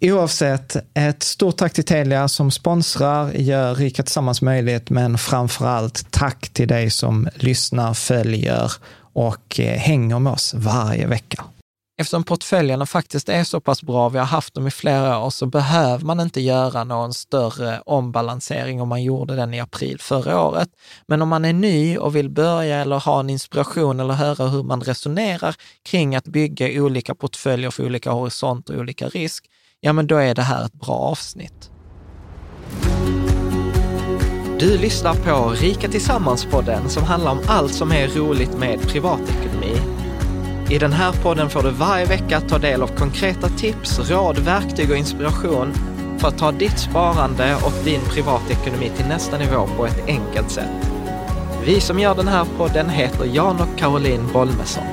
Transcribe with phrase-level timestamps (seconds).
[0.00, 6.10] Oavsett, ett stort tack till Telia som sponsrar, gör Rika Tillsammans möjligt, men framför allt
[6.10, 8.72] tack till dig som lyssnar, följer
[9.12, 11.44] och eh, hänger med oss varje vecka.
[11.98, 15.46] Eftersom portföljerna faktiskt är så pass bra, vi har haft dem i flera år, så
[15.46, 20.68] behöver man inte göra någon större ombalansering om man gjorde den i april förra året.
[21.08, 24.62] Men om man är ny och vill börja eller ha en inspiration eller höra hur
[24.62, 29.44] man resonerar kring att bygga olika portföljer för olika horisonter och olika risk,
[29.80, 31.70] ja men då är det här ett bra avsnitt.
[34.58, 39.76] Du lyssnar på Rika Tillsammans-podden som handlar om allt som är roligt med privatekonomi.
[40.70, 44.90] I den här podden får du varje vecka ta del av konkreta tips, råd, verktyg
[44.90, 45.72] och inspiration
[46.18, 50.90] för att ta ditt sparande och din privatekonomi till nästa nivå på ett enkelt sätt.
[51.64, 54.84] Vi som gör den här podden heter Jan och Caroline Bolmesson.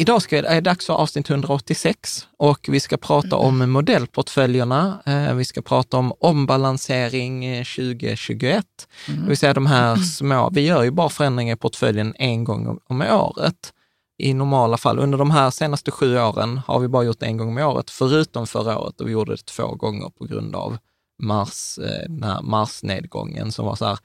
[0.00, 5.02] Idag ska, är det dags för avsnitt 186 och vi ska prata om modellportföljerna.
[5.06, 8.66] Eh, vi ska prata om ombalansering 2021.
[9.08, 9.22] Mm.
[9.22, 12.78] Det vill säga de här små, vi gör ju bara förändringar i portföljen en gång
[12.88, 13.72] om året
[14.18, 14.98] i normala fall.
[14.98, 17.90] Under de här senaste sju åren har vi bara gjort det en gång om året,
[17.90, 20.78] förutom förra året och vi gjorde det två gånger på grund av
[21.22, 23.98] mars, eh, den här marsnedgången som var så här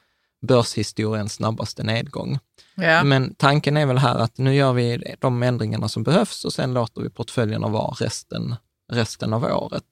[0.46, 2.40] börshistoriens snabbaste nedgång.
[2.76, 3.04] Ja.
[3.04, 6.74] Men tanken är väl här att nu gör vi de ändringarna som behövs och sen
[6.74, 8.56] låter vi portföljerna vara resten,
[8.92, 9.84] resten av året.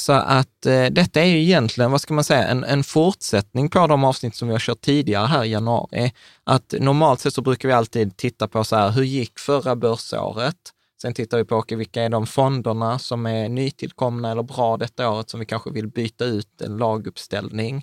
[0.00, 3.86] Så att eh, detta är ju egentligen, vad ska man säga, en, en fortsättning på
[3.86, 6.12] de avsnitt som vi har kört tidigare här i januari.
[6.44, 10.56] Att normalt sett så brukar vi alltid titta på så här, hur gick förra börsåret?
[11.02, 15.10] Sen tittar vi på okay, vilka är de fonderna som är nytillkomna eller bra detta
[15.10, 17.82] året som vi kanske vill byta ut en laguppställning.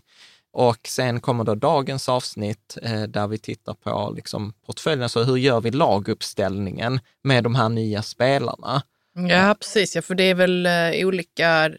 [0.55, 5.37] Och sen kommer då dagens avsnitt eh, där vi tittar på liksom, portföljen, så hur
[5.37, 8.81] gör vi laguppställningen med de här nya spelarna?
[9.29, 9.95] Ja, precis.
[9.95, 11.71] Ja, för det är väl eh, olika,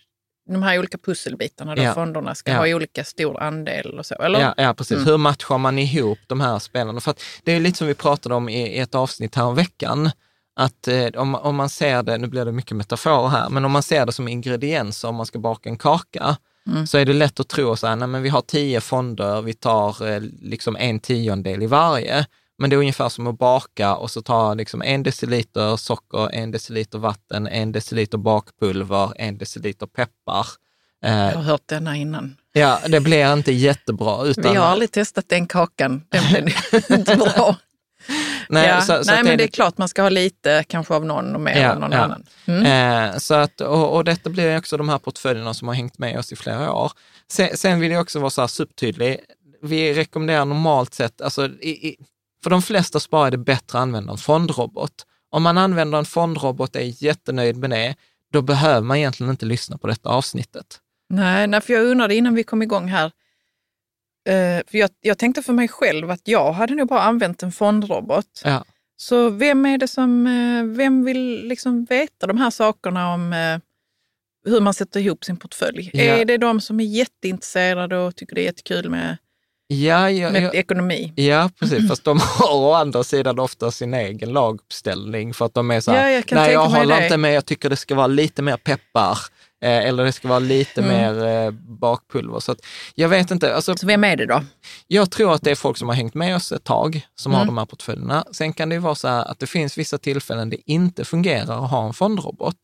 [0.51, 1.95] de här olika pusselbitarna, där Ja.
[1.95, 2.57] fonderna ska Ja.
[2.59, 4.41] ha olika stor andel och så, eller?
[4.41, 4.97] Ja, ja precis.
[4.97, 5.07] Mm.
[5.07, 7.01] Hur matchar man ihop de här spelarna?
[7.01, 10.11] För det är lite som vi pratade om i, i ett avsnitt här om veckan,
[10.57, 13.73] att eh, om, om man ser det, nu blir det mycket metaforer här, men om
[13.73, 16.37] man ser det som ingredienser om man ska baka en kaka,
[16.69, 16.87] Mm.
[16.87, 19.55] så är det lätt att tro så här, nej men vi har tio fonder, vi
[19.55, 22.27] tar eh, liksom en tiondel i varje.
[22.59, 26.51] Men det är ungefär som att baka och så ta liksom en deciliter socker, en
[26.51, 30.47] deciliter vatten, en deciliter bakpulver, en deciliter peppar.
[31.01, 32.37] Jag har hört denna innan.
[32.53, 34.25] Ja, det blir inte jättebra.
[34.25, 36.03] Utan, Vi har aldrig testat den kakan.
[36.09, 36.49] Den blev
[36.99, 37.57] inte bra.
[38.49, 38.81] Nej, ja.
[38.81, 41.41] så, så nej men det är klart man ska ha lite kanske av någon och
[41.41, 41.99] mer Ja, av någon ja.
[41.99, 42.25] annan.
[42.47, 43.11] Mm.
[43.13, 46.19] Eh, så att, och, och detta blir också de här portföljerna som har hängt med
[46.19, 46.93] oss i flera år.
[47.29, 49.21] Sen, sen vill jag också vara så här subtydlig.
[49.63, 51.97] Vi rekommenderar normalt sett, alltså, i, i,
[52.43, 55.07] för de flesta sparare är det bättre att använda en fondrobot.
[55.31, 57.95] Om man använder en fondrobot och är jättenöjd med det,
[58.33, 60.67] då behöver man egentligen inte lyssna på detta avsnittet.
[61.09, 63.13] Nej, nej, för jag undrade innan vi kom igång här.
[64.29, 67.53] Eh, för jag, jag tänkte för mig själv att jag hade nog bara använt en
[67.53, 68.43] fondrobot.
[68.45, 68.65] Ja.
[68.97, 73.59] Så vem är det som, eh, vem vill liksom veta de här sakerna om eh,
[74.47, 75.91] hur man sätter ihop sin portfölj?
[75.93, 76.03] Ja.
[76.03, 79.17] Är det de som är jätteintresserade och tycker det är jättekul med,
[79.67, 81.13] Ja, ja, med ekonomi?
[81.17, 81.89] Ja, precis.
[81.89, 85.93] Fast de har å andra sidan ofta sin egen laguppställning för att de är så
[85.93, 88.43] här, Ja, jag nej jag håller det." inte med, jag tycker det ska vara lite
[88.43, 89.19] mer peppar
[89.69, 90.93] eller det ska vara lite Mm.
[90.97, 92.41] mer eh, bakpulver.
[92.41, 92.59] Så att,
[92.95, 94.43] jag vet inte, alltså, Så vem är det då?
[94.87, 97.41] jag tror att det är folk som har hängt med oss ett tag som har
[97.43, 97.47] Mm.
[97.55, 98.25] de här portföljerna.
[98.33, 101.65] Sen kan det ju vara så här att det finns vissa tillfällen det inte fungerar
[101.65, 102.57] att ha en fondrobot,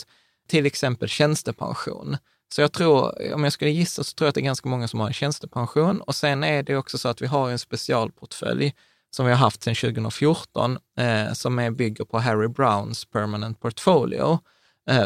[0.49, 2.17] till exempel tjänstepension.
[2.55, 4.88] Så jag tror, om jag skulle gissa, så tror jag att det är ganska många
[4.88, 6.00] som har en tjänstepension.
[6.00, 8.75] Och sen är det också så att vi har en specialportfölj
[9.17, 14.32] som vi har haft sedan 2014, eh, som är, bygger på Harry Browns Permanent Portfolio,
[14.32, 14.38] eh,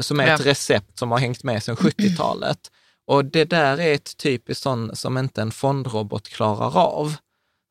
[0.01, 0.35] som är Ja.
[0.35, 2.59] ett recept som har hängt med sedan 70-talet.
[3.07, 7.15] Och det där är ett typiskt sånt som inte en fondrobot klarar av.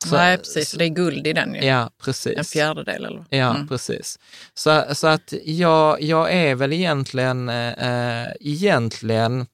[0.05, 0.71] Så- nej, precis.
[0.71, 1.61] Det är guld i den ju.
[1.65, 2.37] Ja, precis.
[2.37, 3.25] En fjärdedel eller?
[3.29, 3.67] Ja, Mm.
[3.67, 4.19] precis.
[4.53, 9.45] Så, så att jag, jag är väl egentligen, eh, egentligen,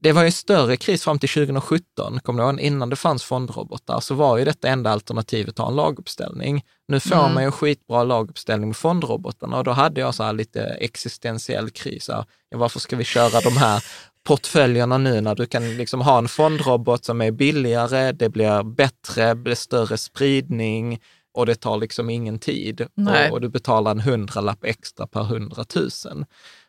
[0.00, 2.60] det var ju större kris fram till 2017, kommer du ihåg?
[2.60, 6.64] Innan det fanns fondrobotar så var ju detta enda alternativet att ha en laguppställning.
[6.88, 7.34] Nu får Mm.
[7.34, 11.70] man ju en skitbra laguppställning med fondrobotarna och då hade jag så här lite existentiell
[11.70, 12.08] kris.
[12.08, 12.24] Här,
[12.54, 13.84] varför ska vi köra de här
[14.24, 19.34] portföljerna nu när du kan liksom ha en fondrobot som är billigare, det blir bättre,
[19.34, 21.00] blir större spridning
[21.34, 26.24] och det tar liksom ingen tid och, och du betalar en hundralapp extra per hundratusen.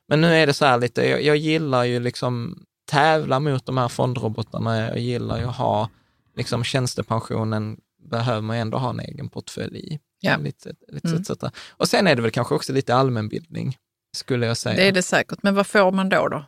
[0.08, 3.78] Men nu är det så här lite, jag, jag gillar ju liksom tävla mot de
[3.78, 5.90] här fondrobotarna, jag gillar ju att ha,
[6.36, 7.78] liksom tjänstepensionen
[8.10, 10.00] behöver man ju ändå ha en egen portfölj i.
[10.20, 10.38] Ja.
[10.38, 11.22] Lite, lite Mm.
[11.22, 11.32] etc.
[11.70, 13.78] Och sen är det väl kanske också lite allmänbildning,
[14.18, 14.76] skulle jag säga.
[14.76, 15.44] Det är det säkert.
[15.44, 16.28] Men vad får man då?
[16.28, 16.46] då?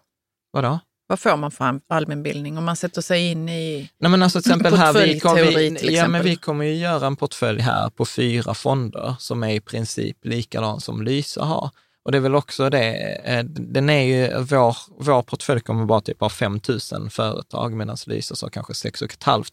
[0.52, 0.80] Vadå?
[1.08, 3.90] Vad får man för allmänbildning om man sätter sig in i...
[4.00, 7.08] Nej men alltså till exempel här, vi, kom, vi, ja, men vi kommer ju göra
[7.08, 11.70] en portfölj här på fyra fonder som är i princip likadan som Lysa har.
[12.04, 16.02] Och det är väl också det, eh, den är ju, vår, vår portfölj kommer bara
[16.02, 16.60] typ ha 5
[16.92, 19.46] 000 företag medan Lysa så kanske 6 500.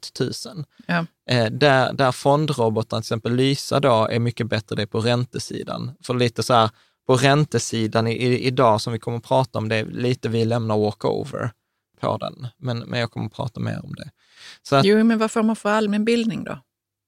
[0.87, 1.07] Ja.
[1.31, 5.91] Eh, där, där fondrobotar, till exempel Lysa då, är mycket bättre det på räntesidan.
[6.03, 6.71] För lite så här,
[7.07, 10.45] på räntesidan i, i, idag som vi kommer att prata om, det är lite vi
[10.45, 11.51] lämnar walkover
[12.01, 12.47] på den.
[12.59, 14.11] Men, men jag kommer att prata mer om det.
[14.63, 16.59] Så att, Jo, men vad får man för allmänbildning då?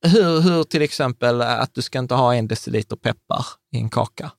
[0.07, 4.31] hur, hur till exempel att du ska inte ha en deciliter peppar i en kaka.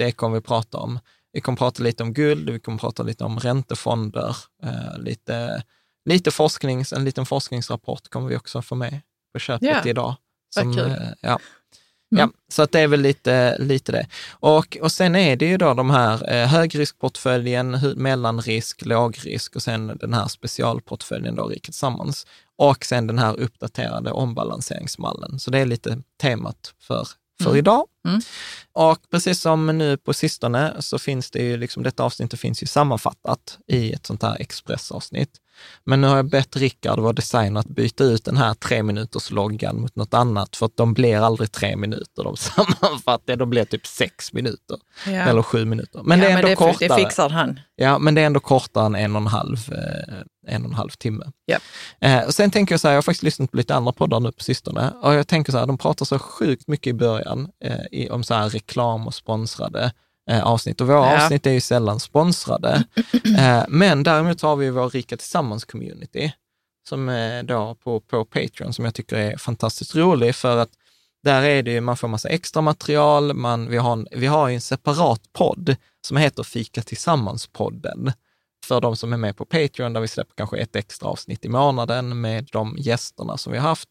[0.00, 0.98] Det kommer vi prata om.
[1.32, 5.62] Vi kommer prata lite om guld, vi kommer prata lite om räntefonder, eh, lite,
[6.04, 9.00] lite forsknings, en liten forskningsrapport kommer vi också få med
[9.32, 10.14] på köpet Ja, idag.
[10.56, 10.90] vad kul.
[10.90, 11.38] eh, ja.
[12.12, 12.20] Mm.
[12.20, 14.06] Ja, så att det är väl lite, lite det.
[14.30, 19.96] Och, och sen är det ju då de här eh, högriskportföljen, mellanrisk, lågrisk och sen
[20.00, 22.26] den här specialportföljen då, Riket Tillsammans.
[22.56, 25.38] Och sen den här uppdaterade ombalanseringsmallen.
[25.38, 27.08] Så det är lite temat för,
[27.40, 27.58] för Mm.
[27.58, 27.84] idag.
[28.08, 28.20] Mm.
[28.72, 32.66] Och precis som nu på sistone så finns det ju, liksom, detta avsnittet finns ju
[32.66, 35.30] sammanfattat i ett sånt här expressavsnitt.
[35.84, 39.30] Men nu har jag bett Rickard, vår designer, att byta ut den här tre minuters
[39.30, 42.36] loggan mot något annat, för att de blir aldrig tre minuter, de
[42.76, 45.10] sammanfattar, de blir typ sex minuter Ja.
[45.12, 46.00] eller sju minuter.
[46.04, 46.88] Men ja, det är ändå det, kortare.
[46.88, 47.60] det fixar han.
[47.76, 50.14] Ja, men det är ändå kortare än en och en halv, eh,
[50.50, 51.24] en och en halv timme.
[51.44, 51.58] Ja.
[52.00, 54.20] Eh, och sen tänker jag så här, jag har faktiskt lyssnat på lite andra poddar
[54.20, 57.48] nu på sistone och jag tänker så här, de pratar så sjukt mycket i början
[57.64, 59.92] eh, i, om så här reklam och sponsrade
[60.30, 60.80] eh, avsnitt.
[60.80, 61.24] Och våra Ja.
[61.24, 62.84] avsnitt är ju sällan sponsrade.
[63.38, 66.32] eh, men däremot har vi vår Rika Tillsammans-community
[66.88, 70.70] som är då på, på Patreon som jag tycker är fantastiskt rolig för att
[71.22, 74.48] där är det ju, man får massa extra material, man, vi, har en, vi har
[74.48, 75.76] ju en separat podd
[76.06, 78.12] som heter Fika Tillsammans-podden
[78.70, 81.48] för de som är med på Patreon, där vi släpper kanske ett extra avsnitt i
[81.48, 83.88] månaden med de gästerna som vi har haft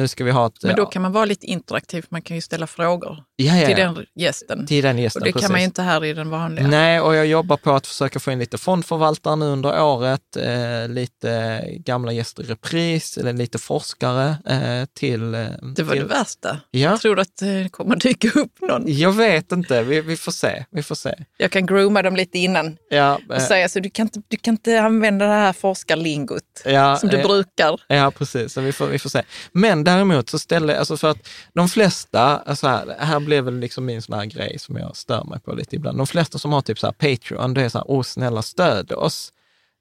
[0.00, 0.62] nu ska vi ha ett...
[0.62, 3.76] Men då kan man vara lite interaktiv, man kan ju ställa frågor ja, ja, till
[3.76, 4.66] den gästen.
[4.66, 5.22] till den gästen.
[5.22, 5.46] och det precis.
[5.46, 6.66] kan man ju inte här i den vanliga.
[6.66, 10.88] Nej, och jag jobbar på att försöka få in lite fondförvaltare nu under året, eh,
[10.88, 15.34] lite gamla gäster i repris, eller lite forskare eh, till...
[15.34, 15.40] Eh,
[15.76, 16.60] Det var till, det värsta.
[16.70, 16.80] Ja.
[16.80, 18.84] Jag tror att det kommer dyka upp någon.
[18.86, 20.64] Jag vet inte, vi, vi får se.
[20.70, 21.14] Vi får se.
[21.36, 24.36] Jag kan grooma dem lite innan Ja, och eh, säga så du kan, inte, du
[24.36, 27.80] kan inte använda det här forskarlingot ja, som du eh, brukar.
[27.88, 28.52] Ja, precis.
[28.52, 29.22] Så vi, får, vi får se.
[29.52, 33.84] Men däremot så ställer, alltså för att de flesta, alltså här, här blev väl liksom
[33.84, 35.98] min sån här grej som jag stör mig på lite ibland.
[35.98, 38.92] De flesta som har typ så här Patreon, det är så här, åh snälla stöd
[38.92, 39.32] oss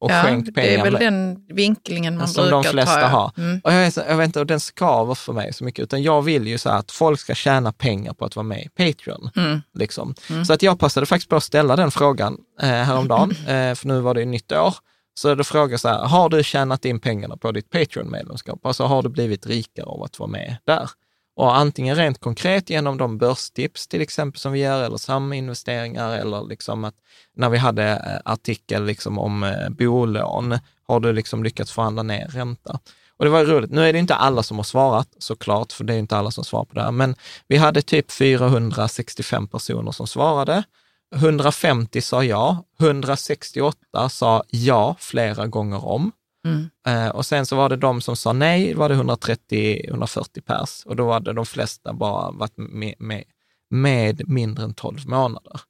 [0.02, 0.70] och Ja, skänk pengar.
[0.70, 3.08] det är väl den vinklingen man som brukar de flesta ta.
[3.08, 3.32] har.
[3.38, 3.62] Mm.
[3.64, 6.04] Och jag, är så, jag vet inte, och den skaver för mig så mycket, utan
[6.04, 9.30] jag vill ju så att folk ska tjäna pengar på att vara med i Patreon.
[9.36, 9.62] Mm.
[9.74, 10.16] Liksom.
[10.48, 14.00] Så att jag passade faktiskt på att ställa den frågan eh, häromdagen, eh, för nu
[14.00, 14.76] var det ju nytt år.
[15.20, 18.66] Så då frågar jag så här, har du tjänat in pengarna på ditt Patreon-medlemskap?
[18.66, 20.90] Alltså har du blivit rikare av att vara med där?
[21.36, 26.48] Och antingen rent konkret genom de börstips till exempel som vi gör, eller saminvesteringar, eller
[26.48, 26.96] liksom att
[27.36, 32.28] när vi hade eh, artikel liksom om eh, bolån, har du liksom lyckats förhandla ner
[32.28, 32.80] ränta?
[33.18, 33.72] Och det var roligt.
[33.72, 36.44] Nu är det inte alla som har svarat såklart, för det är inte alla som
[36.44, 37.16] svarar på det här, men
[37.48, 40.64] vi hade typ 465 personer som svarade.
[41.16, 46.12] 150 sa ja, 168 sa ja flera gånger om.
[46.46, 46.70] Mm.
[46.88, 50.86] Eh, och sen så var det de som sa nej, var det 130-140 pers.
[50.86, 53.24] Och då var det de flesta bara varit med, med,
[53.70, 55.62] med mindre än 12 månader.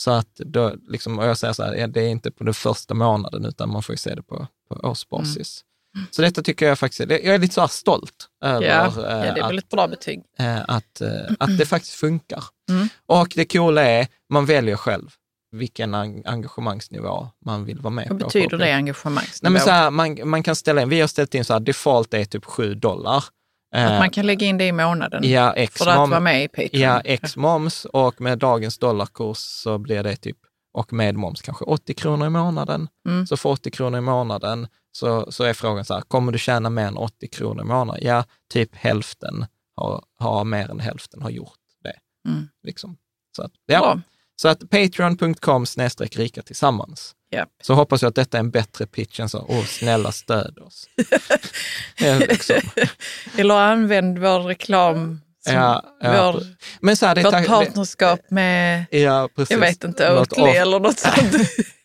[0.00, 2.94] Så att då, liksom, och jag säger så här, det är inte på den första
[2.94, 5.64] månaden, utan man får ju se det på, på årsbasis.
[6.10, 9.34] Så detta tycker jag faktiskt, jag är lite så här stolt över Ja, eh, ja,
[9.34, 10.22] det är väl ett bra betyg.
[10.38, 12.44] eh, att, eh, att det faktiskt funkar.
[12.70, 12.88] Mm.
[13.06, 15.10] Och det coola är, man väljer själv
[15.52, 18.26] vilken en- engagemangsnivå man vill vara med Vad på.
[18.26, 19.42] betyder på det, engagemangsnivå?
[19.42, 21.60] Nej, men så här, man, man kan ställa in, vi har ställt in så här,
[21.60, 23.24] default är typ 7 dollar.
[23.74, 26.48] Att man kan lägga in det i månaden ja, X för att vara med i
[26.48, 26.80] Patreon?
[26.82, 30.36] Ja, X moms och med dagens dollarkurs så blir det typ,
[30.74, 32.88] och med moms kanske 80 kronor i månaden.
[33.08, 33.26] Mm.
[33.26, 36.70] Så för 80 kronor i månaden så, så är frågan så här, kommer du tjäna
[36.70, 38.00] mer än 80 kronor i månaden?
[38.04, 42.28] Ja, typ hälften har, har mer än hälften har gjort det.
[42.30, 42.48] Mm.
[42.62, 42.96] Liksom.
[43.36, 43.80] Så att, ja.
[43.80, 44.00] Bra.
[44.36, 47.14] Så att patreon.com snedstreck rika tillsammans.
[47.30, 47.48] Japp.
[47.62, 50.88] Så hoppas jag att detta är en bättre pitch än så, åh snälla stöd oss.
[52.28, 52.60] Liksom.
[53.36, 56.32] Eller använd vår reklam, som Ja, ja.
[56.32, 56.42] vår,
[56.80, 59.50] Men så här, det, vårt partnerskap med, ja, precis.
[59.50, 61.34] jag vet inte, Oatly eller något sånt.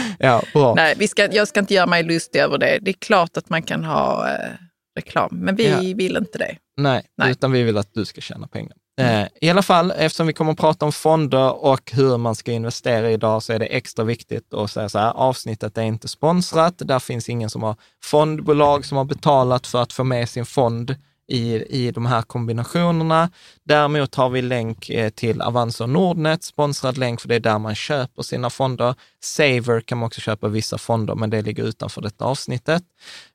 [0.18, 0.74] Ja, bra.
[0.74, 2.78] Nej, vi ska, jag ska inte göra mig lustig över det.
[2.82, 4.50] Det är klart att man kan ha eh,
[4.98, 5.78] reklam, men vi Ja.
[5.96, 6.56] vill inte det.
[6.76, 7.30] Nej, Nej.
[7.30, 8.72] utan vi vill att du ska tjäna pengar.
[9.00, 12.52] Eh, I alla fall, eftersom vi kommer att prata om fonder och hur man ska
[12.52, 16.74] investera idag, så är det extra viktigt att säga så här, avsnittet är inte sponsrat.
[16.78, 20.96] Där finns ingen som har fondbolag som har betalat för att få med sin fond
[21.32, 23.30] i, i de här kombinationerna.
[23.64, 27.58] Däremot har vi länk eh, till Avanza och Nordnet, sponsrad länk, för det är där
[27.58, 28.94] man köper sina fonder.
[29.20, 32.82] Saver kan man också köpa vissa fonder, men det ligger utanför detta avsnittet.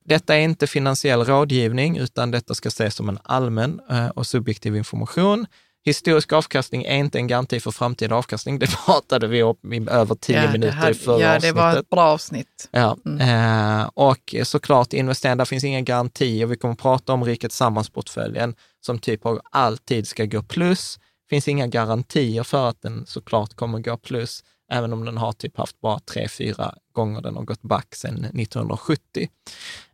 [0.05, 4.75] Detta är inte finansiell rådgivning, utan detta ska ses som en allmän eh, och subjektiv
[4.75, 5.45] information.
[5.87, 8.59] Historisk avkastning är inte en garanti för framtida avkastning.
[8.59, 11.35] Det pratade vi om i över tio ja, det minuter hade- i förra Ja, det
[11.35, 11.55] avsnittet.
[11.55, 12.69] var ett bra avsnitt.
[12.71, 13.81] Ja, Mm.
[13.81, 16.45] eh, och såklart investering, där finns inga garantier.
[16.45, 20.99] Vi kommer prata om Riket Sammansportföljen som typ av alltid ska gå plus.
[21.29, 25.57] finns inga garantier för att den såklart kommer gå plus, även om den har typ
[25.57, 29.29] haft bara tre, fyra gånger den har gått back sedan 1970.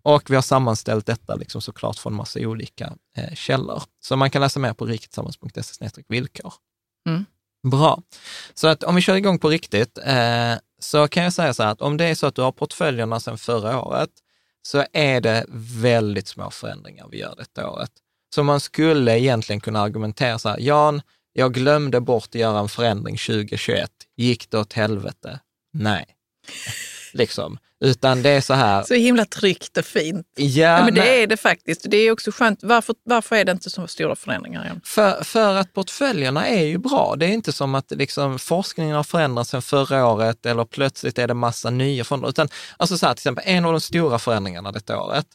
[0.01, 3.83] Och vi har sammanställt detta liksom såklart från massa olika eh, källor.
[3.99, 6.53] Så man kan läsa mer på riketsammans.se villkor.
[7.09, 7.25] Mm.
[7.67, 8.01] Bra.
[8.53, 11.71] Så att om vi kör igång på riktigt, eh, så kan jag säga så här
[11.71, 14.09] att om det är så att du har portföljerna sedan förra året,
[14.61, 15.45] så är det
[15.81, 17.91] väldigt små förändringar vi gör detta året.
[18.35, 21.01] Så man skulle egentligen kunna argumentera så här, Jan,
[21.33, 23.91] jag glömde bort att göra en förändring 2021.
[24.17, 25.39] Gick det åt helvete?
[25.73, 26.05] Nej.
[27.13, 27.57] liksom.
[27.85, 30.27] Utan det är så här, Så himla tryggt och fint.
[30.35, 31.03] ja, Ja, men nej.
[31.03, 31.85] det är det faktiskt.
[31.89, 32.59] Det är också skönt.
[32.63, 34.81] Varför, varför är det inte så stora förändringar igen?
[34.83, 37.15] För, för att portföljerna är ju bra.
[37.17, 41.27] Det är inte som att liksom, forskningen har förändrats sedan förra året eller plötsligt är
[41.27, 42.29] det massa nya fonder.
[42.29, 42.47] Utan,
[42.77, 45.25] alltså så här, till exempel, en av de stora förändringarna detta året,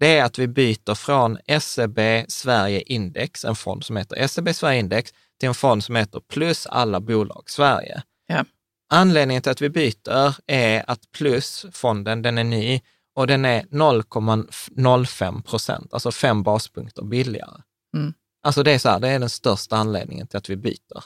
[0.00, 1.98] det är att vi byter från SEB
[2.28, 6.66] Sverige Index, en fond som heter SEB Sverige Index, till en fond som heter Plus
[6.66, 8.02] alla bolag Sverige.
[8.26, 8.44] Ja.
[8.90, 12.80] Anledningen till att vi byter är att Plus-fonden, den är ny
[13.14, 17.62] och den är 0,05 procent, alltså fem baspunkter billigare.
[17.96, 18.14] Mm.
[18.42, 21.04] Alltså det är så här, det är den största anledningen till att vi byter.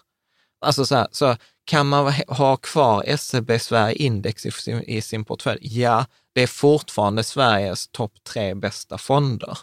[0.61, 5.25] Alltså så här, så kan man ha kvar SEB Sverige Index i sin, i sin
[5.25, 5.81] portfölj?
[5.81, 9.59] Ja, det är fortfarande Sveriges topp tre bästa fonder.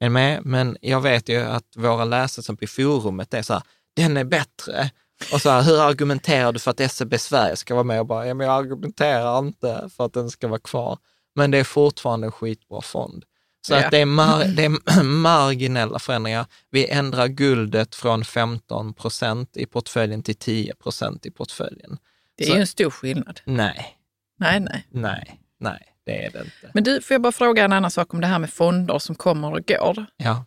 [0.00, 0.44] Är med?
[0.44, 3.62] Men jag vet ju att våra läsare som på forumet är så här,
[4.02, 4.90] den är bättre.
[5.32, 8.00] Och så här, hur argumenterar du för att SEB Sverige ska vara med?
[8.00, 10.98] Och bara, ja, men jag argumenterar inte för att den ska vara kvar.
[11.34, 13.24] Men det är fortfarande en skitbra fond.
[13.66, 13.84] Så Ja.
[13.84, 16.46] att det är, mar- det är marginella förändringar.
[16.70, 21.98] Vi ändrar guldet från 15 procent i portföljen till 10 procent i portföljen.
[22.36, 23.40] Det är Så- ju en stor skillnad.
[23.44, 23.96] Nej,
[24.38, 24.86] Nej, nej.
[24.90, 26.70] nej, nej, det är det inte.
[26.74, 29.14] Men du, får jag bara fråga en annan sak om det här med fonder som
[29.14, 30.06] kommer och går.
[30.16, 30.44] Ja,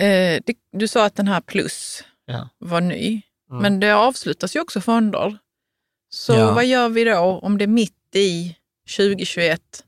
[0.00, 2.48] Eh, det, du sa att den här plus ja.
[2.58, 3.62] var ny, Mm.
[3.62, 5.38] men det avslutas ju också fonder.
[6.10, 6.52] Så Ja.
[6.54, 8.56] vad gör vi då om det mitt i
[8.96, 9.84] 2021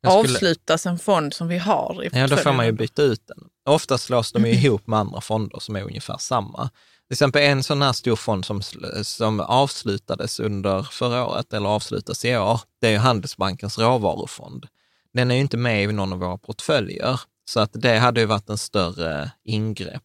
[0.00, 3.02] Jag skulle- avslutas en fond som vi har i Ja, då får man ju byta
[3.02, 3.48] ut den.
[3.64, 6.70] Ofta slås de ju ihop med andra fonder som är ungefär samma.
[7.08, 8.62] Till exempel en sån här stor fond som,
[9.02, 14.66] som avslutades under förra året, eller avslutas i år, det är ju Handelsbankens råvarufond.
[15.12, 18.26] Den är ju inte med i någon av våra portföljer, så att det hade ju
[18.26, 20.02] varit en större ingrepp.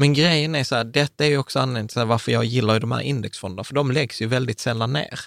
[0.00, 2.80] Men grejen är så här, detta är ju också anledningen till varför jag gillar ju
[2.80, 5.20] de här indexfonderna, för de läggs ju väldigt sällan ner.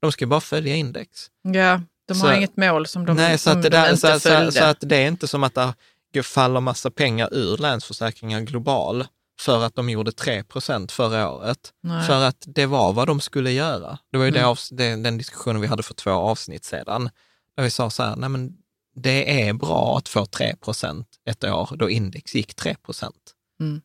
[0.00, 1.26] De ska ju bara följa index.
[1.42, 4.00] Ja, de Så- har inget mål som de, Nej, så att, det de där, inte
[4.00, 4.52] så, så, följde.
[4.52, 5.58] så att det är inte som att
[6.12, 9.04] det faller massa pengar ur Länsförsäkringar Global
[9.40, 11.72] för att de gjorde 3% förra året.
[11.82, 12.06] Nej.
[12.06, 13.98] För att det var vad de skulle göra.
[14.12, 14.56] Det var ju Mm.
[14.70, 17.10] det, den diskussionen vi hade för två avsnitt sedan.
[17.56, 18.52] Där vi sa så här, nej men
[18.96, 22.76] det är bra att få 3% ett år då index gick 3
[23.60, 23.80] Mm.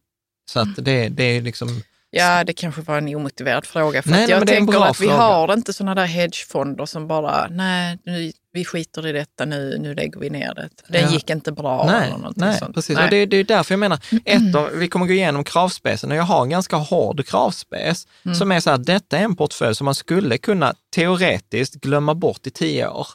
[0.46, 4.02] Så att det, det är liksom, Ja, det kanske var en omotiverad fråga.
[4.02, 5.18] För Nej, att nej, jag det en tänker att vi fråga.
[5.22, 9.94] har inte sådana där hedgefonder som bara, nej, nu, vi skiter i detta nu, nu
[9.96, 10.70] lägger vi ner det.
[10.88, 11.10] Den Ja.
[11.12, 12.76] gick inte bra Nej, eller någonting nej sånt.
[12.76, 12.96] precis.
[12.96, 13.04] Nej.
[13.04, 16.18] Och det, det är därför jag menar, ett av, vi kommer gå igenom kravspecen och
[16.18, 18.36] jag har en ganska hård kravspec Mm.
[18.36, 22.48] som är så här, detta är en portfölj som man skulle kunna teoretiskt glömma bort
[22.48, 23.08] i tio år.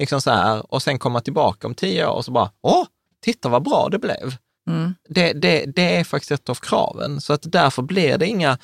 [0.00, 2.84] Liksom så här, och sen komma tillbaka om tio år och så bara, åh,
[3.24, 4.34] titta vad bra det blev.
[4.66, 4.94] Mm.
[5.08, 8.58] Det, det, det är faktiskt ett av kraven, så att därför blir det inga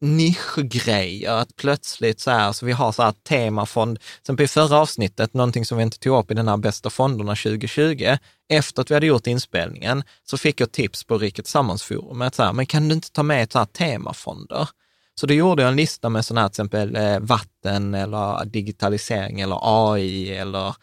[0.00, 5.34] nischgrejer, att plötsligt så här, så vi har så här temafond, som i förra avsnittet,
[5.34, 8.16] någonting som vi inte tog upp i den här bästa fonderna 2020,
[8.48, 12.52] efter att vi hade gjort inspelningen, så fick jag tips på Rikets Sammansforumet, så här,
[12.52, 14.68] men kan du inte ta med ett så här temafonder?
[15.14, 19.40] Så då gjorde jag en lista med sådana här till exempel eh, vatten eller digitalisering
[19.40, 20.74] eller AI eller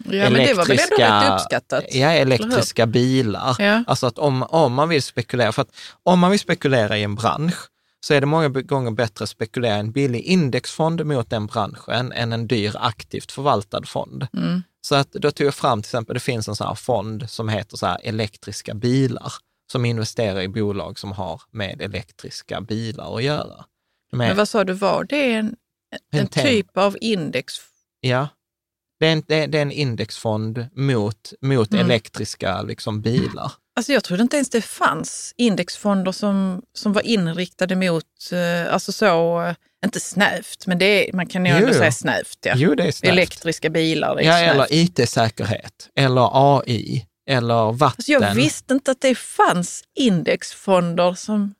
[1.00, 1.84] Ja, uppskattat?
[1.92, 3.56] Ja, elektriska bilar.
[3.60, 3.84] Ja.
[3.88, 7.16] Alltså att om, om man vill spekulera, för att om man vill spekulera i en
[7.16, 7.70] bransch
[8.02, 12.12] så är det många gånger bättre att spekulera i en billig indexfond mot den branschen
[12.12, 14.28] än en dyr aktivt förvaltad fond.
[14.34, 14.64] Mm.
[14.82, 17.50] Så att då tog jag fram till exempel, det finns en sån här fond som
[17.50, 19.34] heter så här elektriska bilar,
[19.72, 23.66] som investerar i bolag som har med elektriska bilar att göra.
[24.14, 25.56] Är- Men vad sa du, var det en,
[26.12, 27.54] en, En tem- typ av index?
[28.02, 28.28] Ja.
[29.00, 31.86] Det är en, det är, är en indexfond mot, mot Mm.
[31.86, 33.52] elektriska liksom, bilar.
[33.76, 38.92] Alltså jag trodde inte ens det fanns indexfonder som, som var inriktade mot, eh, alltså
[38.92, 42.38] så, eh, inte snävt, men det är, man kan ju ändå säga snävt.
[42.42, 42.54] Ja.
[42.56, 43.12] Jo, det är snällt.
[43.14, 44.54] Elektriska bilar, är Ja, snävt.
[44.54, 47.96] eller IT-säkerhet, eller AI, eller vatten.
[47.98, 51.54] Alltså jag visste inte att det fanns indexfonder som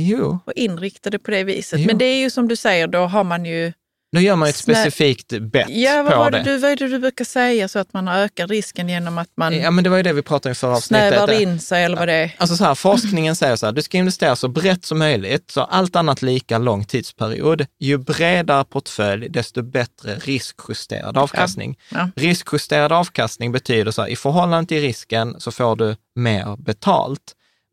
[0.00, 1.80] Jo, var inriktade på det viset.
[1.80, 1.86] Jo.
[1.86, 3.72] Men det är ju som du säger, då har man ju...
[4.12, 6.42] då gör man ett Snä- specifikt bett Ja, vad, på var det.
[6.42, 9.56] du, vad är det du brukar säga så att man ökar risken genom att man
[9.60, 11.08] Ja, men det var ju det vi pratade om i förra avsnittet.
[11.14, 12.34] snävar in sig eller vad det är?
[12.38, 15.60] Alltså så här, forskningen säger så här, du ska investera så brett som möjligt, så
[15.60, 17.66] allt annat lika lång tidsperiod.
[17.80, 21.78] Ju bredare portfölj, desto bättre riskjusterad avkastning.
[21.90, 22.08] Ja.
[22.16, 27.20] Riskjusterad avkastning betyder så här, i förhållande till risken så får du mer betalt.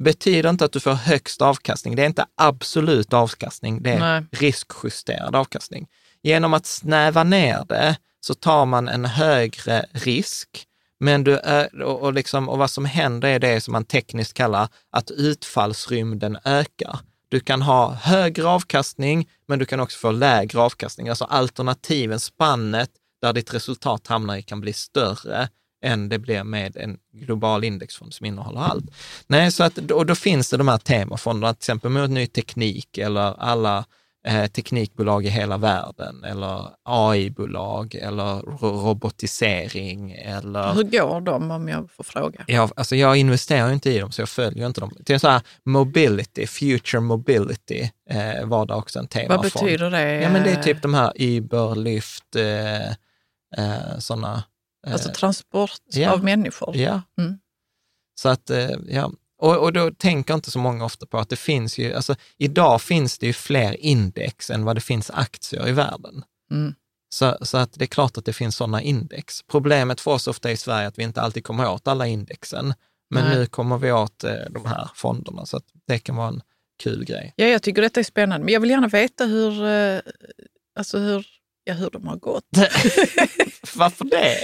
[0.04, 1.96] Betyder inte att du får högst avkastning.
[1.96, 4.26] Det är inte absolut avkastning, det är Nej.
[4.32, 5.88] riskjusterad avkastning.
[6.24, 10.66] Genom att snäva ner det så tar man en högre risk,
[11.00, 11.40] men du,
[11.84, 17.00] och, liksom, och vad som händer är det som man tekniskt kallar att utfallsrymden ökar.
[17.30, 21.10] Du kan ha högre avkastning, men du kan också få lägre avkastning.
[21.10, 22.90] Alltså alternativen, spannet
[23.22, 25.50] där ditt resultat hamnar i kan bli större
[25.86, 28.86] än det blir med en global indexfond som innehåller allt.
[29.28, 32.98] Nej, så att, och då finns det de här temafonderna, till exempel mot ny teknik
[32.98, 33.86] eller alla
[34.28, 41.68] eh, teknikbolag i hela världen eller AI-bolag eller ro- robotisering eller Hur går de om
[41.68, 42.44] jag får fråga?
[42.48, 44.92] jag, alltså jag investerar inte i dem, så jag följer inte dem.
[45.08, 49.52] Är så här mobility, future mobility eh, var det också en temafond.
[49.54, 50.22] Vad betyder det?
[50.22, 52.88] Ja, men det är typ de här Uber, Lyft, eh,
[53.66, 54.44] eh, sådana.
[54.88, 56.12] Eh, Alltså transport ja.
[56.12, 56.76] av människor?
[56.78, 57.02] ja.
[57.18, 57.40] Mm.
[58.22, 59.12] Så att, eh, ja.
[59.40, 62.82] Och, och då tänker inte så många ofta på att det finns ju, alltså idag
[62.82, 66.24] finns det ju fler index än vad det finns aktier i världen.
[66.52, 66.76] Mm.
[67.10, 69.44] Så, så att det är klart att det finns sådana index.
[69.52, 72.74] Problemet för oss ofta i Sverige är att vi inte alltid kommer åt alla indexen.
[73.10, 73.38] Men Nej.
[73.38, 76.42] nu kommer vi åt eh, de här fonderna, så att det kan vara en
[76.84, 77.34] kul grej.
[77.36, 78.46] Ja, jag tycker detta är spännande.
[78.46, 80.00] Men jag vill gärna veta hur, eh,
[80.80, 81.28] alltså hur,
[81.64, 82.44] ja, hur de har gått.
[83.76, 84.38] Varför det?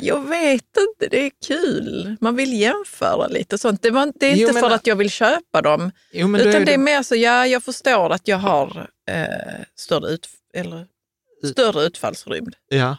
[0.00, 2.16] Jag vet inte, det är kul.
[2.20, 3.82] Man vill jämföra lite sånt.
[3.82, 6.62] Det, var, det är Jo, inte men- för att jag vill köpa dem, Jo, utan
[6.62, 10.86] är det är mer så, ja, jag förstår att jag har eh, större, ut, eller,
[11.52, 12.54] större utfallsrymd.
[12.68, 12.96] Ja,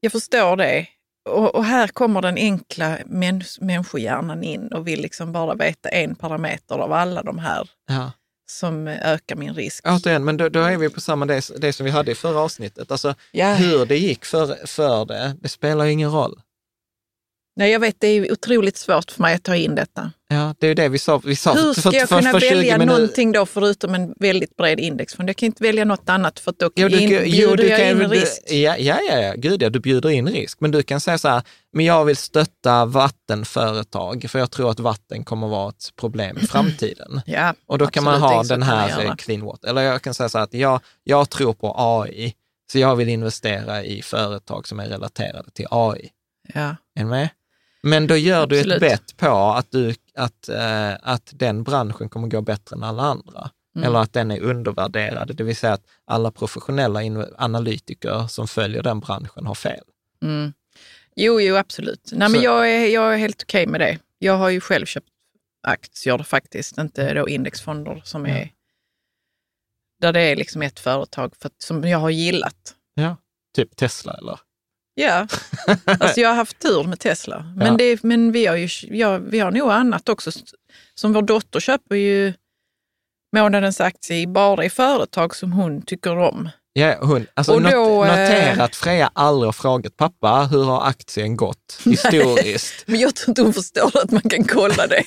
[0.00, 0.86] Jag förstår det.
[1.28, 6.14] Och, och här kommer den enkla mäns, människohjärnan in och vill liksom bara veta en
[6.14, 8.12] parameter av alla de här ja.
[8.46, 9.84] Som ökar min risk.
[9.88, 12.40] Återigen, men då, då är vi på samma det, det som vi hade i förra
[12.40, 12.90] avsnittet.
[12.90, 13.54] Alltså Ja.
[13.54, 16.40] hur det gick för, för det, det spelar ingen roll.
[17.58, 20.10] Nej, jag vet, det är otroligt svårt för mig att ta in detta.
[20.28, 21.18] Ja, det är det vi sa.
[21.24, 24.14] Vi sa Hur ska jag för, kunna för 20 välja minuter- någonting då förutom en
[24.20, 25.28] väldigt bred indexfond?
[25.28, 27.88] Jag kan inte välja något annat för att då Jo, du, in, bjuder jag kan-
[27.88, 28.42] in du- risk.
[28.50, 30.60] Ja, ja, ja, gud ja, du bjuder in risk.
[30.60, 31.42] Men du kan säga så här,
[31.72, 36.46] men jag vill stötta vattenföretag, för jag tror att vatten kommer vara ett problem i
[36.46, 37.20] framtiden.
[37.26, 39.68] Ja, Och då kan man ha den här eh, clean water.
[39.68, 42.34] Eller jag kan säga så här att jag, jag tror på AI,
[42.72, 46.08] så jag vill investera i företag som är relaterade till AI.
[46.54, 46.60] Ja.
[46.60, 47.28] Är du med?
[47.86, 48.80] Men då gör du ett Absolut.
[48.80, 53.50] bett på att, du, att, eh, att den branschen kommer gå bättre än alla andra.
[53.76, 53.88] Mm.
[53.88, 57.00] Eller att den är undervärderad, det vill säga att alla professionella
[57.38, 59.84] analytiker som följer den branschen har fel.
[60.22, 60.52] Mm.
[61.16, 62.10] Jo, jo, absolut.
[62.12, 63.98] Nej, men jag, är, jag är helt okej med det.
[64.18, 65.08] Jag har ju själv köpt
[65.62, 68.50] aktier faktiskt, inte då indexfonder som är
[70.00, 72.74] där det är liksom ett företag för som jag har gillat.
[72.94, 73.16] Ja.
[73.56, 74.38] Typ Tesla eller?
[74.98, 75.26] Ja,
[75.84, 77.52] alltså jag har haft tur med Tesla.
[77.56, 77.72] Men, Ja.
[77.72, 80.30] det, men vi, har ju, ja, vi har nog annat också.
[80.94, 82.32] Som vår dotter köper ju
[83.36, 86.48] månadens aktie bara i företag som hon tycker om.
[86.72, 90.86] Ja, hon, alltså Och då, eh, notera att Freja aldrig har frågat pappa, hur har
[90.88, 92.84] aktien gått historiskt?
[92.86, 95.04] Men jag tror inte hon förstår att man kan kolla det.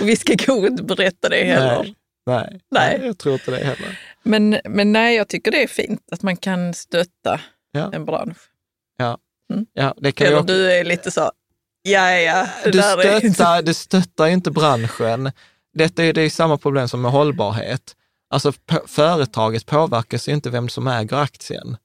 [0.00, 1.82] Och vi ska kanske inte berätta det heller.
[1.82, 1.94] Nej.
[2.26, 3.00] Nej, Nej.
[3.06, 3.98] jag tror inte det heller.
[4.22, 7.40] Men, men nej, jag tycker det är fint att man kan stötta
[7.72, 7.90] Ja.
[7.92, 8.36] en bransch.
[9.74, 11.30] Ja, det kan Eller också- du är lite så,
[11.82, 15.32] ja, ja, det du, där är stöttar, du stöttar inte branschen.
[15.74, 17.96] Detta är, det är samma problem som med hållbarhet.
[18.30, 18.52] Alltså
[18.86, 21.76] företaget påverkas ju inte vem som äger aktien.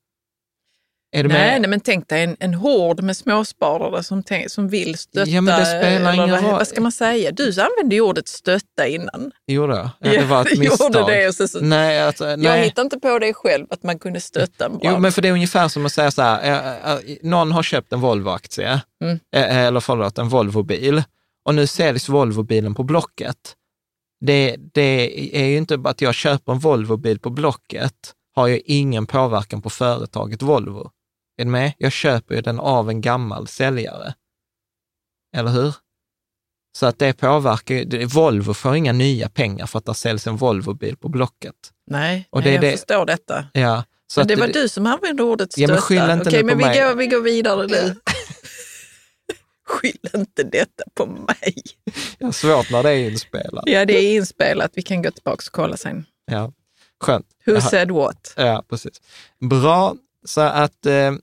[1.13, 1.61] Nej, med?
[1.61, 5.29] nej, men tänk dig en, en hord med småsparare som, som vill stötta.
[5.29, 6.51] Ja, men det spelar ingen vad, roll.
[6.51, 7.31] vad ska man säga?
[7.31, 9.31] Du använde ju ordet stötta innan.
[9.47, 9.89] Gjorde jag?
[9.99, 10.85] Ja, det var ett misstag.
[10.95, 11.27] gjorde det.
[11.27, 12.63] Och så, så, Nej, alltså, Jag nej.
[12.63, 14.93] hittade inte på det själv, att man kunde stötta en bransch.
[14.95, 17.63] Jo, men för det är ungefär som att säga så här, eh, eh, någon har
[17.63, 19.19] köpt en Volvo-aktie, Mm.
[19.35, 21.03] eh, eller förlåt, en Volvo-bil,
[21.45, 23.37] och nu säljs Volvo-bilen på Blocket.
[24.25, 27.93] Det, det är ju inte bara att jag köper en Volvo-bil på Blocket,
[28.35, 30.89] har ju ingen påverkan på företaget Volvo.
[31.41, 31.73] Är du med?
[31.77, 34.13] Jag köper ju den av en gammal säljare.
[35.37, 35.75] Eller hur?
[36.77, 40.27] Så att det påverkar ju, det- Volvo får inga nya pengar för att det säljs
[40.27, 41.55] en Volvo-bil på Blocket.
[41.87, 43.45] nej, och nej, det är jag det- förstår detta.
[43.53, 45.61] Ja, så Men det var du som använde ordet stötta.
[45.61, 46.79] Ja, men skyll inte Okej, men vi mig.
[46.79, 47.95] går, vi går vidare nu.
[49.65, 51.55] skyll inte detta på mig.
[52.17, 53.63] Jag har svårt när det är inspelat.
[53.67, 54.71] Ja, det är inspelat.
[54.73, 56.05] Vi kan gå tillbaka och kolla sen.
[56.25, 56.51] Ja,
[57.03, 57.25] skönt.
[57.45, 57.61] Who Jaha.
[57.61, 58.33] said what?
[58.37, 59.01] Ja, precis.
[59.39, 59.95] Bra,
[60.25, 61.13] så att eh,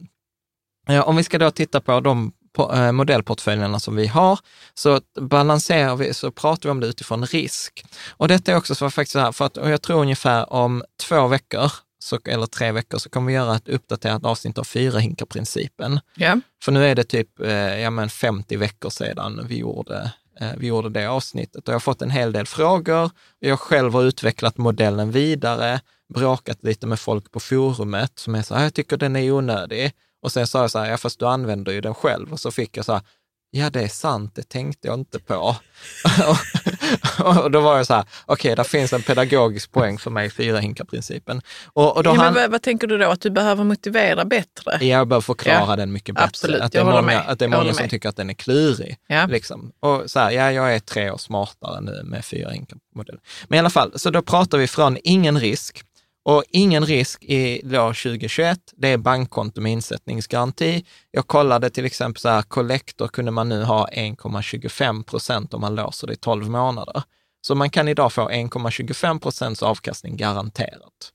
[1.04, 2.32] om vi ska då titta på de
[2.72, 4.38] eh, modellportföljerna som vi har,
[4.74, 7.84] så balanserar vi, så pratar vi om det utifrån risk.
[8.08, 11.26] Och detta är också så faktiskt så här, för att jag tror ungefär om två
[11.26, 16.00] veckor, så, eller tre veckor, så kommer vi göra ett uppdaterat avsnitt av fyra hinkar-principen.
[16.14, 16.40] Ja.
[16.62, 20.66] För nu är det typ eh, ja, men 50 veckor sedan vi gjorde, Eh, vi
[20.66, 23.10] gjorde det avsnittet och jag har fått en hel del frågor.
[23.38, 25.80] Jag själv har utvecklat modellen vidare,
[26.14, 29.92] bråkat lite med folk på forumet som är så här, jag tycker den är onödig.
[30.22, 32.32] Och sen sa jag så här, ja fast du använder ju den själv.
[32.32, 33.02] Och så fick jag så här,
[33.50, 35.56] ja det är sant, det tänkte jag inte på.
[37.44, 40.30] och då var jag så här, okej, där finns en pedagogisk poäng för mig i
[40.30, 41.42] fyra hinkar-principen.
[41.66, 43.10] Och, och då Ja, men han, vad, vad tänker du då?
[43.10, 44.86] Att du behöver motivera bättre?
[44.86, 46.24] jag behöver förklara Ja, den mycket bättre.
[46.26, 47.24] absolut, att det är jag många, med.
[47.28, 47.90] att det är många som med.
[47.90, 48.96] tycker att den är klurig.
[49.06, 49.26] Ja.
[49.26, 49.72] Liksom.
[49.80, 53.18] Och så här, ja, jag är tre år smartare nu med fyra hinkar-modell.
[53.48, 55.82] Men i alla fall, så då pratar vi från ingen risk.
[56.28, 60.84] Och ingen risk i då 2021, det är bankkonto med insättningsgaranti.
[61.10, 65.74] Jag kollade till exempel så här, Collector kunde man nu ha 1,25 procent om man
[65.74, 67.02] låser det i 12 månader.
[67.40, 71.12] Så man kan idag få 1,25 procents avkastning garanterat.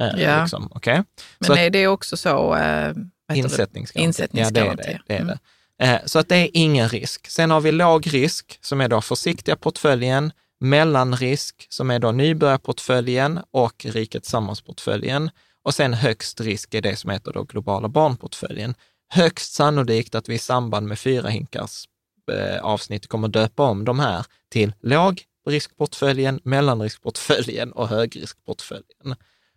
[0.00, 0.40] Eh, Ja.
[0.40, 1.02] Liksom, okay?
[1.38, 2.54] Men Så är det också så...
[2.54, 2.94] Det?
[3.34, 4.04] Insättningsgaranti.
[4.06, 4.82] Insättningsgaranti.
[4.86, 5.02] Ja, det är det.
[5.06, 5.38] det, är Mm.
[5.78, 5.84] det.
[5.84, 7.26] Eh, Så att det är ingen risk.
[7.30, 10.32] Sen har vi låg risk, som är då försiktiga portföljen,
[10.64, 15.30] mellanrisk, som är då nybörjarportföljen och riket sammansportföljen.
[15.62, 18.74] Och sen högst risk är det som heter då globala barnportföljen.
[19.08, 21.84] Högst sannolikt att vi i samband med fyra hinkars
[22.32, 29.14] eh, avsnitt kommer döpa om de här till lågriskportföljen, mellanriskportföljen och högriskportföljen.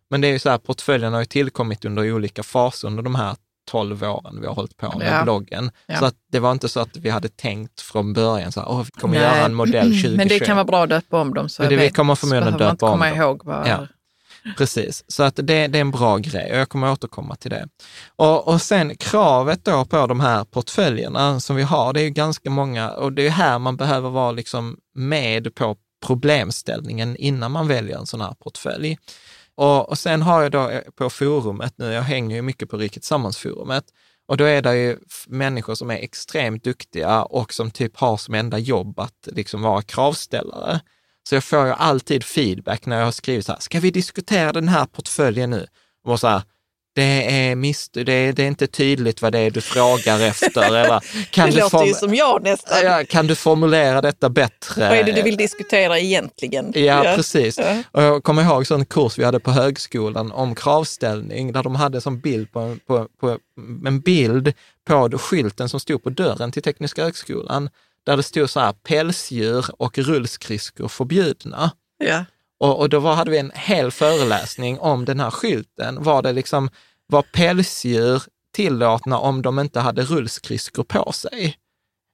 [0.10, 3.16] Men det är ju så här, portföljen har ju tillkommit under olika faser under de
[3.16, 3.36] här
[3.68, 5.24] 12 åren vi har hållit på med Ja.
[5.24, 5.72] bloggen.
[5.88, 5.98] Ja.
[6.00, 8.92] Så att det var inte så att vi hade tänkt från början så här, vi
[9.02, 10.18] kommer göra en modell 2021.
[10.18, 12.16] Men det kan vara bra att döpa om dem så Men jag det- vi kommer
[12.16, 13.18] förmodligen inte döpa om dem.
[13.68, 13.88] Ja.
[14.58, 17.68] Precis, så att det, det är en bra grej och jag kommer återkomma till det.
[18.16, 22.10] Och, och sen kravet då på de här portföljerna som vi har, det är ju
[22.10, 25.76] ganska många och det är här man behöver vara liksom med på
[26.06, 28.98] problemställningen innan man väljer en sån här portfölj.
[29.58, 32.78] Och, och sen har jag då eh, på forumet nu, jag hänger ju mycket på
[32.78, 33.84] Riket Sammansforumet,
[34.28, 38.34] och då är det ju människor som är extremt duktiga och som typ har som
[38.34, 40.80] enda jobb att liksom vara kravställare.
[41.30, 44.52] Så jag får ju alltid feedback när jag har skrivit så här, ska vi diskutera
[44.52, 45.68] den här portföljen nu?
[46.04, 46.42] Och så här,
[46.98, 50.62] det är, mist, det, är, det är inte tydligt vad det är du frågar efter.
[50.62, 52.78] Eller, kan, det du låter ju som jag nästan.
[52.84, 54.90] ja, kan du formulera detta bättre?
[54.90, 56.72] Vad är det du vill diskutera egentligen?
[56.76, 57.58] Ja, precis.
[57.58, 57.84] Ja.
[57.92, 62.02] Och jag kommer ihåg en kurs vi hade på högskolan om kravställning, där de hade
[62.02, 63.38] som bild på, på, på
[63.86, 64.54] en bild
[64.88, 67.70] på skylten som stod på dörren till Tekniska högskolan,
[68.06, 71.72] där det stod så här pälsdjur och rullskridskor förbjudna.
[71.98, 72.26] Ja.
[72.60, 76.04] Och, och då var, hade vi en hel föreläsning om den här skylten.
[76.04, 76.70] Var det liksom,
[77.08, 78.24] var pälsdjur
[78.56, 81.56] tillåtna om de inte hade rullskridskor på sig?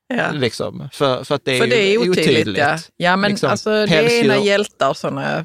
[0.08, 0.32] Ja.
[0.32, 2.58] Liksom, för, för att det är, För det är ju otydligt.
[2.58, 5.38] Ja, ja men Liksom, alltså det pälsdjur- är ena hjältar och sådana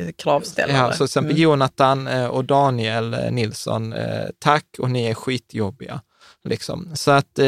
[0.00, 0.76] eh, kravställare.
[0.76, 1.42] Ja, så till exempel Mm.
[1.42, 3.94] Jonathan eh, och Daniel eh, Nilsson,
[4.38, 6.00] tack och ni är skitjobbiga.
[6.44, 6.90] Liksom.
[6.94, 7.46] Så att eh,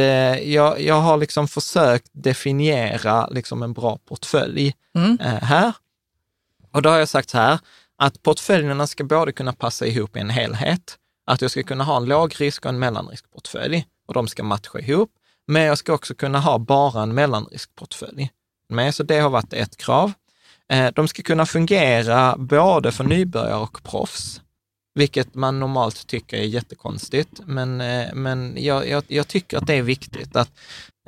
[0.52, 5.18] jag, jag har liksom försökt definiera liksom en bra portfölj Mm.
[5.20, 5.72] eh, här.
[6.72, 7.58] Och då har jag sagt så här,
[7.98, 11.96] att portföljerna ska både kunna passa ihop i en helhet, att jag ska kunna ha
[11.96, 15.10] en lågrisk och en mellanriskportfölj och de ska matcha ihop.
[15.46, 18.30] Men jag ska också kunna ha bara en mellanriskportfölj.
[18.68, 20.12] Med, så det har varit ett krav.
[20.68, 24.40] Eh, de ska kunna fungera både för nybörjare och proffs,
[24.94, 27.40] vilket man normalt tycker är jättekonstigt.
[27.46, 30.50] Men, eh, men jag, jag, jag tycker att det är viktigt att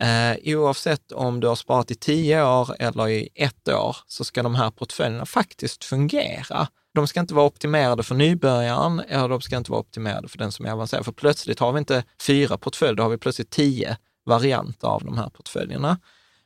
[0.02, 4.42] eh, oavsett om du har sparat i tio år eller i ett år, så ska
[4.42, 6.68] de här portföljerna faktiskt fungera.
[6.94, 10.52] De ska inte vara optimerade för nybörjaren eller de ska inte vara optimerade för den
[10.52, 11.04] som är avancerad.
[11.04, 15.18] För plötsligt har vi inte fyra portföljer, då har vi plötsligt tio varianter av de
[15.18, 15.98] här portföljerna.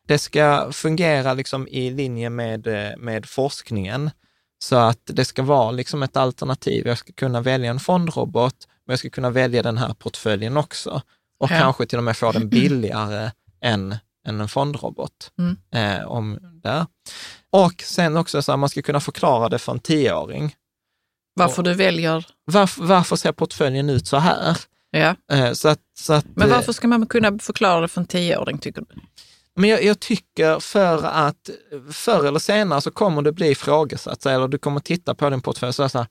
[0.09, 4.11] Det ska fungera liksom i linje med, eh, med forskningen,
[4.59, 6.87] så att det ska vara liksom ett alternativ.
[6.87, 8.55] Jag ska kunna välja en fondrobot,
[8.87, 11.03] men jag ska kunna välja den här portföljen också.
[11.40, 11.59] Och Ja.
[11.61, 15.33] kanske till och med få den billigare än, än en fondrobot.
[15.38, 15.57] Mm.
[15.75, 16.87] Eh, om där.
[17.51, 20.55] Och sen också så att man ska kunna förklara det för en tioåring.
[21.35, 22.27] Varför du väljer...
[22.45, 24.59] Varför, varför ser portföljen ut så här?
[24.90, 25.16] Ja.
[25.33, 28.07] Eh, så att, så att, Men eh, varför ska man kunna förklara det för en
[28.07, 29.01] tioåring tycker du?
[29.57, 31.51] Men jag, jag tycker för att
[31.92, 35.69] förr eller senare så kommer det bli ifrågasatt, eller du kommer titta på din portfölj
[35.69, 36.07] och säga så här,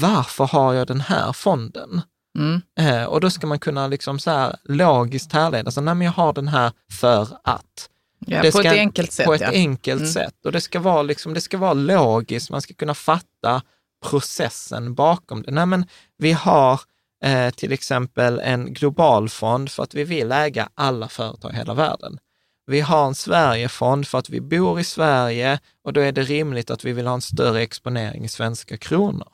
[0.00, 2.02] varför har jag den här fonden?
[2.38, 2.60] Mm.
[2.80, 6.12] Eh, och då ska man kunna liksom så här logiskt härleda, så, nej men jag
[6.12, 7.88] har den här för att.
[8.26, 9.26] Ja, Det på ska- ett enkelt sätt.
[9.26, 9.50] På ett ja.
[9.50, 10.12] enkelt Mm.
[10.12, 10.34] sätt.
[10.44, 13.62] Och det ska, vara liksom, det ska vara logiskt, man ska kunna fatta
[14.10, 15.50] processen bakom det.
[15.50, 15.86] Nej, men
[16.18, 16.80] vi har
[17.24, 21.74] eh, till exempel en global fond för att vi vill äga alla företag i hela
[21.74, 22.18] världen.
[22.66, 26.70] Vi har en Sverigefond för att vi bor i Sverige och då är det rimligt
[26.70, 29.28] att vi vill ha en större exponering i svenska kronor.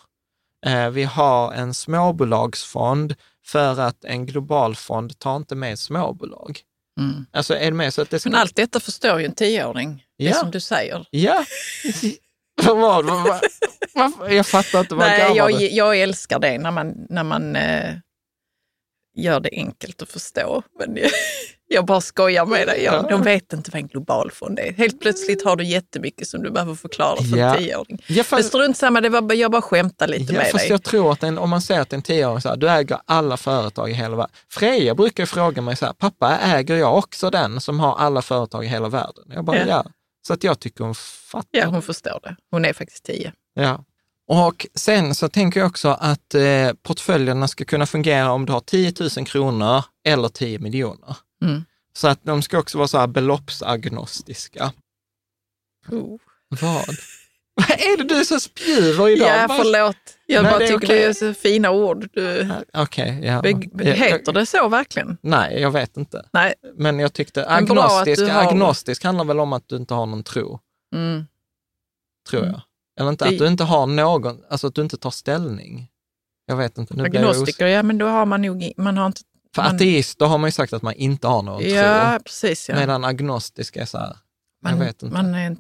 [0.65, 3.15] Eh, vi har en småbolagsfond
[3.47, 6.61] för att en global fond tar inte med småbolag.
[7.01, 7.27] Mm.
[7.33, 8.31] Alltså är det med så att det ska...
[8.31, 10.35] Men allt detta förstår ju en tioåring, det Ja.
[10.35, 11.07] som du säger.
[11.11, 11.45] Ja.
[12.63, 13.11] Vad var det?
[13.11, 14.33] Vad- vad-?
[14.33, 17.95] Jag fattar inte vad Nej, jag, jag älskar det när man, när man eh,
[19.17, 20.63] gör det enkelt att förstå.
[20.79, 20.99] Men
[21.75, 22.83] jag, bara skojar med dig.
[22.85, 23.03] Ja.
[23.11, 24.73] De vet inte vad en global fond är.
[24.73, 27.55] Helt plötsligt har du jättemycket som du behöver förklara för Ja.
[27.57, 28.03] en tioåring.
[28.07, 30.71] Ja, Men fast, strunt samma, det var, jag bara skämtar lite ja, med fast dig.
[30.71, 33.37] jag tror att en, om man säger att en tioåring så här, du äger alla
[33.37, 34.33] företag i hela världen.
[34.51, 38.65] Freja brukar fråga mig så här, pappa äger jag också den som har alla företag
[38.65, 39.25] i hela världen?
[39.35, 39.65] Jag bara, Ja.
[39.69, 39.85] ja.
[40.27, 41.49] Så att jag tycker hon fattar.
[41.51, 42.37] Ja, hon förstår det.
[42.51, 43.33] Hon är faktiskt tio.
[43.55, 43.85] Ja.
[44.29, 46.43] Och sen så tänker jag också att eh,
[46.83, 51.17] portföljerna ska kunna fungera om du har 10 000 kronor eller 10 miljoner.
[51.45, 51.65] Mm.
[51.97, 54.73] Så att de ska också vara så här beloppsagnostiska.
[55.89, 56.19] Oh.
[56.49, 56.85] Vad?
[57.57, 59.29] Vad är det du så spjuver idag?
[59.29, 59.97] Ja, förlåt.
[60.27, 60.99] Jag Nej, bara det tycker okej.
[60.99, 62.09] det är så fina ord.
[62.13, 63.43] Du, Okej, ja.
[63.43, 65.19] Be- heter det så verkligen?
[65.23, 66.29] Nej, jag vet inte.
[66.33, 66.55] Nej.
[66.75, 70.61] Men jag tyckte agnostisk, har- agnostisk handlar väl om att du inte har någon tro,
[70.95, 71.25] Mm.
[72.31, 72.61] tror jag.
[73.01, 75.91] Eller inte, Det- att du inte har någon, alltså att du inte tar ställning.
[76.47, 76.95] Jag vet inte.
[76.95, 79.21] Nu blir jag os- Agnostiker, ja men då har man nog, man har inte,
[79.55, 82.25] För Man- ateist, då har man ju sagt att man inte har någon Ja, tro.
[82.25, 82.69] precis.
[82.69, 82.75] Ja.
[82.75, 84.17] Medan agnostisk är så här,
[84.63, 85.15] man, jag vet inte.
[85.15, 85.57] Man, är,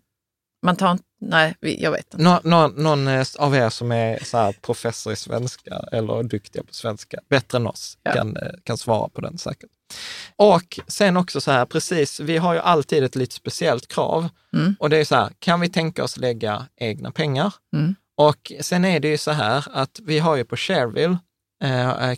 [0.63, 2.25] man tar inte, nej, jag vet inte.
[2.25, 6.75] Nå, nå, någon eh, av er som är så professor i svenska eller duktiga på
[6.75, 8.13] svenska, bättre än oss, Ja.
[8.13, 9.71] kan, eh, kan svara på den säkert.
[10.37, 14.29] Och sen också så här, precis, vi har ju alltid ett lite speciellt krav.
[14.53, 14.77] Mm.
[14.79, 17.55] Och det är så här, kan vi tänka oss lägga egna pengar?
[17.77, 17.95] Mm.
[18.17, 21.19] Och sen är det ju så här att vi har ju på Shareville,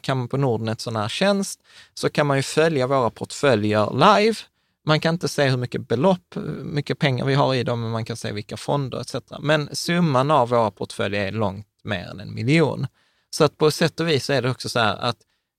[0.01, 1.61] kan man på Nordnet sån här tjänst,
[1.95, 4.37] så kan man ju följa våra portföljer live.
[4.85, 8.05] Man kan inte se hur mycket belopp, mycket pengar vi har i dem, men man
[8.05, 9.15] kan se vilka fonder etc.
[9.41, 12.87] Men summan av våra portföljer är långt mer än en miljon.
[13.31, 15.17] Så att på sätt och vis är det också så här att,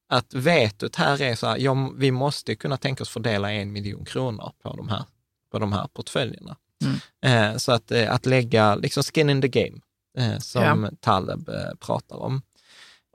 [0.10, 4.06] att vetot här är så här, ja, vi måste kunna tänka oss fördela en miljon
[4.06, 5.04] kronor på de här,
[5.52, 6.56] på de här portföljerna.
[7.22, 9.80] Eh, så att, eh, att lägga liksom skin in the game,
[10.18, 12.42] eh, som Taleb eh, pratar om.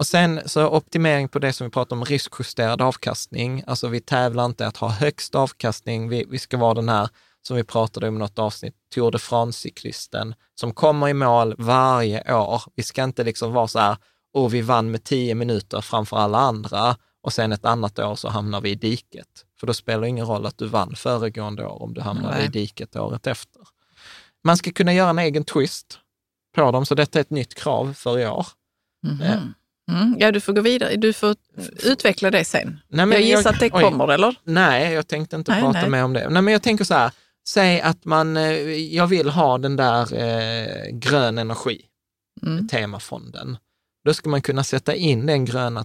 [0.02, 3.62] Och sen så optimering på det som vi pratar om, riskjusterad avkastning.
[3.66, 6.08] Alltså vi tävlar inte att ha högst avkastning.
[6.08, 7.08] Vi, vi ska vara den här,
[7.42, 12.34] som vi pratade om i något avsnitt, Tour de France-cyklisten som kommer i mål varje
[12.34, 12.62] år.
[12.74, 13.96] Vi ska inte liksom vara så här,
[14.32, 18.28] och vi vann med tio minuter framför alla andra och sen ett annat år så
[18.28, 19.44] hamnar vi i diket.
[19.60, 22.44] För då spelar det ingen roll att du vann föregående år om du hamnar Nej.
[22.44, 23.62] i diket året efter.
[24.44, 25.98] Man ska kunna göra en egen twist
[26.54, 28.46] på dem, så detta är ett nytt krav för i år.
[29.22, 29.40] Eh,
[29.96, 30.16] Mm.
[30.18, 30.96] Ja, du får gå vidare.
[30.96, 31.36] Du får
[31.84, 32.78] utveckla det sen.
[32.88, 33.82] Nej, jag gissar jag- att det oj.
[33.82, 34.36] kommer, eller?
[34.44, 35.90] Nej, jag tänkte inte Nej, prata nej.
[35.90, 36.28] mer om det.
[36.28, 37.10] Nej, men jag tänker så här,
[37.48, 38.52] säg att man, eh,
[38.94, 41.80] jag vill ha den där eh, grön energi,
[42.42, 42.68] Mm.
[42.68, 43.56] temafonden.
[44.04, 45.84] Då ska man kunna sätta in den gröna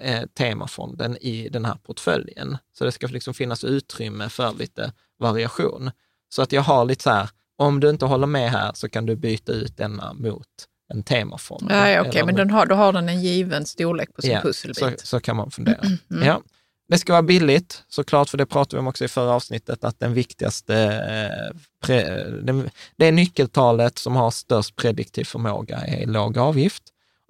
[0.00, 2.58] eh, temafonden i den här portföljen.
[2.78, 5.90] Så det ska liksom finnas utrymme för lite variation.
[6.28, 9.06] Så att jag har lite så här, om du inte håller med här så kan
[9.06, 10.46] du byta ut denna mot
[10.90, 11.66] en temafond.
[11.70, 14.30] Ja, ja, okej, Eller men den har, då har den en given storlek på sin
[14.30, 14.82] Ja, pusselbit.
[14.82, 15.80] Mm, Så, så kan man fundera.
[16.08, 16.42] Ja.
[16.88, 20.00] Det ska vara billigt, såklart, för det pratade vi om också i förra avsnittet, att
[20.00, 26.82] den viktigaste, eh, pre, den, det nyckeltalet som har störst prediktiv förmåga är låg avgift.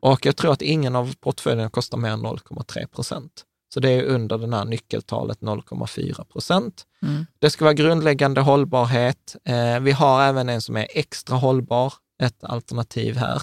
[0.03, 3.45] Och jag tror att ingen av portföljerna kostar mer än 0,3 procent.
[3.75, 6.85] Så det är under det här nyckeltalet 0,4 procent.
[7.03, 7.27] Mm.
[7.39, 9.37] Det ska vara grundläggande hållbarhet.
[9.45, 13.43] Eh, vi har även en som är extra hållbar, ett alternativ här.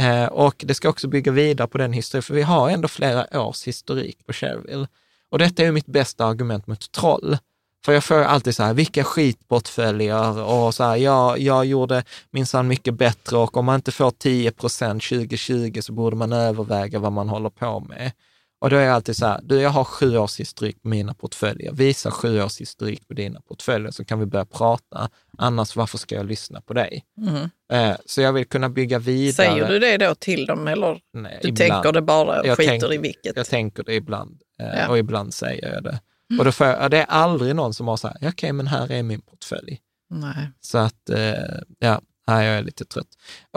[0.00, 3.42] Eh, och det ska också bygga vidare på den historien, för vi har ändå flera
[3.42, 4.86] års historik på Shareville.
[5.30, 7.38] Och detta är ju mitt bästa argument mot troll.
[7.84, 12.68] För jag får alltid så här, vilka skitportföljer och så här, jag, jag gjorde minsann
[12.68, 17.12] mycket bättre och om man inte får 10 procent 2020 så borde man överväga vad
[17.12, 18.12] man håller på med.
[18.58, 21.14] Och då är jag alltid så här, du jag har sju års historik på mina
[21.14, 25.98] portföljer, visa sju års historik på dina portföljer så kan vi börja prata, annars varför
[25.98, 27.04] ska jag lyssna på dig?
[27.20, 27.50] Mm.
[27.72, 29.32] Eh, så jag vill kunna bygga vidare.
[29.32, 31.72] Säger du det då till dem eller Nej, du ibland.
[31.72, 33.36] tänker det bara och Jag skiter tänker- i vilket?
[33.36, 34.72] Jag tänker det ibland eh, Ja.
[34.72, 34.90] Mm.
[34.90, 36.00] och ibland säger jag det.
[36.38, 38.92] Och då får jag, det är aldrig någon som har så här, okej men här
[38.92, 39.80] är min portfölj.
[40.10, 40.50] Nej.
[40.60, 41.32] Så att, eh,
[41.78, 43.06] ja, nej, jag är lite trött.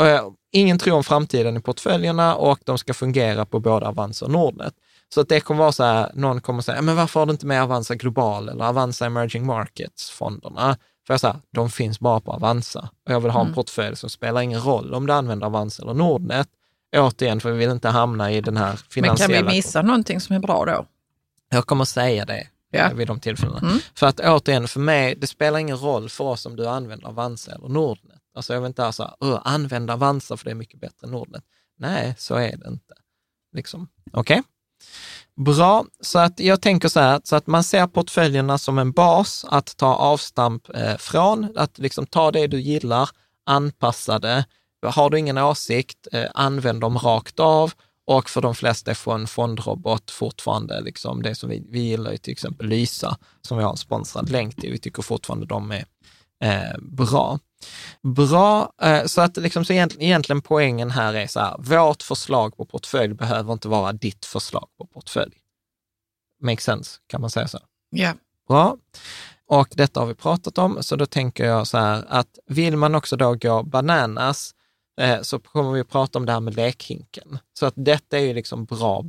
[0.01, 4.31] Eh, ingen tror om framtiden i portföljerna och de ska fungera på både Avanza och
[4.31, 4.73] Nordnet.
[5.13, 7.45] Så att det kommer vara så här, någon kommer säga, men varför har du inte
[7.45, 10.77] med Avanza Global eller Avanza Emerging Markets-fonderna?
[11.07, 14.09] För jag säger, de finns bara på Avanza och jag vill ha en portfölj som
[14.09, 16.47] spelar ingen roll om du använder Avanza eller Nordnet.
[16.97, 19.35] Återigen, för vi vill inte hamna i den här Men finansiella...
[19.37, 20.85] kan vi missa någonting som är bra då?
[21.49, 22.89] Jag kommer säga det Ja.
[22.93, 23.59] vid de tillfällena.
[23.59, 23.77] Mm.
[23.95, 27.51] För att återigen, för mig, det spelar ingen roll för oss om du använder Avanza
[27.51, 28.19] eller Nordnet.
[28.35, 31.11] Alltså jag vill inte så här, "Åh, använd Avanza för det är mycket bättre än
[31.11, 31.43] Nordnet.
[31.77, 32.93] Nej, så är det inte.
[33.55, 33.87] Liksom.
[34.13, 34.43] Okej?
[35.35, 39.45] Bra, så att jag tänker så här, så att man ser portföljerna som en bas
[39.49, 43.09] att ta avstamp eh, från, att liksom ta det du gillar,
[43.45, 44.45] anpassa det.
[44.85, 47.73] Har du ingen åsikt, eh, använd dem rakt av
[48.11, 52.17] och för de flesta är en fondrobot fortfarande liksom det som vi, vi gillar, ju
[52.17, 54.71] till exempel Lysa, som vi har en sponsrad länk till.
[54.71, 55.85] Vi tycker fortfarande de är
[56.43, 57.39] eh, bra.
[58.03, 62.57] Bra, eh, så att liksom, så egentligen, egentligen poängen här är så här, vårt förslag
[62.57, 65.35] på portfölj behöver inte vara ditt förslag på portfölj.
[66.41, 67.59] Make sense, kan man säga så?
[67.89, 68.13] Ja.
[68.47, 68.77] Bra.
[69.47, 72.95] Och detta har vi pratat om, så då tänker jag så här att vill man
[72.95, 74.51] också då gå bananas
[75.01, 77.39] eh, så kommer vi att prata om det här med lekhinken.
[77.59, 79.05] Så att detta är ju liksom bra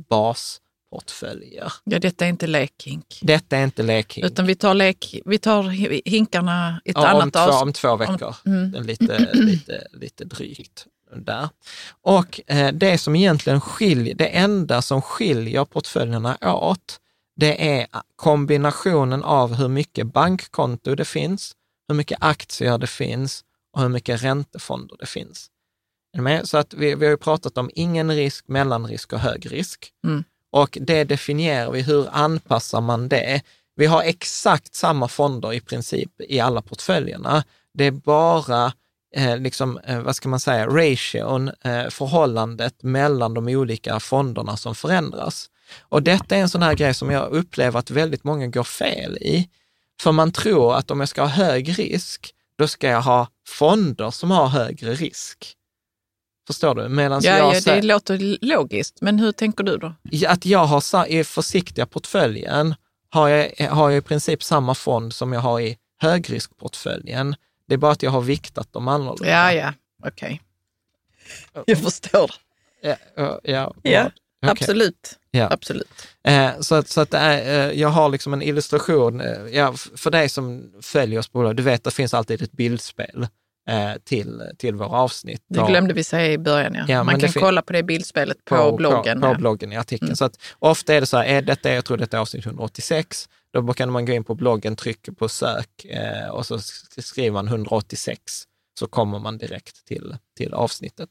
[0.91, 1.73] basportföljer.
[1.83, 3.19] ja, detta är inte lekhink.
[3.21, 4.25] Detta är inte lekhink.
[4.25, 7.61] Utan vi tar, lek, vi tar hi- hinkarna i ett Ja, om, annat två, avsnitt.
[7.61, 8.35] om två veckor.
[8.45, 8.83] mm.
[8.83, 10.85] Lite, lite, lite drygt
[11.15, 11.49] där.
[12.01, 16.99] Och eh, det som egentligen skiljer, det enda som skiljer portföljerna åt,
[17.35, 21.53] det är kombinationen av hur mycket bankkonto det finns,
[21.87, 25.47] hur mycket aktier det finns och hur mycket räntefonder det finns.
[26.43, 29.91] Så att vi, vi har ju pratat om ingen risk, mellanrisk och hög risk.
[30.07, 30.23] Mm.
[30.51, 33.41] Och det definierar vi, hur anpassar man det?
[33.75, 37.43] Vi har exakt samma fonder i princip i alla portföljerna.
[37.73, 38.73] Det är bara
[39.15, 44.75] eh, liksom, eh, vad ska man säga, ration, eh, förhållandet mellan de olika fonderna som
[44.75, 45.49] förändras.
[45.79, 49.17] Och detta är en sån här grej som jag upplever att väldigt många går fel
[49.17, 49.49] i.
[50.01, 54.11] För man tror att om jag ska ha hög risk, då ska jag ha fonder
[54.11, 55.55] som har högre risk.
[56.47, 56.89] Förstår du?
[56.89, 59.93] Medan Ja, jag ja, säger- det låter logiskt, men hur tänker du då?
[60.27, 62.75] att jag har i försiktiga portföljen
[63.09, 67.35] har jag, har jag i princip samma fond som jag har i högriskportföljen.
[67.67, 69.27] Det är bara att jag har viktat dem annorlunda.
[69.31, 69.73] Ja, ja,
[70.07, 70.41] okej.
[71.65, 72.31] Jag förstår.
[72.81, 74.11] ja, ja, ja, Ja.
[74.43, 75.19] Absolut.
[75.31, 75.47] Ja.
[75.51, 76.07] Absolut.
[76.23, 79.73] Eh, så att, så att det är, eh, jag har liksom en illustration, eh, ja,
[79.95, 83.27] för dig som följer oss på du vet att det finns alltid ett bildspel
[84.03, 85.43] till, till våra avsnitt.
[85.47, 86.73] Det glömde vi säga i början.
[86.73, 86.85] Ja.
[86.87, 89.21] Ja, Man det kan kolla på det bildspelet på, bloggen.
[89.21, 89.33] På, ja.
[89.33, 90.07] på bloggen i artikeln.
[90.07, 90.15] Mm.
[90.15, 93.29] Så att ofta är det så här, är detta, jag tror detta är avsnitt 186,
[93.53, 97.31] då kan man gå in på bloggen, trycka på sök eh, och så sk- skriver
[97.31, 98.43] man 186
[98.79, 101.09] så kommer man direkt till, till avsnittet.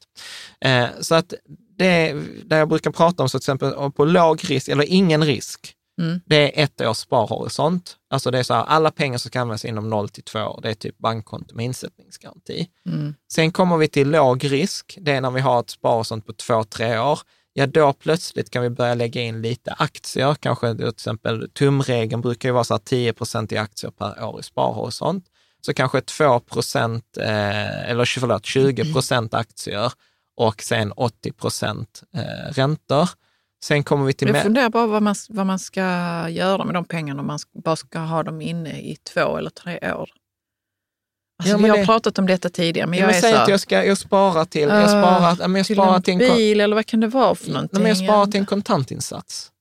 [0.65, 1.33] Eh, så att
[1.77, 2.13] det
[2.45, 6.19] där jag brukar prata om, så till exempel på låg risk eller ingen risk, Mm.
[6.25, 7.97] det är ett års sparhorisont.
[8.09, 10.59] Alltså det är så här, alla pengar som kan användas inom 0 till 2 år,
[10.63, 12.67] det är typ bankkonto med insättningsgaranti.
[12.85, 13.15] Mm.
[13.33, 16.63] Sen kommer vi till låg risk, det är när vi har ett sparhorisont på två,
[16.63, 17.19] tre år.
[17.53, 20.35] Ja, då plötsligt kan vi börja lägga in lite aktier.
[20.35, 24.39] Kanske till exempel tumregeln brukar ju vara så här 10 procent i aktier per år
[24.39, 25.25] i sparhorisont.
[25.61, 29.91] Så kanske 2 procent, eh, eller förlåt, 20 procent aktier
[30.35, 33.09] och sen 80 procent eh, räntor.
[33.63, 34.27] Sen kommer vi till...
[34.27, 35.81] Jag funderar bara vad man, vad man ska
[36.29, 39.93] göra med de pengarna om man bara ska ha dem inne i två eller tre
[39.93, 40.09] år.
[41.43, 43.31] Alltså, Ja, vi har det- pratat om detta tidigare, men Ja, jag men är säg
[43.33, 45.95] så att jag ska jag sparar till, jag "Ah, sparar, ja, men jag till sparar
[45.95, 47.79] en till en, kon- bil eller vad kan det vara för någonting?
[47.81, 49.51] men jag sparar till en kontantinsats.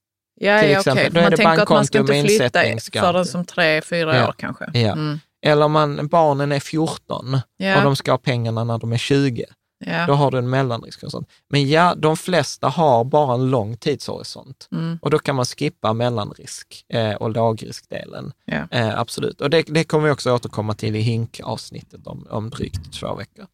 [0.40, 1.07] Ja, till ja exempel.
[1.07, 1.11] okej.
[1.14, 2.62] Då är Man det tänker att man ska inte flytta
[3.01, 4.28] förrän som tre, fyra Ja.
[4.28, 4.64] år kanske.
[4.74, 4.92] Ja.
[4.92, 5.20] Mm.
[5.46, 7.34] Eller om man, barnen är 14
[7.76, 9.44] och de ska ha pengarna när de är 20.
[9.86, 10.06] Ja.
[10.06, 11.28] Då har du en mellanrisk och sånt.
[11.48, 14.98] Men ja, de flesta har bara en lång tidshorisont Mm.
[15.02, 18.32] och då kan man skippa mellanrisk eh, och lågriskdelen.
[18.44, 18.66] Ja.
[18.70, 19.40] Eh, absolut.
[19.40, 23.46] Och det, det kommer vi också återkomma till i HINK-avsnittet om, om drygt två veckor.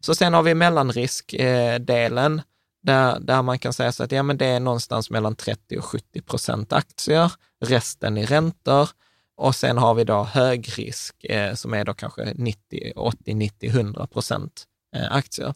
[0.00, 2.44] Så sen har vi mellanriskdelen eh,
[2.82, 5.84] där, där man kan säga så att ja, men det är någonstans mellan 30 och
[5.84, 7.32] 70 procent aktier,
[7.64, 8.88] resten i räntor.
[9.36, 14.06] Och sen har vi då högrisk eh, som är då kanske 90, 80, 90, 100
[14.06, 14.64] procent
[14.94, 15.54] Eh, aktier.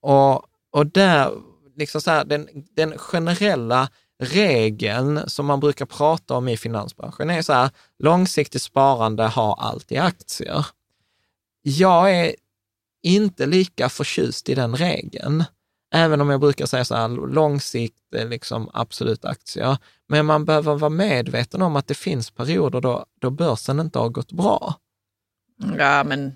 [0.00, 1.32] Och, och där,
[1.76, 3.88] liksom så här, den, den generella
[4.22, 9.98] regeln som man brukar prata om i finansbranschen är så här, långsiktigt sparande har alltid
[9.98, 10.66] aktier.
[11.62, 12.34] Jag är
[13.02, 15.44] inte lika förtjust i den regeln,
[15.94, 19.76] även om jag brukar säga så här, långsikt liksom absolut aktier.
[20.08, 24.08] Men man behöver vara medveten om att det finns perioder då, då börsen inte har
[24.08, 24.74] gått bra.
[25.78, 26.32] ja, men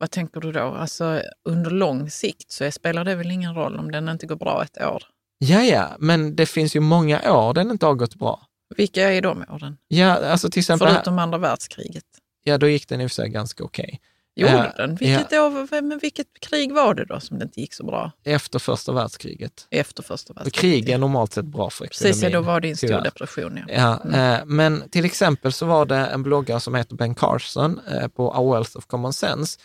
[0.00, 0.60] vad tänker du då?
[0.60, 4.62] Alltså under lång sikt så spelar det väl ingen roll om den inte går bra
[4.64, 5.02] ett år?
[5.38, 8.46] Ja, ja, men det finns ju många år den inte har gått bra.
[8.76, 9.76] Vilka är de åren?
[9.88, 12.04] Ja, alltså till exempel, Förutom andra världskriget.
[12.44, 14.00] ja då gick den i och för sig ganska okej.
[14.36, 14.96] Gjorde Ja, den?
[14.96, 18.58] Vilket, år, men vilket krig var det då som det inte gick så bra Efter
[18.58, 19.66] första världskriget.
[19.70, 20.60] efter första världskriget?
[20.86, 22.12] krig är normalt sett bra för ekonomin.
[22.12, 23.02] Precis, ja, då var det en stor tyvärr.
[23.02, 23.60] depression.
[23.68, 23.98] Ja.
[24.12, 28.08] Ja, eh, men till exempel så var det en bloggare som heter Ben Carson eh,
[28.08, 29.58] på A Wealth of Common Sense,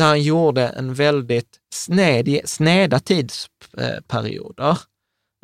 [0.00, 4.78] där han gjorde en väldigt sned, sneda tidsperioder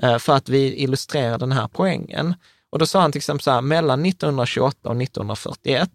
[0.03, 2.35] eh, för att vi illustrerar den här poängen.
[2.71, 5.91] Och då sa han till exempel så här, mellan 1928 och 1941,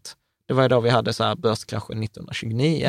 [0.47, 2.87] det var ju då vi hade så här börskraschen 1929,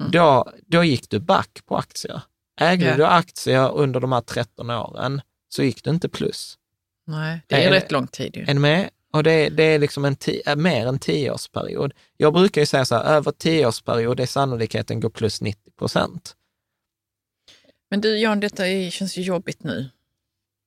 [0.00, 0.10] Mm.
[0.10, 2.22] då, då gick du back på aktier.
[2.60, 2.96] Ägde Ja.
[2.96, 6.58] du aktier under de här 13 åren så gick du inte plus.
[7.06, 8.42] Nej, det är Är rätt lång tid ju.
[8.42, 8.90] Är ni med?
[9.14, 11.92] Och det, det är liksom en är mer än tioårsperiod.
[12.16, 16.34] Jag brukar ju säga så här, över tioårsperiod är sannolikheten går plus 90 procent.
[17.90, 19.90] Men du Jan, detta är, känns ju jobbigt nu.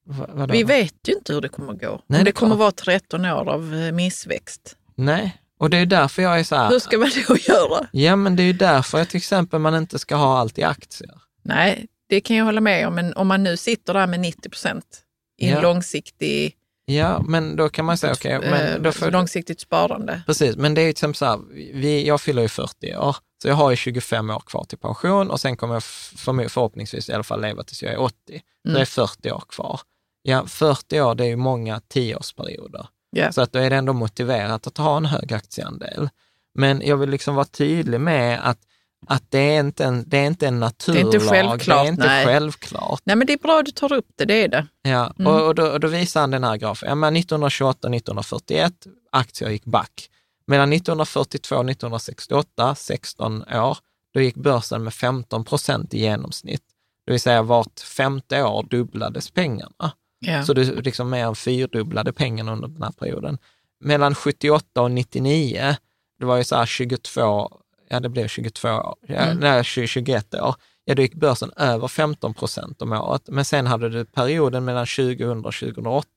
[0.06, 0.52] Va- vadå?
[0.54, 2.02] Vi vet ju inte hur det kommer gå.
[2.08, 4.78] Nej, det det kommer vara 13 år av eh, missväxt.
[4.95, 7.88] Nej, och det är därför jag är så här, Hur ska man då göra?
[7.91, 10.64] ja men det är ju därför jag till exempel man inte ska ha allt i
[10.64, 11.12] aktier.
[11.43, 12.95] Nej, det kan jag hålla med om.
[12.95, 15.02] Men om man nu sitter där med 90 procent
[15.38, 15.62] i en Ja.
[15.62, 16.54] långsiktig,
[16.90, 20.22] Ja, men då kan man säga, okej, eh, men då får, långsiktigt sparande.
[20.26, 21.40] Precis, men det är ju exempel så här,
[21.74, 25.32] vi, jag fyller ju 40 år, så jag har ju 25 år kvar till pension
[25.32, 28.16] och sen kommer jag för, förhoppningsvis i alla fall leva tills jag är 80.
[28.26, 28.76] Så Mm.
[28.76, 29.80] det är 40 år kvar.
[30.22, 32.88] Ja, 40 år, det är ju många tioårsperioder.
[33.10, 33.32] Ja.
[33.32, 36.10] Så att då är det ändå motiverat att ha en hög aktieandel.
[36.54, 38.60] Men jag vill liksom vara tydlig med att,
[39.08, 41.02] att det är inte en, det är inte en naturlag.
[41.02, 42.26] inte självklart, Det är inte nej.
[42.26, 43.02] självklart.
[43.04, 44.68] Nej, men det är bra att du tar upp det, det är det.
[44.82, 45.34] Ja, Mm.
[45.34, 46.89] och, och, då, och då visar han den här grafen.
[46.89, 48.74] Ja, men 1928, 1941,
[49.12, 50.10] aktier gick back.
[50.48, 53.78] Medan 1942, 1968, 16 år,
[54.14, 56.64] då gick börsen med 15 procent i genomsnitt.
[57.06, 59.91] Det vill säga vart femte år dubblades pengarna.
[60.20, 60.45] Ja.
[60.45, 63.38] Så du liksom mer än fyrdubblade pengarna under den här perioden.
[63.80, 65.76] Mellan 78 och 99,
[66.20, 67.52] det var ju så här 22,
[67.90, 69.38] ja det blev 22 år, ja, Mm.
[69.38, 73.22] nej, 20, 21 år, ja då gick börsen över 15 procent om året.
[73.28, 76.08] Men sen hade du perioden mellan 2000 och 2008,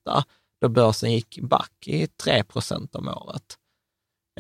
[0.61, 3.57] då börsen gick back i 3 procent om året.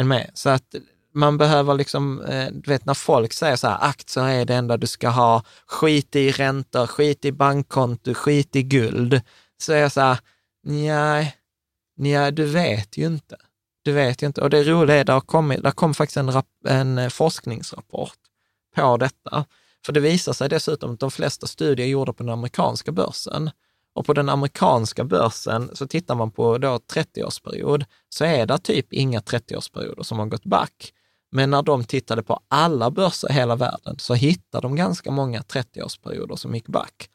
[0.03, 0.31] Med?
[0.35, 0.75] Så att
[1.15, 4.77] man behöver liksom, eh, du vet när folk säger så här, aktier är det enda
[4.77, 9.21] du ska ha, skit i räntor, skit i bankkonto, skit i guld.
[9.63, 10.19] Så är jag så här,
[10.63, 11.37] nej,
[11.97, 13.37] nej, du vet ju inte.
[13.83, 14.41] Du vet ju inte.
[14.41, 18.19] Och det roliga är, det har kommit, det kom faktiskt en, rap- en eh, forskningsrapport
[18.77, 19.45] på detta.
[19.87, 23.51] För det visar sig dessutom att de flesta studier är gjorda på den amerikanska börsen.
[23.95, 28.93] Och på den amerikanska börsen så tittar man på då 30-årsperiod, så är det typ
[28.93, 30.93] inga 30-årsperioder som har gått back.
[31.33, 35.41] Men när de tittade på alla börser i hela världen så hittade de ganska många
[35.41, 37.09] 30-årsperioder som gick back.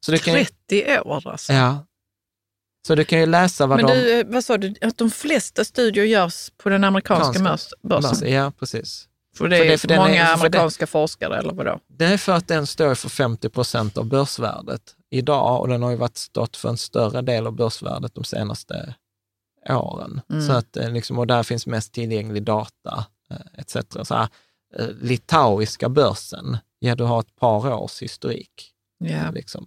[0.00, 1.52] Så kan ju, 30 år alltså.
[1.52, 1.86] ja.
[2.86, 3.92] Så du kan ju läsa vad Men de...
[3.94, 7.88] du, eh, vad sa du, att de flesta studier görs på den amerikanska Amerikanska mörs-
[8.02, 8.32] börsen?
[8.32, 9.08] Ja, precis.
[9.36, 11.80] För det För är det- för den är- många för det- amerikanska forskare, eller vadå?
[11.88, 15.90] Det är för att den står för 50 procent av börsvärdet idag och den har
[15.90, 18.94] ju varit stått för en större del av börsvärdet de senaste
[19.70, 20.20] åren.
[20.30, 20.46] Mm.
[20.46, 23.76] Så att, eh, liksom, och där finns mest tillgänglig data eh, etc.
[24.02, 24.28] Så här,
[25.00, 28.70] litauiska börsen, ja du har ett par års historik.
[28.98, 29.30] Ja.
[29.30, 29.66] Liksom.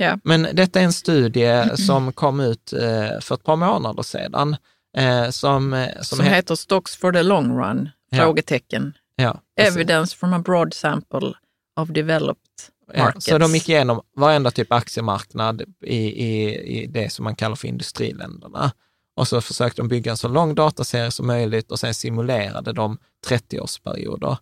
[0.00, 0.18] Ja.
[0.24, 4.56] Men detta är en studie som kom ut eh, för ett par månader sedan.
[4.96, 7.88] Eh, som, eh, Som, som, he- heter Stocks for the long run?
[8.10, 8.18] Ja.
[8.22, 8.92] Frågetecken.
[9.16, 9.40] ja.
[9.60, 11.32] Evidence from a broad sample
[11.80, 12.38] of developed
[12.94, 13.26] Ja, markets.
[13.26, 17.68] så de gick igenom varenda typ aktiemarknad i, i, i det som man kallar för
[17.68, 18.72] industriländerna.
[19.16, 22.98] Och så försökte de bygga en så lång dataserie som möjligt och sen simulerade de
[23.26, 24.36] 30-årsperioder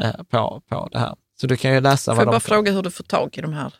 [0.00, 1.14] eh, på, på det här.
[1.40, 2.34] Så du kan ju läsa Får vad jag de...
[2.34, 3.74] bara fråga hur du får tag i de här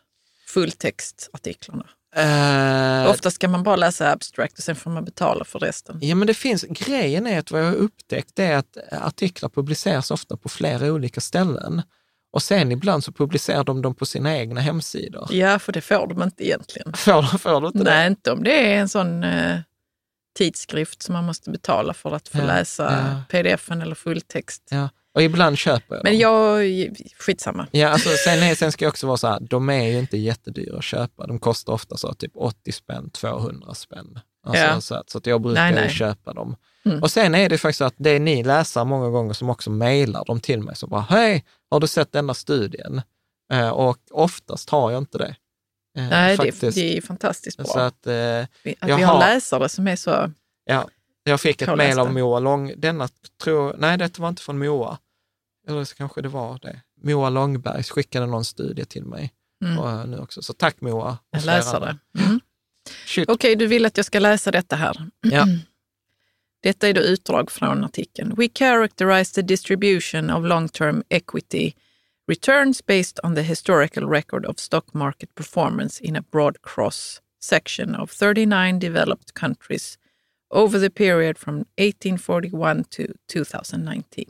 [0.52, 1.86] fulltextartiklarna?
[2.16, 5.98] Eh, Ofta ska man bara läsa abstract och sen får man betala för resten.
[6.00, 10.10] Ja, men det finns, grejen är att vad jag har upptäckt är att artiklar publiceras
[10.10, 11.82] ofta på flera olika ställen.
[12.32, 15.28] Och sen ibland så publicerar de dem på sina egna hemsidor.
[15.30, 16.92] Ja, för det får de inte egentligen.
[16.96, 18.06] Får, får du inte Nej, det?
[18.06, 19.58] inte om det är en sån eh,
[20.38, 23.22] tidskrift som man måste betala för att få Ja, läsa ja.
[23.30, 24.62] pdf-en eller fulltext.
[24.70, 24.88] Ja.
[25.14, 26.20] Och ibland köper jag Men dem.
[26.20, 27.66] jag, skitsamma.
[27.70, 30.16] Ja, alltså, sen, är, sen ska jag också vara så här, de är ju inte
[30.16, 31.26] jättedyra att köpa.
[31.26, 34.18] De kostar ofta så typ 80 spänn, 200 spänn.
[34.46, 34.80] Alltså, Ja.
[34.80, 35.90] så, att, så att jag brukar Nej, nej.
[35.90, 36.56] köpa dem.
[36.84, 37.02] Mm.
[37.02, 39.70] Och sen är det faktiskt så att det är ni läsare många gånger som också
[39.70, 43.02] mejlar dem till mig, som bara, hej, har du sett denna studien?
[43.52, 45.34] Eh, och oftast har jag inte det.
[45.98, 47.66] Eh, Nej, det, det är fantastiskt bra.
[47.66, 50.32] Så att, eh, Vi- att vi har har- läsare som är så...
[50.64, 50.88] ja,
[51.24, 53.08] jag fick ett mejl av Moa Lång, denna
[53.42, 54.98] tror, nej det var inte från Moa,
[55.68, 56.80] eller så kanske det var det.
[57.02, 59.32] Moa Långberg skickade någon studie till mig
[59.64, 59.78] Mm.
[59.78, 60.42] och, eh, nu också.
[60.42, 61.18] Så tack Moa.
[61.30, 61.98] Jag läser det.
[62.18, 62.40] Mm.
[63.28, 65.10] Okej, du vill att jag ska läsa detta här.
[65.20, 65.46] Ja.
[66.62, 68.34] Detta är då utdrag från artikeln.
[68.36, 71.72] We characterize the distribution of long-term equity
[72.28, 77.94] returns based on the historical record of stock market performance in a broad cross section
[77.96, 79.98] of 39 developed countries
[80.52, 84.24] over the period from 1841 to 2019.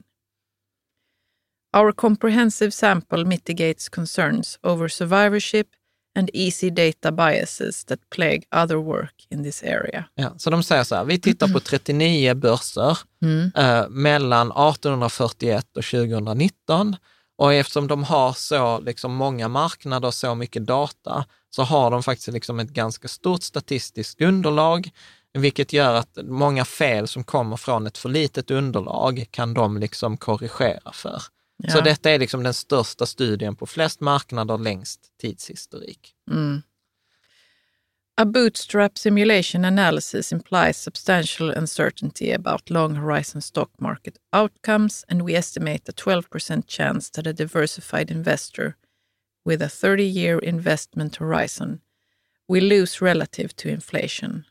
[1.77, 5.67] Our comprehensive sample mitigates concerns over survivorship
[6.19, 10.05] and easy data biases that plague other work in this area.
[10.15, 13.51] Ja, så de säger så här, vi tittar på 39 börser Mm.
[13.57, 16.97] eh, mellan 1841 och 2019.
[17.37, 22.03] Och eftersom de har så liksom, många marknader och så mycket data, så har de
[22.03, 24.91] faktiskt liksom ett ganska stort statistiskt underlag,
[25.35, 30.17] vilket gör att många fel som kommer från ett för litet underlag kan de liksom
[30.17, 31.19] korrigera för.
[31.69, 31.81] Så Ja.
[31.81, 36.15] detta är liksom den största studien på flest marknader längst tidshistorik.
[36.31, 36.63] Mm.
[38.17, 45.35] A bootstrap simulation analysis implies substantial uncertainty about long horizon stock market outcomes, and we
[45.35, 48.75] estimate a 12% chance that a diversified investor
[49.45, 51.81] with a 30 year investment horizon
[52.49, 54.45] will lose relative to inflation.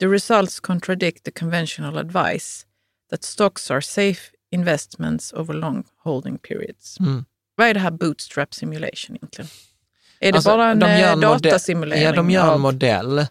[0.00, 2.66] The results contradict the conventional advice
[3.10, 4.20] that stocks are safe
[4.50, 7.00] investments over long holding periods.
[7.00, 7.24] Mm.
[7.56, 9.50] Vad är det här bootstrap simulation egentligen?
[10.20, 12.02] Är det Alltså, bara en, de gör eh, datasimulering?
[12.02, 13.26] Ja, de gör en av- modell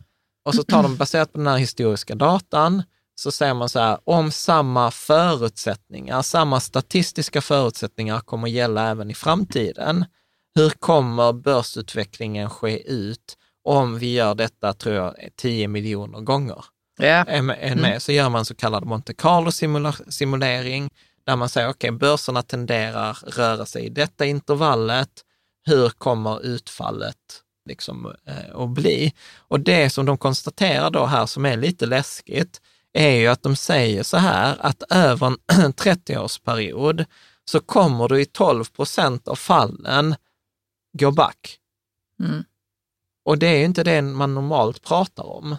[0.46, 2.84] och så tar de baserat på den här historiska datan
[3.16, 9.14] så säger man så här, om samma förutsättningar, samma statistiska förutsättningar kommer gälla även i
[9.14, 10.06] framtiden,
[10.56, 16.66] hur kommer börsutvecklingen ske ut om vi gör detta, tror jag, 10 miljoner gånger?
[16.98, 17.06] Ja.
[17.08, 18.02] Är med, med.
[18.02, 20.90] Så gör man så kallad Monte Carlo-simulering,
[21.26, 25.10] där man säger, okej, okay, börserna tenderar röra sig i detta intervallet,
[25.66, 27.18] hur kommer utfallet
[27.70, 29.14] liksom, eh, att bli?
[29.38, 32.62] Och det som de konstaterar då här, som är lite läskigt,
[32.94, 35.38] är ju att de säger så här, att över en
[35.74, 37.06] 30-årsperiod
[37.46, 40.16] så kommer du i 12 procent av fallen
[41.00, 41.58] gå back.
[42.20, 42.44] Mm.
[43.26, 45.56] Och det är ju inte det man normalt pratar om.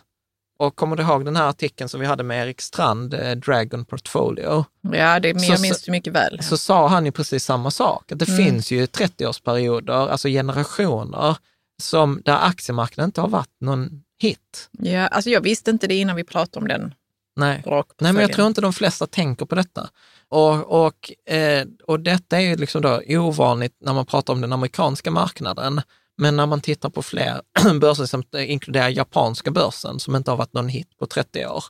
[0.59, 3.85] Och kommer du ihåg den här artikeln som vi hade med Erik Strand, eh, Dragon
[3.85, 4.65] Portfolio?
[4.93, 6.43] Ja, det, så, jag minns det mycket väl.
[6.43, 8.45] Så sa han ju precis samma sak, att det Mm.
[8.45, 11.37] finns ju 30-årsperioder, alltså generationer,
[11.83, 14.69] som, där aktiemarknaden inte har varit någon hit.
[14.73, 16.95] Ja, alltså jag visste inte det innan vi pratade om den
[17.37, 17.62] Nej.
[17.67, 19.89] Nej, men jag tror inte de flesta tänker på detta.
[20.29, 24.53] Och, och, eh, och detta är ju liksom då ovanligt när man pratar om den
[24.53, 25.81] amerikanska marknaden.
[26.17, 27.43] Men när man tittar på fler
[27.81, 31.65] börser som inkluderar japanska börsen, som inte har varit någon hit på 30 år,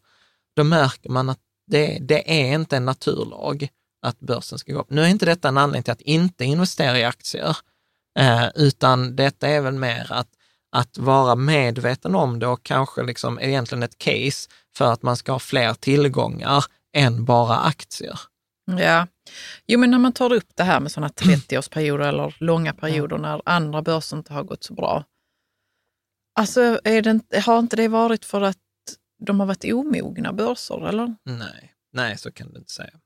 [0.57, 3.69] då märker man att det, det är inte en naturlag
[4.07, 4.91] att börsen ska gå upp.
[4.91, 7.57] Nu är inte detta en anledning till att inte investera i aktier,
[8.19, 10.29] eh, utan detta är väl mer att,
[10.77, 15.33] att vara medveten om det och kanske liksom egentligen ett case för att man ska
[15.33, 16.65] ha fler tillgångar
[16.97, 18.21] än bara aktier.
[18.79, 19.07] Ja,
[19.67, 23.43] jo men när man tar upp det här med sådana 30-årsperioder eller långa perioder när
[23.47, 25.05] andra börser inte har gått så bra.
[26.39, 28.59] Alltså är det, inte- har inte det varit för att
[29.27, 31.15] de har varit omogna börser eller?
[31.25, 33.01] Nej, nej så kan du inte säga.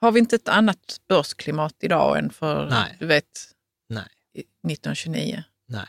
[0.00, 2.96] Har vi inte ett annat börsklimat idag än för, Nej.
[3.00, 3.24] du vet,
[3.88, 4.08] Nej.
[4.34, 5.44] 1929?
[5.68, 5.86] Nej.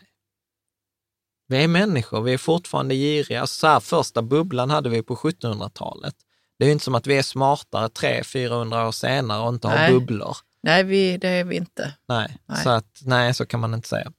[1.48, 3.48] Vi är människor, vi är fortfarande giriga.
[3.48, 6.16] Så här, första bubblan hade vi på 1700-talet.
[6.60, 9.76] Det är ju inte som att vi är smartare 300-400 år senare och inte har
[9.76, 9.94] Nej.
[9.94, 10.38] bubblor.
[10.64, 11.94] Nej, vi, det är vi inte.
[12.08, 12.64] Nej, Nej.
[12.64, 14.12] Så, att, nej så kan man inte säga.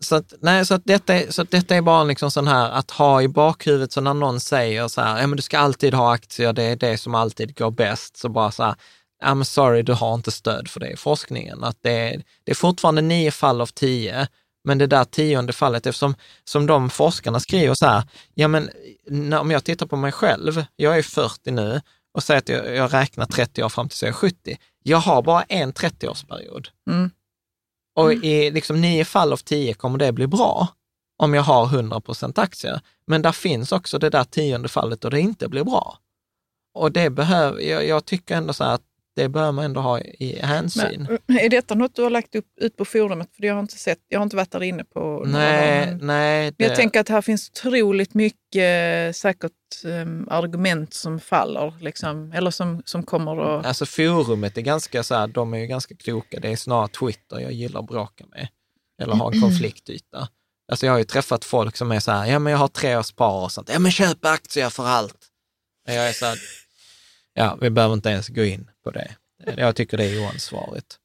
[0.00, 2.70] Så, att, nej, så, att detta, är, så att detta är bara liksom sån här
[2.70, 5.94] att ha i bakhuvudet, så när någon säger så här, ja men du ska alltid
[5.94, 8.74] ha aktier, det är det som alltid går bäst, så bara så här,
[9.24, 11.64] I'm sorry, du har inte stöd för det i forskningen.
[11.64, 14.28] Att det, är, det är fortfarande nio fall av tio,
[14.64, 18.02] men det där tionde fallet, eftersom som de forskarna skriver så här,
[18.34, 18.70] ja men
[19.06, 21.80] när, om jag tittar på mig själv, jag är 40 nu
[22.14, 24.56] och säger att jag, jag räknar 30 år fram tills jag är 70.
[24.82, 26.68] Jag har bara en 30-årsperiod.
[26.90, 27.10] Mm.
[27.96, 30.68] Och i liksom nio fall av tio kommer det bli bra
[31.18, 32.80] om jag har 100 procent aktier.
[33.06, 35.98] Men där finns också det där tionde fallet då det inte blir bra.
[36.74, 38.82] Och det behöver, jag, jag tycker ändå så här att
[39.16, 41.18] det behöver man ändå ha i hänsyn.
[41.26, 43.28] Men, är detta något du har lagt upp, ut på forumet?
[43.36, 46.44] För jag har inte sett, jag har inte varit där inne på nej, men- nej.
[46.44, 49.52] Men jag det- tänker att här finns otroligt mycket eh, säkert
[49.84, 53.66] um, argument som faller, liksom, eller som, som kommer att...
[53.66, 56.40] Alltså forumet är ganska så här, de är ju ganska kloka.
[56.40, 58.48] Det är snarare Twitter jag gillar att bråka med.
[59.02, 60.28] Eller ha en konfliktyta.
[60.72, 62.96] Alltså jag har ju träffat folk som är så här, ja men jag har tre
[62.96, 63.70] års spar och sånt.
[63.72, 65.16] Ja men köp aktier för allt.
[65.86, 66.38] Jag är så här,
[67.34, 69.16] ja vi behöver inte ens gå in på det.
[69.56, 70.96] Jag tycker det är oansvarigt.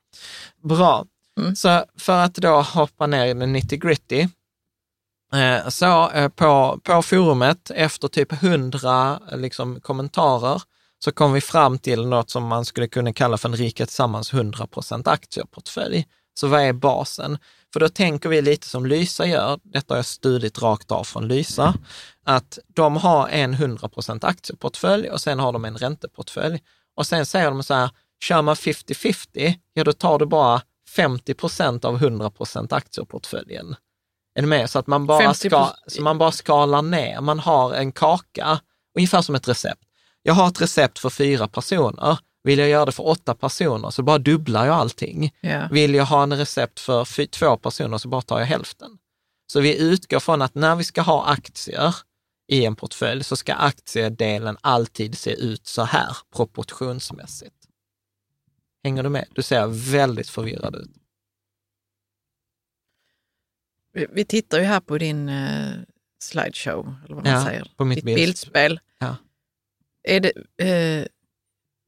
[0.64, 1.06] Bra.
[1.40, 1.56] Mm.
[1.56, 4.28] Så för att då hoppa ner i den nitty gritty.
[5.34, 10.62] Eh, Så eh, på, på forumet, efter typ 100 liksom, kommentarer,
[11.00, 14.34] så kom vi fram till något som man skulle kunna kalla för en Rika Tillsammans
[14.34, 16.06] 100% aktieportfölj.
[16.34, 17.38] Så vad är basen?
[17.78, 21.28] För då tänker vi lite som Lysa gör, detta har jag studerat rakt av från
[21.28, 21.74] Lysa,
[22.24, 26.62] att de har en 100% aktieportfölj och sen har de en ränteportfölj.
[26.96, 27.90] Och sen säger de så här,
[28.24, 30.62] kör man 50-50, ja då tar du bara
[30.96, 32.32] 50% av 100
[32.70, 33.76] aktieportföljen.
[34.36, 34.70] Är du med?
[34.70, 37.22] Så att man bara, 50 ska, så man bara skalar ner.
[37.22, 38.60] Man har en kaka,
[38.96, 39.84] ungefär som ett recept.
[40.24, 42.18] Jag har ett recept för fyra personer.
[42.48, 45.34] Vill jag göra det för åtta personer så bara dubblar jag allting.
[45.42, 45.68] Ja.
[45.72, 48.98] Vill jag ha en recept för två personer så bara tar jag hälften.
[49.48, 51.96] Så vi utgår från att när vi ska ha aktier
[52.48, 57.56] i en portfölj så ska aktiedelen alltid se ut så här proportionsmässigt.
[58.84, 59.26] Hänger du med?
[59.36, 60.92] Du ser väldigt förvirrad ut.
[64.14, 65.72] Vi, tittar ju här på din eh,
[66.20, 67.72] slideshow, eller vad man Ja, säger.
[67.78, 68.80] på mitt Ditt bild- bildspel.
[69.00, 69.16] Ja.
[70.04, 70.32] Är det...
[70.66, 71.08] Eh,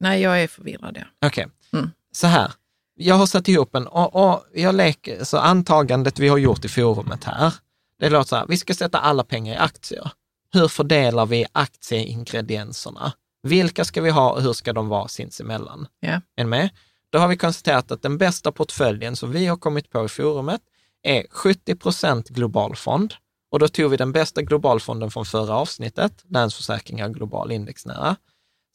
[0.00, 0.96] nej, jag är förvirrad.
[1.20, 1.28] Ja.
[1.28, 1.90] Okej, Mm.
[2.12, 2.52] så här.
[2.94, 6.68] Jag har satt ihop en, och, och jag leker, så antagandet vi har gjort i
[6.68, 7.54] forumet här,
[7.98, 10.10] det låter så här, vi ska sätta alla pengar i aktier.
[10.52, 13.12] Hur fördelar vi aktieingredienserna?
[13.42, 15.86] Vilka ska vi ha och hur ska de vara sinsemellan?
[16.00, 16.20] Ja.
[16.36, 16.68] Är ni med?
[17.10, 20.60] Då har vi konstaterat att den bästa portföljen som vi har kommit på i forumet
[21.02, 23.14] är 70 procent global fond
[23.50, 28.16] Och då tog vi den bästa globalfonden från förra avsnittet, Länsförsäkringar global indexnära.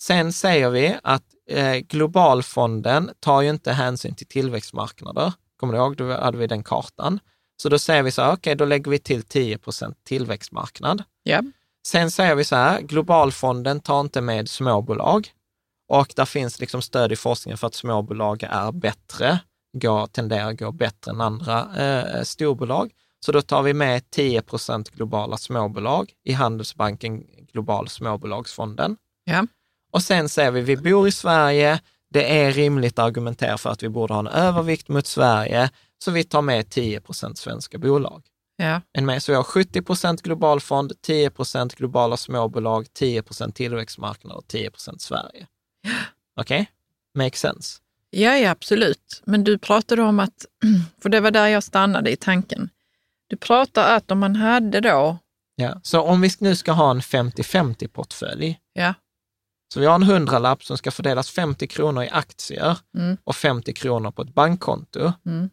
[0.01, 5.33] Sen säger vi att eh, globalfonden tar ju inte hänsyn till tillväxtmarknader.
[5.59, 5.97] Kommer du ihåg?
[5.97, 7.19] Då hade vi den kartan.
[7.57, 11.03] Så då säger vi så här, okej, okay, då lägger vi till 10 procent tillväxtmarknad.
[11.23, 11.41] Ja.
[11.87, 15.29] Sen säger vi så här, globalfonden tar inte med småbolag
[15.87, 19.39] och där finns liksom stöd i forskningen för att småbolag är bättre,
[19.73, 22.91] går, tenderar att gå bättre än andra eh, storbolag.
[23.19, 27.23] Så då tar vi med 10 procent globala småbolag i Handelsbanken
[27.53, 28.97] Global småbolagsfonden.
[29.23, 29.47] Ja.
[29.95, 31.79] Och sen säger vi, vi bor i Sverige,
[32.09, 35.69] det är rimligt att argumentera för att vi borde ha en övervikt mot Sverige,
[36.03, 38.23] så vi tar med 10 procent svenska bolag.
[38.57, 38.81] Ja.
[38.93, 43.55] En med, så vi har 70 procent global fond, 10 procent globala småbolag, 10 procent
[43.55, 45.47] tillväxtmarknad och 10 procent Sverige.
[46.39, 46.61] Okej?
[46.61, 46.65] Okay?
[47.25, 47.79] Make sense?
[48.09, 49.21] Ja, ja, absolut.
[49.25, 50.45] Men du pratade om att,
[51.01, 52.69] för det var där jag stannade i tanken.
[53.27, 55.17] Du pratar att om man hade då...
[55.55, 58.93] Ja, så om vi nu ska ha en 50-50 portfölj, Ja.
[59.73, 63.17] Så vi har en hundralapp som ska fördelas 50 kronor i aktier Mm.
[63.23, 65.49] och 50 kronor på ett bankkonto, Mm.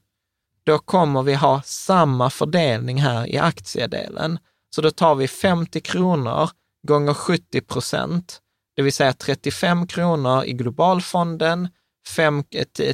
[0.64, 4.38] då kommer vi ha samma fördelning här i aktiedelen.
[4.74, 6.50] Så då tar vi 50 kronor
[6.86, 8.40] gånger 70 procent,
[8.76, 11.68] det vill säga 35 kronor i globalfonden,
[12.16, 12.44] 5,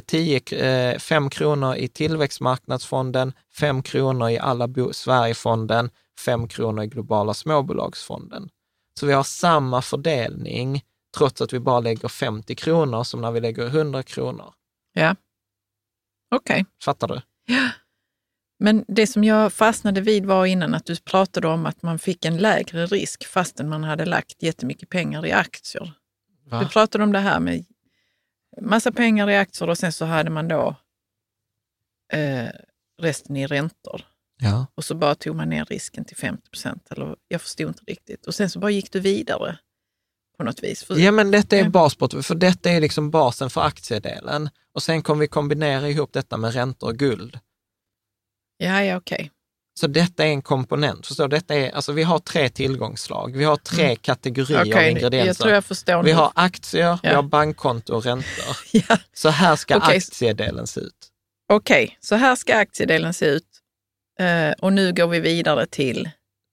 [0.05, 5.89] 10, eh, 5 kronor i tillväxtmarknadsfonden, 5 kronor i alla Sverigefonden,
[6.19, 8.49] 5 kronor i globala småbolagsfonden.
[8.99, 10.83] Så vi har samma fördelning
[11.17, 14.53] trots att vi bara lägger 50 kronor som när vi lägger 100 kronor.
[14.93, 15.15] Ja.
[16.35, 16.65] Okej.
[16.83, 17.21] Fattar du?
[18.59, 22.25] Men det som jag fastnade vid var innan att du pratade om att man fick
[22.25, 25.93] en lägre risk fastän man hade lagt jättemycket pengar i aktier.
[26.45, 26.59] Va?
[26.59, 27.65] Du pratade om det här med
[28.61, 30.75] massa pengar i aktier och sen så hade man då
[32.13, 32.49] eh,
[33.01, 34.01] resten i räntor.
[34.41, 34.67] Ja.
[34.75, 36.87] Och så bara tog man ner risken till 50 procent.
[36.91, 38.27] Eller jag förstod inte riktigt.
[38.27, 39.57] Och sen så bara gick du vidare
[40.39, 40.83] på något vis.
[40.83, 41.69] För, Ja, men detta är Ja.
[41.69, 44.49] basport, för detta är liksom basen för aktiedelen.
[44.73, 47.39] Och sen kommer vi kombinera ihop detta med räntor och guld.
[48.57, 49.31] ja, ja okej.
[49.79, 51.07] Så detta är en komponent.
[51.07, 51.37] Förstår du?
[51.37, 53.37] Detta är, alltså vi har tre tillgångsslag.
[53.37, 54.77] Vi har tre kategorier av Mm.
[54.77, 55.27] Okej, ingredienser.
[55.27, 57.15] jag tror jag förstår Vi har aktier, vi Ja.
[57.15, 58.57] har bankkonto och räntor.
[58.71, 58.97] Ja.
[59.13, 59.97] Så här ska Okej.
[59.97, 61.07] aktiedelen se ut.
[61.53, 63.47] Okej, så här ska aktiedelen se ut.
[64.19, 66.09] Eh, och nu går vi vidare till,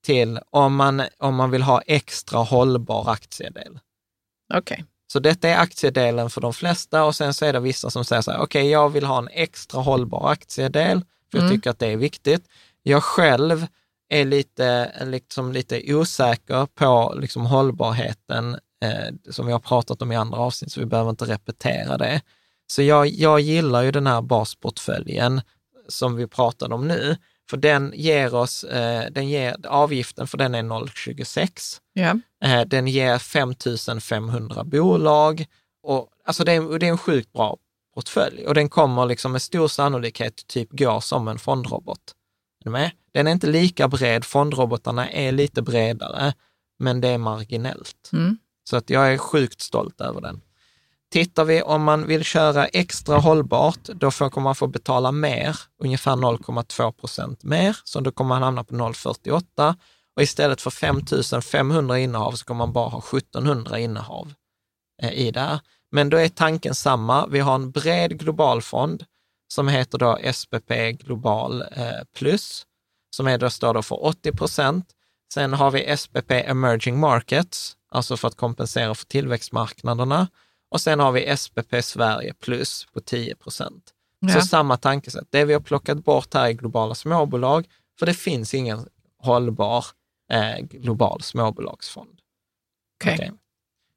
[0.06, 3.78] Till om man, om man vill ha extra hållbar aktiedel.
[4.54, 8.04] okej, Så detta är aktiedelen för de flesta och sen så är det vissa som
[8.04, 11.00] säger så här, okej, jag vill ha en extra hållbar aktiedel,
[11.30, 11.56] för jag Mm.
[11.56, 12.48] tycker att det är viktigt.
[12.82, 13.66] Jag själv
[14.08, 20.16] är lite, liksom lite osäker på liksom hållbarheten, eh, som vi har pratat om i
[20.16, 22.20] andra avsnitt, så vi behöver inte repetera det.
[22.66, 25.40] Så jag, jag gillar ju den här basportföljen
[25.88, 27.16] som vi pratade om nu,
[27.50, 31.80] för den ger oss, eh, den ger, avgiften för den är 0,26.
[31.92, 35.46] ja, Eh, Den ger 5 500 bolag
[35.82, 37.56] och alltså det är, det är en sjukt bra
[37.94, 42.14] portfölj och den kommer liksom med stor sannolikhet typ gå som en fondrobot.
[42.64, 42.90] Är med?
[43.14, 46.34] Den är inte lika bred, fondrobotarna är lite bredare,
[46.78, 48.10] men det är marginellt.
[48.12, 48.38] mm.
[48.70, 50.40] Så att jag är sjukt stolt över den.
[51.12, 55.56] Tittar vi om man vill köra extra hållbart, då får, kommer man få betala mer,
[55.82, 59.74] ungefär 0,2 procent mer, så då kommer man hamna på 0,48
[60.16, 61.00] och istället för 5
[61.42, 64.32] 500 innehav så kommer man bara ha 1700 innehav
[65.02, 65.60] eh, i det här.
[65.92, 67.26] Men då är tanken samma.
[67.26, 69.04] Vi har en bred globalfond
[69.48, 72.66] som heter då SPP Global eh, Plus,
[73.10, 74.86] som är då, står då för 80 procent.
[75.34, 80.28] Sen har vi SPP Emerging Markets, alltså för att kompensera för tillväxtmarknaderna.
[80.70, 83.92] Och sen har vi SPP Sverige Plus på 10 procent.
[84.32, 84.42] Så Ja.
[84.42, 85.26] samma tankesätt.
[85.30, 88.88] Det vi har plockat bort här är globala småbolag, för det finns ingen
[89.18, 89.84] hållbar
[90.32, 92.20] eh, global småbolagsfond.
[93.00, 93.14] okej.
[93.14, 93.32] Okej.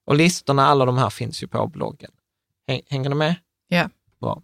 [0.05, 2.11] Och listorna, alla de här finns ju på bloggen.
[2.67, 3.35] Häng- Hänger ni med?
[3.67, 3.89] Ja.
[4.21, 4.41] Bra.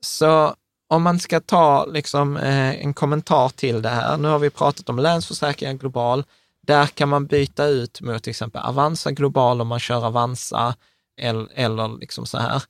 [0.00, 0.54] Så
[0.88, 4.88] om man ska ta liksom, eh, en kommentar till det här, nu har vi pratat
[4.88, 6.24] om Länsförsäkringar Global,
[6.66, 10.74] där kan man byta ut mot till exempel Avanza Global om man kör Avanza
[11.20, 12.62] eller, eller liksom så här.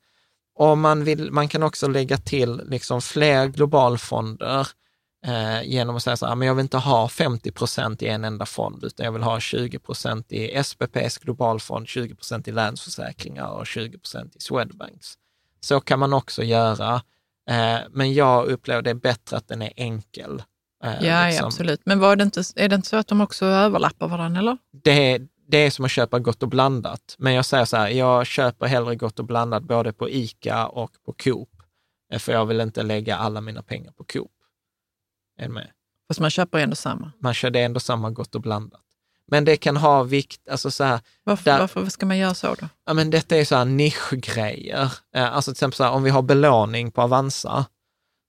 [0.57, 4.69] Och man, vill, man kan också lägga till liksom fler globalfonder
[5.27, 8.25] eh, genom att säga så här, men jag vill inte ha 50 procent i en
[8.25, 13.47] enda fond, utan jag vill ha 20 procent i SPPs globalfond, 20 procent i Länsförsäkringar
[13.47, 15.15] och 20 procent i Swedbanks.
[15.61, 16.95] Så kan man också göra,
[17.51, 20.43] eh, men jag upplever det bättre att den är enkel.
[20.85, 21.47] Eh, Ja, ja, liksom.
[21.47, 21.81] absolut.
[21.85, 24.59] Men var det inte, är det inte så att de också överlappar varandra, eller?
[24.83, 27.15] det, det är som att köpa gott och blandat.
[27.19, 30.91] Men jag säger så här, jag köper hellre gott och blandat både på ICA och
[31.07, 31.49] på Coop.
[32.13, 34.31] Eh, För jag vill inte lägga alla mina pengar på Coop.
[35.39, 35.71] Är med?
[36.09, 37.13] Fast man köper ändå samma.
[37.19, 38.81] Man kör det ändå samma gott och blandat.
[39.27, 42.55] Men det kan ha vikt, alltså så här, Varför, Där- varför ska man göra så
[42.55, 42.69] då?
[42.87, 44.93] ja men detta är så här nischgrejer.
[45.15, 47.67] Eh, Alltså till exempel så här, om vi har belåning på Avanza,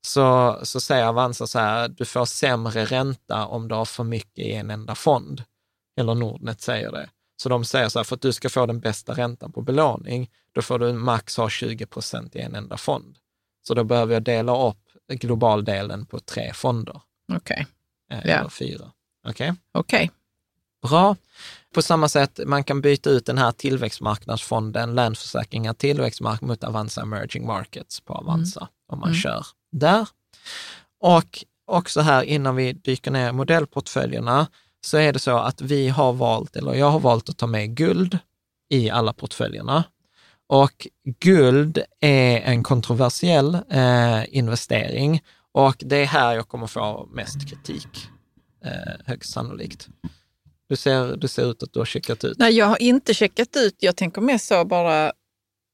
[0.07, 4.45] så, så säger Avanza så här, du får sämre ränta om du har för mycket
[4.45, 5.43] i en enda fond.
[5.98, 7.10] Eller Nordnet säger det.
[7.38, 10.30] Så de säger så här, för att du ska få den bästa räntan på belåning,
[10.52, 13.18] då får du max ha 20 procent i en enda fond.
[13.68, 14.78] Så då behöver jag dela upp
[15.10, 17.02] globaldelen på tre fonder,
[17.34, 17.68] Okej.
[18.12, 18.38] eh, Ja.
[18.39, 18.91] eller fyra.
[19.28, 19.54] Okej?
[19.72, 20.12] Okej.
[20.89, 21.16] Bra.
[21.74, 27.46] På samma sätt, man kan byta ut den här tillväxtmarknadsfonden, Länsförsäkringar Tillväxtmark mot Avanza Emerging
[27.48, 29.20] Markets på Avanza, om man Mm.
[29.22, 30.08] kör där.
[31.00, 34.48] Och också här innan vi dyker ner i modellportföljerna,
[34.86, 37.75] så är det så att vi har valt, eller jag har valt att ta med
[37.75, 38.19] guld
[38.69, 39.83] i alla portföljerna.
[40.47, 40.88] Och
[41.19, 45.21] guld är en kontroversiell eh, investering
[45.51, 47.88] och det är här jag kommer få mest kritik,
[48.65, 49.88] eh, högst sannolikt.
[50.69, 52.38] Du ser, du ser ut att du har checkat ut.
[52.38, 53.75] Nej, jag har inte checkat ut.
[53.79, 55.05] Jag tänker mest så bara,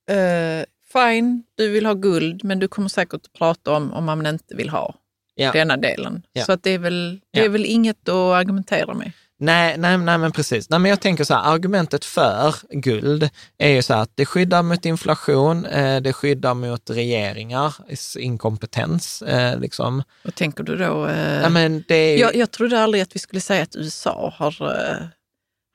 [0.09, 4.26] eh, fine, du vill ha guld, men du kommer säkert att prata om om man
[4.26, 4.95] inte vill ha
[5.36, 5.52] Ja.
[5.52, 6.24] denna delen.
[6.34, 6.46] Ja.
[6.46, 7.46] Så att det är väl, det Ja.
[7.46, 9.12] är väl inget att argumentera med.
[9.44, 10.70] Nej, nej, nej, men precis.
[10.70, 14.26] Nej, men jag tänker så här, argumentet för guld är ju så här att det
[14.26, 19.22] skyddar mot inflation, eh, det skyddar mot regeringars inkompetens.
[19.22, 20.04] Eh, liksom.
[20.24, 21.08] Vad tänker du då?
[21.08, 23.76] Eh, ja, men det är, ju- jag, jag trodde aldrig att vi skulle säga att
[23.76, 25.06] USA har eh,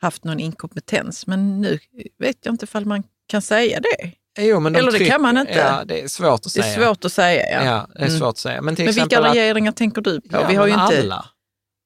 [0.01, 1.79] haft någon inkompetens, men nu
[2.19, 4.11] vet jag inte ifall man kan säga det.
[4.39, 5.53] Jo, men de eller det kan man inte.
[5.53, 6.67] Ja, det är svårt att Det säga.
[6.67, 7.43] är svårt att säga.
[7.53, 7.65] Ja.
[7.65, 8.19] Ja, det är Mm.
[8.19, 8.63] svårt att säga.
[8.63, 10.27] Men till Men vilka att, regeringar tänker du på?
[10.37, 10.85] ja, vi har ju inte...
[11.03, 11.25] alla,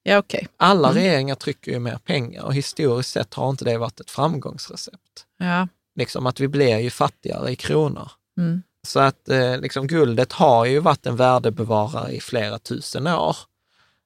[0.02, 0.48] Ja, okej.
[0.56, 1.02] alla Mm.
[1.02, 4.96] regeringar trycker ju mer pengar och historiskt sett har inte det varit ett framgångsrecept.
[5.38, 5.68] Ja.
[5.98, 8.10] Liksom att vi blir ju fattigare i kronor.
[8.38, 8.62] Mm.
[8.86, 13.36] Så att eh, liksom guldet har ju varit en värdebevarare i flera tusen år.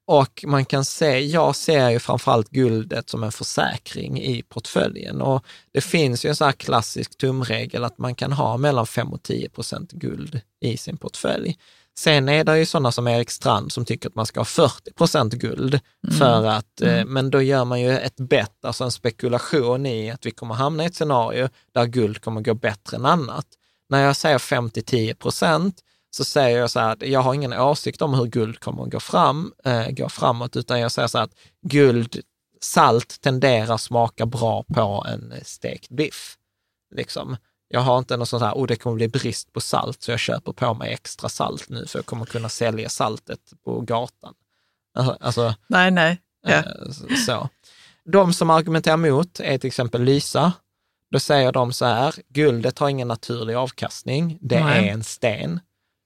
[0.06, 5.22] Och man kan se, jag ser ju framförallt guldet som en försäkring i portföljen.
[5.22, 9.12] Och det finns ju en sån här klassisk tumregel att man kan ha mellan 5
[9.12, 11.58] och 10 procent guld i sin portfölj.
[11.98, 14.92] Sen är det ju sådana som Erik Strand som tycker att man ska ha 40
[14.92, 15.80] procent guld
[16.18, 20.26] för att, eh, men då gör man ju ett bett, alltså en spekulation i att
[20.26, 23.46] vi kommer hamna i ett scenario där guld kommer gå bättre än annat.
[23.88, 25.80] När jag säger 5-10 procent
[26.14, 28.90] så säger jag så här att jag har ingen åsikt om hur guld kommer att
[28.90, 32.20] gå, fram, eh, gå framåt, utan jag säger så här att guld,
[32.60, 36.36] salt tenderar smaka bra på en stekt biff.
[36.94, 37.36] Liksom.
[37.68, 40.20] Jag har inte något sånt här, oh det kommer bli brist på salt, så jag
[40.20, 44.34] köper på mig extra salt nu, för jag kommer kunna sälja saltet på gatan.
[45.20, 46.20] Alltså, Nej, nej.
[46.46, 46.52] Ja.
[46.54, 47.48] Eh, Så.
[48.04, 50.52] De som argumenterar emot är till exempel Lysa.
[51.10, 54.88] Då säger de så här, guldet har ingen naturlig avkastning, det Nej.
[54.88, 55.60] är en sten.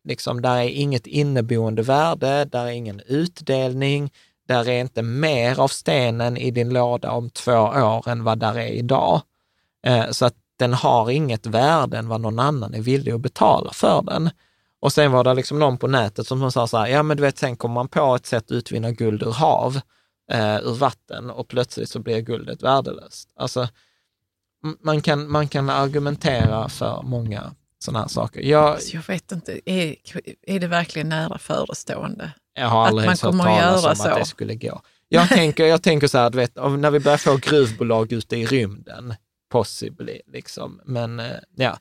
[0.08, 4.12] Liksom, där är inget inneboende värde, där är ingen utdelning,
[4.46, 8.58] där är inte mer av stenen i din låda om två år än vad där
[8.58, 9.22] är idag.
[9.86, 13.72] Eh, så att den har inget värde än vad någon annan är villig att betala
[13.72, 14.30] för den.
[14.80, 17.22] Och sen var det liksom någon på nätet som sa så här, ja men du
[17.22, 19.80] vet, sen kommer man på ett sätt att utvinna guld ur hav,
[20.30, 23.32] eh, ur vatten och plötsligt så blir guldet värdelöst.
[23.36, 23.68] Alltså,
[24.80, 28.40] man kan, man kan argumentera för många sådana här saker.
[28.40, 29.96] Jag, Alltså, jag vet inte, är,
[30.46, 32.32] är det verkligen nära förestående?
[32.54, 34.18] jag har Att aldrig man ens hört kommer att göra om att så.
[34.18, 34.82] det skulle gå.
[35.08, 39.14] Jag tänker, jag tänker så här, vet, när vi börjar få gruvbolag ute i rymden,
[39.52, 40.80] possibly, liksom.
[40.84, 41.78] Men eh, ja,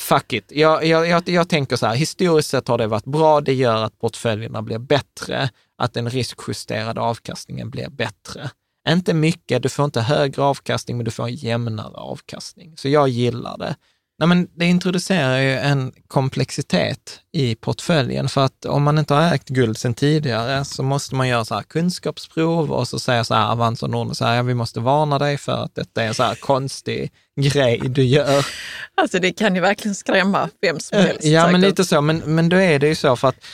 [0.00, 0.52] fuck it.
[0.52, 3.84] Jag, jag, jag, jag tänker så här, historiskt sett har det varit bra, det gör
[3.84, 8.50] att portföljerna blir bättre, att den riskjusterade avkastningen blir bättre.
[8.88, 12.76] Inte mycket, du får inte högre avkastning, men du får en jämnare avkastning.
[12.76, 13.76] Så jag gillar det.
[14.20, 19.34] Nej, men det introducerar ju en komplexitet i portföljen, för att om man inte har
[19.34, 23.34] ägt guld sedan tidigare så måste man göra så här kunskapsprov och så säger så
[23.34, 26.08] här Avanza och Nordnet så här, ja, vi måste varna dig för att detta är
[26.08, 28.46] en så här konstig grej du gör.
[28.94, 31.24] Alltså det kan ju verkligen skrämma vem som helst.
[31.24, 33.44] Ja, men lite så, men, men då är det ju så för att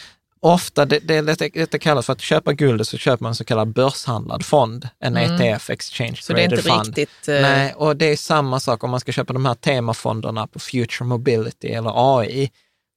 [0.44, 3.44] ofta, det, det, detta, detta kallas för att köpa guld, så köper man en så
[3.44, 6.16] kallad börshandlad fond, en ETF, Exchange Mm.
[6.16, 6.86] Så det är inte Fund.
[6.86, 7.28] riktigt...
[7.28, 10.58] eh, Nej, och det är samma sak om man ska köpa de här temafonderna på
[10.58, 12.50] Future Mobility eller AI,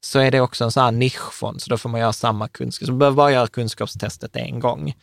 [0.06, 2.86] så är det också en sån här nischfond, så då får man göra samma kunskap.
[2.86, 4.94] Så man behöver bara göra kunskapstestet en gång.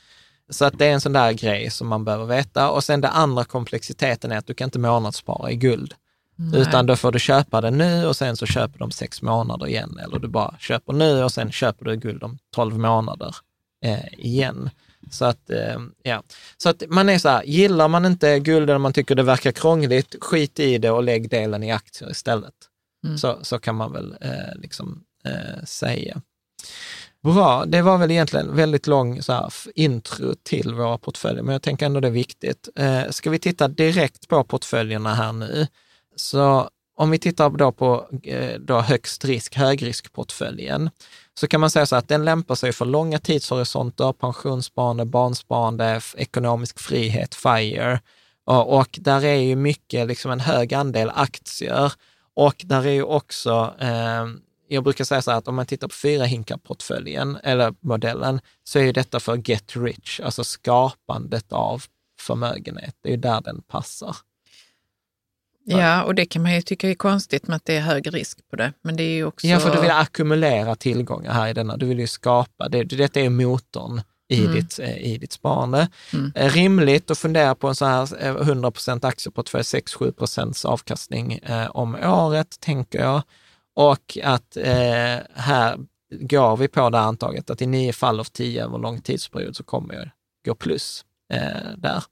[0.50, 2.70] Så att det är en sån där grej som man behöver veta.
[2.70, 5.94] Och sen den andra komplexiteten är att du kan inte månadsspara i guld.
[6.54, 9.98] Utan då får du köpa det nu och sen så köper om sex månader igen.
[10.04, 13.36] Eller du bara köper nu och sen köper du guld om tolv månader
[13.84, 14.70] eh, igen.
[15.10, 16.22] Så att, eh, ja.
[16.56, 19.52] så att man är så här, gillar man inte guld eller man tycker det verkar
[19.52, 22.54] krångligt, skit i det och lägg delen i aktier istället.
[23.16, 26.20] Så, så kan man väl eh, liksom eh, säga.
[27.22, 31.62] Bra, det var väl egentligen väldigt lång så här, intro till våra portföljer, men jag
[31.62, 32.68] tänker ändå det är viktigt.
[32.76, 35.66] Eh, ska vi titta direkt på portföljerna här nu?
[36.16, 40.90] Så om vi tittar då på eh, då högst risk, högriskportföljen,
[41.40, 46.78] så kan man säga så att den lämpar sig för långa tidshorisonter, pensionssparande, barnsparande, ekonomisk
[46.78, 48.00] frihet, FIRE.
[48.44, 51.92] Och, och där är ju mycket, liksom en hög andel aktier.
[52.34, 54.26] Och där är ju också, eh,
[54.68, 58.78] jag brukar säga så här att om man tittar på fyra hinkar-portföljen, eller modellen, så
[58.78, 61.82] är ju detta för get rich, alltså skapandet av
[62.20, 62.96] förmögenhet.
[63.00, 64.16] Det är ju där den passar.
[65.64, 68.38] Ja, och det kan man ju tycka är konstigt med att det är hög risk
[68.50, 68.72] på det.
[68.82, 69.46] Men det är ju också...
[69.46, 71.76] Ja, för du vill ackumulera tillgångar här i denna.
[71.76, 74.54] Du vill ju skapa, det, detta är motorn i, mm.
[74.54, 75.88] ditt, eh, i ditt sparande.
[76.12, 76.32] Mm.
[76.34, 81.94] Eh, rimligt att fundera på en så här 100% eh, aktieportfölj, 6-7% avkastning eh, om
[81.94, 83.22] året, tänker jag.
[83.74, 85.78] Och att eh, här
[86.10, 89.64] går vi på det antaget att i nio fall av tio över lång tidsperiod så
[89.64, 90.10] kommer jag
[90.46, 92.04] gå plus eh, där.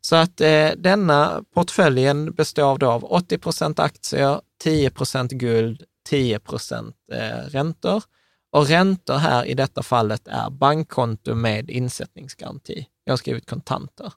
[0.00, 6.38] Så att eh, denna portföljen består då av 80 procent aktier, 10 procent guld, 10
[6.38, 8.02] procent eh, räntor.
[8.52, 12.86] Och räntor här i detta fallet är bankkonto med insättningsgaranti.
[13.04, 14.12] Jag har skrivit kontanter.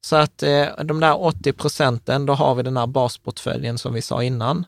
[0.00, 4.02] Så att eh, de där 80 procenten, då har vi den här basportföljen som vi
[4.02, 4.66] sa innan.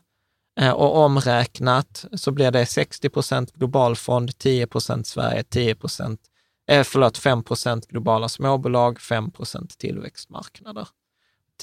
[0.59, 6.19] Eh, och omräknat så blir det 60 procent globalfond, 10 procent Sverige, 10 procent
[6.67, 7.43] eh, förlåt, 5
[7.89, 10.87] globala småbolag, 5% tillväxtmarknader.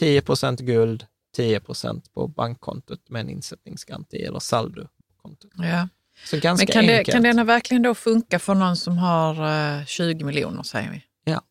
[0.00, 5.50] 10% guld, 10% på bankkontot med en insättningsgaranti eller saldokontot.
[5.54, 5.88] Ja.
[6.24, 7.06] Så ganska Men kan, enkelt.
[7.06, 9.48] Det, kan den verkligen då funka för någon som har
[9.78, 11.04] eh, 20 miljoner, säger vi?
[11.24, 11.42] Ja.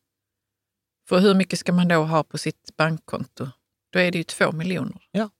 [1.08, 3.48] För hur mycket ska man då ha på sitt bankkonto?
[3.92, 5.02] Då är det ju 2 miljoner.
[5.10, 5.30] Ja.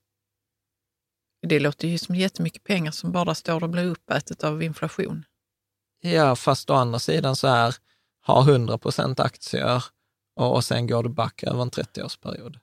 [1.47, 5.25] Det låter ju som jättemycket pengar som bara står och blir uppätet av inflation.
[6.01, 7.75] Ja, fast å andra sidan så är
[8.21, 9.83] har 100 procent aktier
[10.35, 12.59] och, sen går du back över en 30-årsperiod.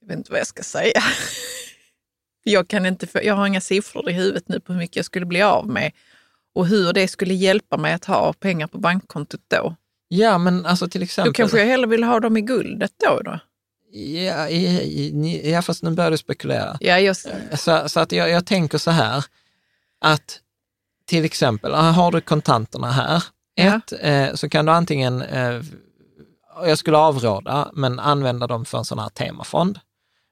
[0.00, 1.02] Jag vet inte vad jag ska säga.
[2.42, 5.26] Jag, kan inte, jag har inga siffror i huvudet nu på hur mycket jag skulle
[5.26, 5.92] bli av med
[6.54, 9.76] och hur det skulle hjälpa mig att ha pengar på bankkontot då.
[10.08, 11.32] Ja, men alltså till exempel...
[11.32, 13.20] Då kanske jag hellre vill ha dem i guldet då.
[13.20, 13.40] då.
[13.92, 14.48] Ja,
[15.44, 16.76] ja, fast nu börjar du spekulera.
[16.80, 17.28] Ja, just...
[17.54, 19.24] Så, så att jag, jag tänker så här,
[20.00, 20.40] att
[21.10, 23.22] till exempel, har du kontanterna här,
[23.60, 25.60] ett, eh, så kan du antingen, eh,
[26.64, 29.78] jag skulle avråda, men använda dem för en sån här temafond.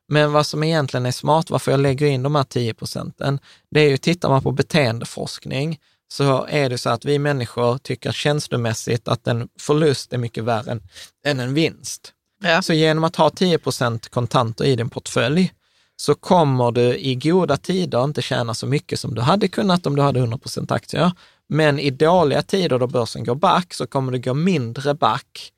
[0.09, 3.39] Men vad som egentligen är smart, varför jag lägger in de här 10 procenten,
[3.71, 5.79] det är ju, tittar man på beteendeforskning,
[6.13, 10.71] så är det så att vi människor tycker känslomässigt att en förlust är mycket värre
[10.71, 10.83] än,
[11.27, 12.13] än en vinst.
[12.43, 12.63] Ja.
[12.63, 15.53] Så genom att ha 10 procent kontanter i din portfölj,
[16.01, 19.97] så kommer du i goda tider inte tjäna så mycket som du hade kunnat om
[19.97, 21.13] du hade 100% aktier.
[21.49, 25.53] Men i dåliga tider då börsen går back så kommer du gå mindre back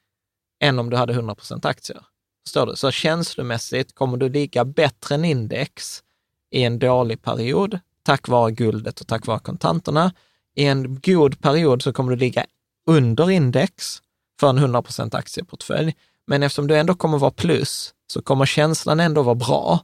[0.62, 2.02] än om du hade 100% aktier.
[2.46, 2.76] Förstår du?
[2.76, 6.02] Så känslomässigt kommer du ligga bättre än index
[6.50, 10.12] i en dålig period, tack vare guldet och tack vare kontanterna.
[10.56, 12.46] I en god period så kommer du ligga
[12.86, 13.98] under index
[14.40, 15.94] för en 100% aktieportfölj.
[16.26, 19.80] Men eftersom du ändå kommer vara plus, så kommer känslan ändå vara bra.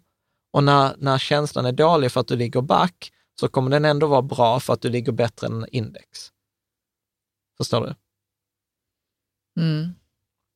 [0.56, 4.06] Och när, när känslan är dålig för att du ligger back, så kommer den ändå
[4.06, 6.30] vara bra för att du ligger bättre än index.
[7.56, 7.94] Förstår du?
[9.62, 9.94] Mm.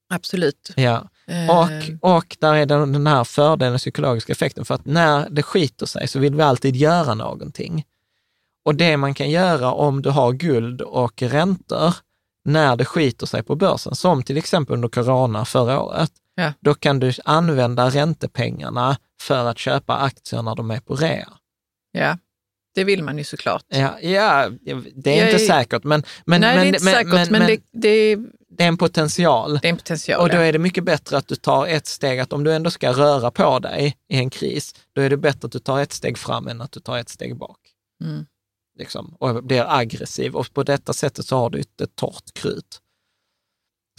[0.09, 0.71] Absolut.
[0.77, 1.51] Ja, eh.
[1.51, 5.43] och, och där är den, den här fördelen, den psykologiska effekten, för att när det
[5.43, 7.85] skiter sig så vill vi alltid göra någonting.
[8.65, 11.95] Och det man kan göra om du har guld och räntor,
[12.45, 16.53] när det skiter sig på börsen, som till exempel under corona förra året, ja.
[16.61, 21.28] då kan du använda räntepengarna för att köpa aktier när de är på rea.
[21.93, 22.18] Ja,
[22.74, 23.64] det vill man ju såklart.
[23.68, 24.51] Ja, ja
[24.95, 25.47] det är jag inte är...
[25.47, 28.16] säkert, men, men, Nej, men, det är inte men, säkert, men, men det, det,
[28.49, 29.59] det, är en potential.
[29.62, 32.18] Det är en potential och då är det mycket bättre att du tar ett steg,
[32.18, 35.47] att om du ändå ska röra på dig i en kris, då är det bättre
[35.47, 37.59] att du tar ett steg fram än att du tar ett steg bak.
[38.05, 38.26] Mm.
[38.78, 42.80] Liksom, och blir aggressiv och på detta sättet så har du ett, ett torrt krut.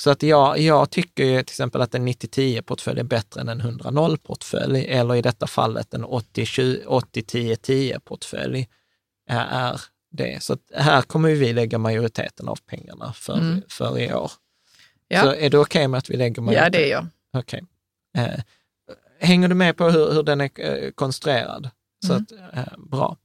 [0.02, 3.62] Så att jag, jag tycker ju till exempel att en 90-10-portfölj är bättre än en
[3.62, 8.68] 100-0-portfölj, eller i detta fallet en 80-10-10-portfölj
[9.30, 9.82] är
[10.12, 10.43] det.
[10.43, 13.62] Så här kommer vi lägga majoriteten av pengarna för, mm.
[13.70, 14.32] för i år.
[15.08, 15.22] Ja.
[15.22, 16.74] Så är det okej okay med att vi lägger majoriteten?
[16.74, 17.08] Ja, det är jag.
[17.34, 17.64] Okej.
[18.14, 18.28] Okay.
[18.28, 18.39] Eh,
[19.20, 21.70] hänger du med på hur, hur den är eh, konstruerad?
[22.06, 22.24] Så mm.
[22.24, 23.18] att, eh, bra.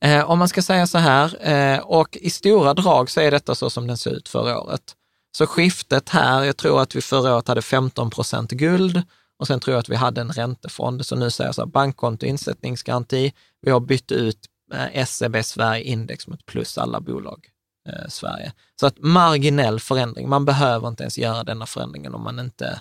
[0.00, 3.54] Eh, om man ska säga så här, eh, och i stora drag så är detta
[3.54, 4.96] så som den ser ut förra året.
[5.36, 9.02] Så skiftet här, jag tror att vi förra året hade 15 procent guld
[9.38, 11.66] Och sen tror jag att vi hade en räntefond, så nu säger jag så här,
[11.66, 13.32] bankkonto, insättningsgaranti,
[13.62, 14.38] vi har bytt ut
[14.72, 17.46] eh, SEB Sverige Index mot plus alla bolag
[17.88, 18.52] eh, Sverige.
[18.80, 22.80] Så att marginell förändring, man behöver inte ens göra denna förändringen om man inte,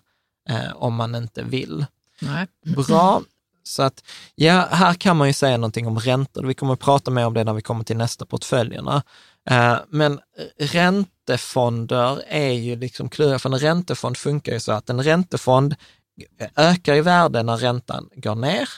[0.50, 1.86] eh, om man inte vill.
[2.22, 2.48] Nej.
[2.88, 3.22] Bra.
[3.68, 4.04] Så att,
[4.36, 6.44] ja, här kan man ju säga någonting om räntor.
[6.44, 9.04] Vi kommer att prata mer om det när vi kommer till nästa portföljerna.
[9.50, 10.20] Eh, men
[10.58, 15.76] räntefonder är ju liksom kluriga, för en räntefond funkar ju så att en räntefond
[16.56, 18.70] ökar i värde när räntan går ner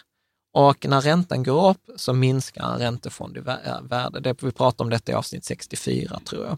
[0.54, 4.20] och när räntan går upp så minskar en räntefond i eh, värde.
[4.20, 6.58] Det, vi pratar om detta i avsnitt 64 tror jag.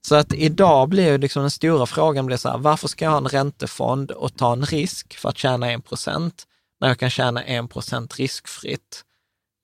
[0.00, 3.12] Så att idag blir ju liksom den stora frågan blir så här, varför ska jag
[3.12, 6.44] ha en räntefond och ta en risk för att tjäna en procent
[6.80, 9.04] när jag kan tjäna en procent riskfritt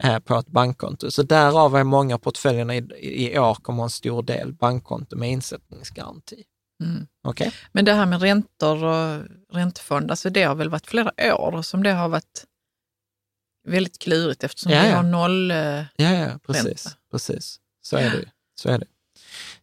[0.05, 1.11] eh, på ett bankkonto?
[1.11, 2.87] Så därav är många portföljerna i,
[3.35, 6.45] i år kommer en stor del bankkonto med insättningsgaranti.
[6.83, 7.07] Mm.
[7.29, 7.51] Okay?
[7.73, 11.83] Men det här med räntor och räntefond, alltså det har väl varit flera år som
[11.83, 12.45] det har varit
[13.69, 14.97] väldigt klurigt eftersom Ja, vi ja.
[14.97, 15.51] har noll...
[15.51, 15.85] eh, Ja,
[16.15, 16.65] ja precis.
[16.87, 16.91] Ränta.
[17.11, 17.61] precis.
[17.83, 18.31] Så är det.
[18.61, 18.87] Så är det.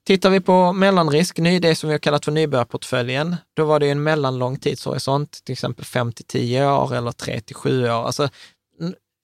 [0.07, 4.03] Tittar vi på mellanrisk, det som vi har kallat för nybörjarportföljen, då var det en
[4.03, 7.89] mellanlång tidshorisont, till exempel 5 till 10 år eller 3 till 7 år.
[7.89, 8.29] Alltså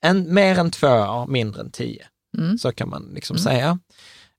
[0.02, 2.08] en, mer än två år, mindre än 10.
[2.38, 2.58] Mm.
[2.58, 3.80] Så kan man liksom säga.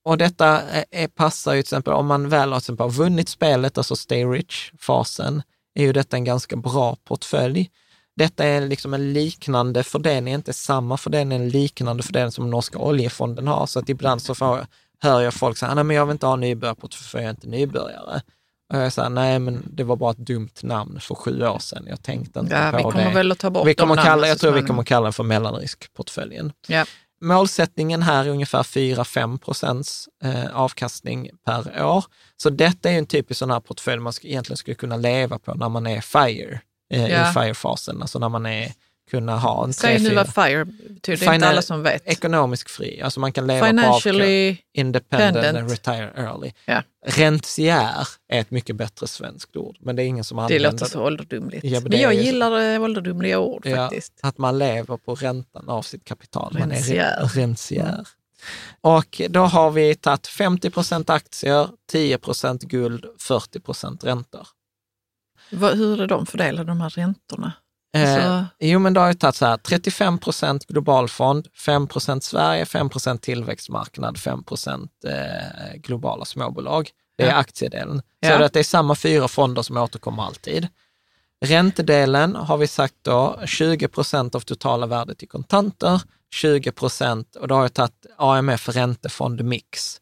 [0.05, 3.29] Och detta är, är, passar ju till exempel, om man väl har till exempel vunnit
[3.29, 5.43] spelet, alltså stay rich-fasen,
[5.75, 7.71] är ju detta en ganska bra portfölj.
[8.17, 13.47] Detta är liksom en liknande fördelning, inte samma fördelning, en liknande fördelning som norska oljefonden
[13.47, 13.67] har.
[13.67, 14.67] Så att ibland så får,
[15.03, 17.47] hör jag folk säga, nej men jag vill inte ha nybörjarportfölj, för jag är inte
[17.49, 18.21] nybörjare.
[18.73, 21.85] Och jag säger, nej men det var bara ett dumt namn för sju år sedan,
[21.89, 22.91] jag tänkte inte Ja, på vi det.
[22.91, 25.13] kommer väl att ta bort vi kommer de kalla, Jag tror vi kommer kalla den
[25.13, 26.53] för mellanriskportföljen.
[26.67, 26.85] Ja.
[27.21, 32.05] Målsättningen här är ungefär 4-5 procents eh, avkastning per år.
[32.37, 35.69] Så detta är en typisk sån här portfölj man egentligen skulle kunna leva på när
[35.69, 36.61] man är FIRE,
[36.95, 37.31] eh, Ja.
[37.31, 38.73] i FIRE-fasen, alltså när man är,
[39.11, 42.07] kunna ha en Säg nu 3-4 vad FIRE betyder, det är inte alla som vet.
[42.07, 44.59] ekonomisk fri, alltså man kan leva på avkastning.
[44.75, 46.53] Independent and retire early.
[46.65, 46.83] Ja.
[47.07, 50.87] Rentier är ett mycket bättre svenskt ord, men det är ingen som Det använder låter
[50.87, 51.65] så ålderdomligt.
[51.65, 52.21] Ja, men men det jag så.
[52.21, 54.13] gillar eh, ålderdomliga ord Ja, faktiskt.
[54.23, 56.57] Att man lever på räntan av sitt kapital.
[56.59, 57.19] Man är Rentier.
[57.23, 58.07] re- rentier.
[58.81, 64.47] Och då har vi tagit 50 procent aktier, 10 procent guld, 40 procent räntor.
[65.51, 67.53] Hur är de fördelade, de här räntorna?
[67.97, 72.25] Eh, Alltså- jo, men då har jag tagit så här, 35 procent globalfond, 5 procent
[72.25, 76.91] Sverige, 5 procent tillväxtmarknad, 5 procent eh, globala småbolag.
[77.17, 77.35] Det är Ja.
[77.35, 77.99] aktiedelen.
[77.99, 78.29] Så Ja.
[78.33, 80.69] är det att det är samma fyra fonder som återkommer alltid.
[81.45, 86.03] Räntedelen har vi sagt då, 20 procent av totala värdet i kontanter,
[86.35, 90.01] 20 procent, och då har jag tagit AMF räntefond mix.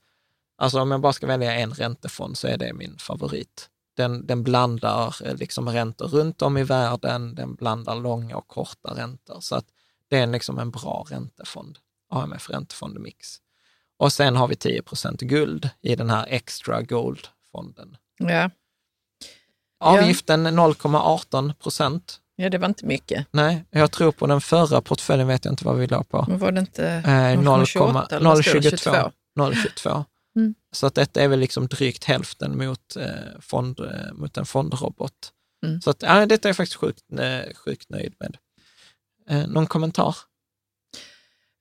[0.59, 3.69] Alltså om jag bara ska välja en räntefond så är det min favorit.
[3.97, 8.95] Den, den blandar eh, liksom räntor runt om i världen, den blandar långa och korta
[8.95, 9.41] räntor.
[9.41, 9.65] Så att
[10.11, 11.79] det är liksom en bra räntefond,
[12.11, 13.37] AMF räntefond mix.
[13.99, 17.97] Och sen har vi 10 procent guld i den här extra gold-fonden.
[18.19, 18.51] Ja.
[19.81, 22.21] Avgiften är 0,18 procent.
[22.37, 23.27] ja, det var inte mycket.
[23.31, 26.25] Nej, jag tror på den förra portföljen vet jag inte vad vi la på.
[26.29, 28.71] Men var det inte Eh, 0,28 eller vad står det?
[28.71, 29.13] 0,22.
[29.39, 30.05] 0,22.
[30.77, 35.33] Så att detta är väl liksom drygt hälften mot, eh, fond, eh, mot en fondrobot.
[35.67, 35.81] Mm.
[35.81, 38.37] Så att, ja, detta är jag faktiskt sjukt, eh, sjukt nöjd med.
[39.29, 40.17] Eh, någon kommentar?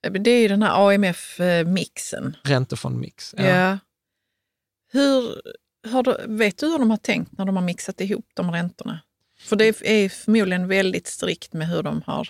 [0.00, 2.36] Ja, men Det är ju den här AMF-mixen.
[2.42, 3.34] Räntefondmix.
[3.38, 3.78] Ja.
[4.92, 5.42] Hur,
[5.90, 9.00] har du, vet du hur de har tänkt när de har mixat ihop de räntorna?
[9.38, 12.28] För det är förmodligen väldigt strikt med hur de har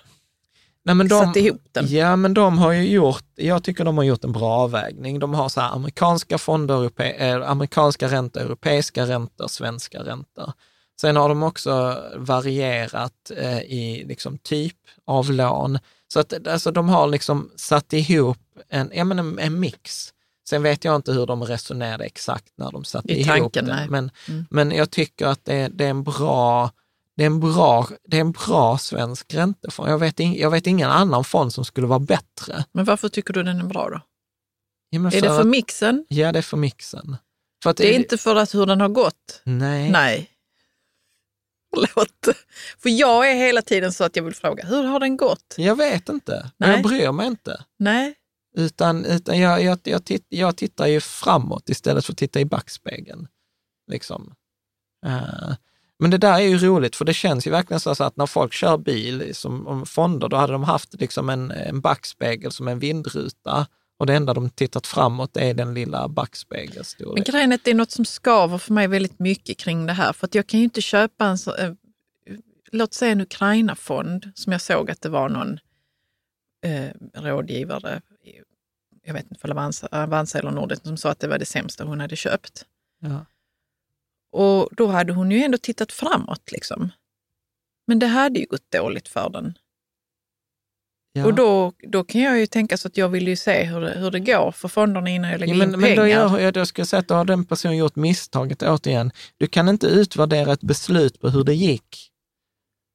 [0.87, 1.87] Nej, men de, satt ihop den.
[1.89, 5.19] Ja, men de har ju gjort, jag tycker de har gjort en bra avvägning.
[5.19, 10.53] De har så här amerikanska fonder, europe, eh, amerikanska räntor, europeiska räntor, svenska räntor.
[11.01, 14.77] Sen har de också varierat eh, i liksom typ
[15.07, 15.79] av lån.
[16.09, 20.13] Så att alltså, de har liksom satt ihop en, ja, men en, en mix.
[20.49, 23.87] Sen vet jag inte hur de resonerade exakt när de satte I ihop tanken, det.
[23.91, 24.47] Men, Mm.
[24.51, 26.71] men jag tycker att det, det är en bra
[27.17, 29.91] det är en bra, det är en bra svensk räntefond.
[29.91, 32.65] Jag vet, ing, jag vet ingen annan fond som skulle vara bättre.
[32.73, 34.01] Men varför tycker du den är bra då?
[34.91, 36.07] Ja, Är det för att- mixen?
[36.09, 37.17] Ja, det är för mixen.
[37.63, 39.41] För Det är inte för att hur den har gått?
[39.45, 39.91] Nej.
[39.91, 40.31] Nej.
[41.75, 42.37] Förlåt.
[42.79, 45.55] För jag är hela tiden så att jag vill fråga, hur har den gått?
[45.57, 46.51] Jag vet inte.
[46.57, 46.71] Nej.
[46.71, 47.65] Jag bryr mig inte.
[47.79, 48.15] Nej.
[48.57, 52.45] Utan, utan jag, jag, jag, titt, jag tittar ju framåt istället för att titta i
[52.45, 53.29] backspegeln.
[53.91, 54.35] Liksom.
[55.07, 55.53] Eh,
[55.99, 58.53] men det där är ju roligt, för det känns ju verkligen så att när folk
[58.53, 62.79] kör bil som om fonder, då hade de haft liksom en, en backspegel som en
[62.79, 63.67] vindruta
[63.99, 67.33] och det enda de tittat framåt är den lilla Men backspegelstorleken.
[67.33, 70.13] grejen är att det är något som skaver för mig väldigt mycket kring det här.
[70.13, 71.73] För att jag kan ju inte köpa en så, eh,
[72.73, 75.59] låt säga en Ukraina-fond, som jag såg att det var någon
[76.65, 78.01] eh, rådgivare,
[79.05, 81.85] jag vet inte, för Avanza, Avanza eller Nordnet, som sa att det var det sämsta
[81.85, 82.65] hon hade köpt.
[83.01, 83.27] Ja.
[84.37, 86.53] Och då hade hon ju ändå tittat framåt.
[86.53, 86.91] Liksom.
[87.87, 89.59] Men det hade ju gått dåligt för den.
[91.13, 91.27] Ja.
[91.27, 93.91] Och då, då kan jag ju tänka så att jag vill ju se hur det,
[93.91, 96.03] hur det går för fonderna innan jag lägger Ja, men, in men pengar.
[96.03, 99.11] då, gör, jag, då ska jag säga att då har den personen gjort misstaget återigen.
[99.37, 102.11] Du kan inte utvärdera ett beslut på hur det gick.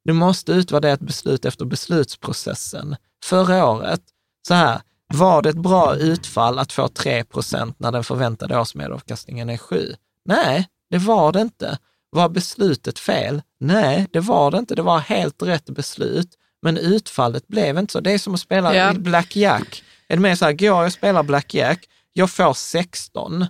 [0.06, 2.96] Du måste utvärdera ett beslut efter beslutsprocessen.
[3.26, 4.02] Förra året,
[4.48, 4.82] så här,
[5.14, 9.96] var det ett bra utfall att få 3% när den förväntade årsmedelavkastningen är 7?
[10.26, 11.78] Nej, det var det inte.
[12.10, 13.42] Var beslutet fel?
[13.60, 14.76] Nej, det var det inte.
[14.76, 16.30] Det var helt rätt beslut,
[16.62, 18.00] men utfallet blev inte så.
[18.00, 18.94] Det är som att spela Ja.
[18.94, 19.84] blackjack.
[20.08, 23.48] Är du med så här, går jag och spelar blackjack, jag får 16, är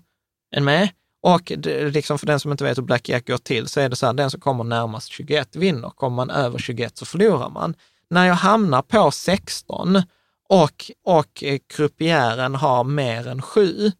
[0.55, 0.89] du med?
[1.23, 1.51] Och
[1.91, 4.13] liksom för den som inte vet hur blackjack går till så är det så här,
[4.13, 5.89] den som kommer närmast 21 vinner.
[5.89, 7.75] Kommer man över 21 så förlorar man.
[8.09, 10.01] När jag hamnar på 16
[10.49, 13.91] och, och eh, croupieren har mer än 7,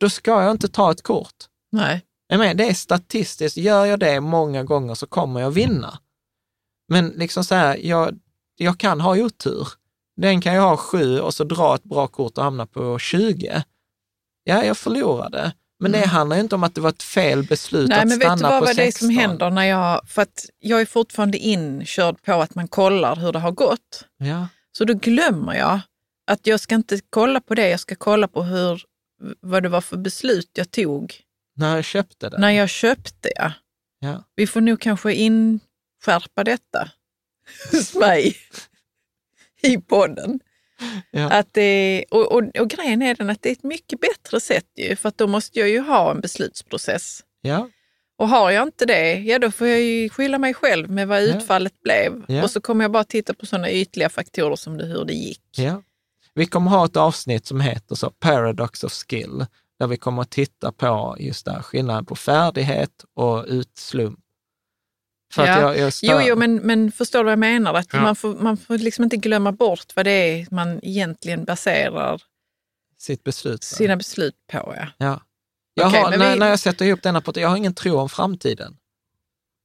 [0.00, 1.34] då ska jag inte ta ett kort.
[1.72, 2.02] Nej.
[2.38, 5.98] Menar, det är statistiskt, gör jag det många gånger så kommer jag vinna.
[6.88, 8.18] Men liksom så här, jag,
[8.56, 9.68] jag kan ha otur.
[10.16, 13.62] Den kan jag ha sju och så dra ett bra kort och hamna på 20.
[14.44, 15.52] Ja, jag förlorade.
[15.78, 17.96] Men det handlar ju inte om att det var ett fel beslut Mm.
[17.96, 18.84] Nej, att men vet stanna du vad på 16.
[18.84, 20.08] det som händer när jag...
[20.08, 24.04] För att jag är fortfarande inkörd på att man kollar hur det har gått.
[24.18, 25.80] Ja, Så då glömmer jag
[26.26, 28.82] att jag ska inte kolla på det, jag ska kolla på hur,
[29.40, 31.14] vad det var för beslut jag tog
[31.60, 32.38] när jag köpte det.
[32.38, 33.30] när jag köpte.
[33.36, 33.52] Ja.
[34.00, 34.24] Ja.
[34.36, 36.90] Vi får nog kanske inskärpa detta
[37.72, 38.36] hos mig
[39.62, 40.40] i podden.
[41.10, 41.30] Ja.
[41.30, 44.66] Att det, och, och, och grejen är den att det är ett mycket bättre sätt
[44.76, 47.20] ju, för att då måste jag ju ha en beslutsprocess.
[47.40, 47.68] Ja,
[48.18, 51.22] Och har jag inte det, ja då får jag ju skylla mig själv med vad
[51.22, 51.36] Ja.
[51.36, 52.24] utfallet blev.
[52.28, 52.42] Ja.
[52.42, 55.42] Och så kommer jag bara titta på sådana ytliga faktorer som det, hur det gick.
[56.34, 59.46] Vi kommer ha ett avsnitt som heter så Paradox of Skill,
[59.80, 64.18] där vi kommer att titta på just det här, skillnaden på färdighet och utslump.
[65.32, 65.52] För Ja.
[65.54, 65.92] att jag, jag.
[66.02, 67.74] Jo, jo men, men förstår du vad jag menar?
[67.74, 68.00] Att Ja.
[68.02, 72.22] man, får, man får liksom inte glömma bort vad det är man egentligen baserar
[72.98, 73.60] sitt beslut.
[73.60, 73.64] på.
[73.64, 74.74] sina beslut på.
[74.76, 74.86] Ja.
[74.98, 75.20] Ja.
[75.74, 77.74] Jag Okej, har, men när, vi- när jag sätter ihop denna portfölj, jag har ingen
[77.74, 78.76] tro om framtiden.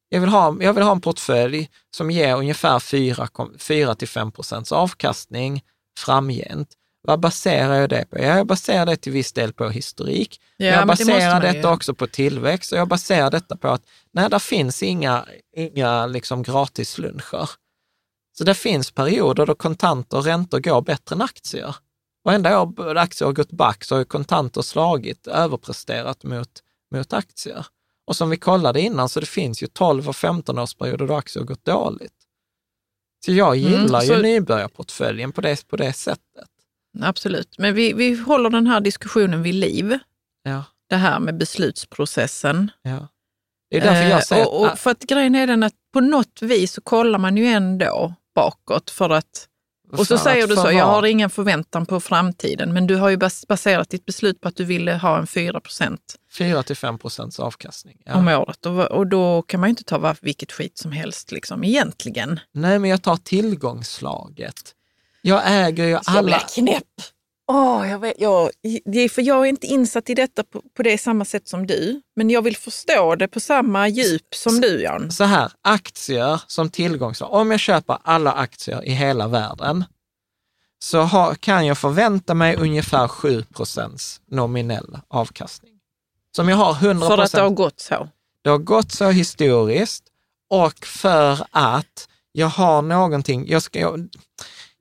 [0.09, 5.63] Jag vill ha, jag vill ha en portfölj som ger ungefär 4-5 procents avkastning
[5.97, 6.73] framgent.
[7.07, 8.17] Vad baserar jag det på?
[8.19, 10.41] Ja, Jag baserar det till viss del på historik.
[10.57, 11.73] Ja, jag det baserar man detta ju.
[11.73, 15.25] också på tillväxt och jag baserar detta på att nej, där finns inga,
[15.55, 17.49] inga liksom gratisluncher.
[18.37, 21.75] Så det finns perioder då kontanter och räntor går bättre än aktier.
[22.23, 26.49] Varenda år aktier har gått back så har ju kontanter slagit, överpresterat mot,
[26.95, 27.65] mot aktier.
[28.07, 31.41] Och som vi kollade innan, så det finns ju 12 och 15 årsperioder då aktier
[31.43, 32.13] har gått dåligt.
[33.25, 36.47] Så jag Mm, gillar ju så- nybörjarportföljen på det, på det sättet.
[37.03, 37.55] Absolut.
[37.57, 39.99] Men vi, vi håller den här diskussionen vid liv.
[40.43, 42.71] Ja, Det här med beslutsprocessen.
[42.81, 43.07] ja.
[43.69, 45.73] Det är därför jag Eh, säger och, och att, för att grejen är den att
[45.93, 49.47] på något vis så kollar man ju ändå bakåt för att
[49.91, 53.17] Och så säger du så, jag har ingen förväntan på framtiden, men du har ju
[53.17, 56.01] bas- baserat ditt beslut på att du ville ha en 4 procent
[56.37, 57.97] 4 till 5 procents avkastning.
[58.05, 58.13] Ja.
[58.15, 58.65] om året.
[58.65, 62.39] Och, och då kan man ju inte ta vilket skit som helst liksom, egentligen.
[62.51, 64.71] Nej, men jag tar tillgångsslaget.
[65.27, 66.39] Jag äger ju alla...
[66.39, 66.83] knäpp.
[67.47, 68.49] Åh, jag, vet, jag,
[68.85, 71.67] det är för jag är inte insatt i detta på, på det samma sätt som
[71.67, 75.11] du, men jag vill förstå det på samma djup som du, Jan.
[75.11, 77.33] Så här, aktier som tillgångsslag.
[77.33, 79.83] Om jag köper alla aktier i hela världen
[80.79, 85.73] så har, kan jag förvänta mig ungefär 7 procents nominell avkastning.
[86.35, 88.09] Som jag har 100 För att det har gått så.
[88.43, 90.03] Det har gått så historiskt
[90.49, 94.09] och för att jag har någonting, jag, ska, jag,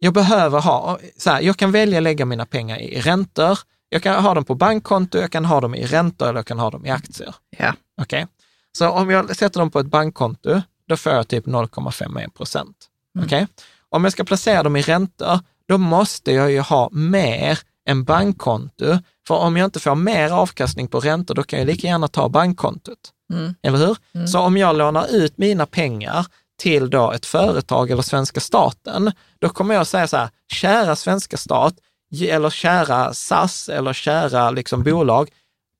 [0.05, 3.59] jag behöver ha, så här, jag kan välja att lägga mina pengar i räntor,
[3.89, 6.59] jag kan ha dem på bankkonto, jag kan ha dem i räntor eller jag kan
[6.59, 7.35] ha dem i aktier.
[7.59, 7.73] Ja.
[8.01, 8.27] Okej?
[8.73, 12.77] Så om jag sätter dem på ett bankkonto, då får jag typ 0,51 procent.
[13.25, 13.47] Okej?
[13.89, 17.59] Om jag ska placera dem i räntor, då måste jag ju ha mer
[17.89, 18.99] än bankkonto.
[19.27, 22.29] För om jag inte får mer avkastning på räntor, då kan jag lika gärna ta
[22.29, 22.99] bankkontot.
[23.33, 23.55] Mm.
[23.63, 24.27] Eller hur?
[24.27, 26.27] Så om jag lånar ut mina pengar
[26.59, 31.37] till då ett företag eller svenska staten, då kommer jag säga så här, kära svenska
[31.37, 31.75] stat,
[32.21, 35.31] eller kära SAS eller kära liksom bolag,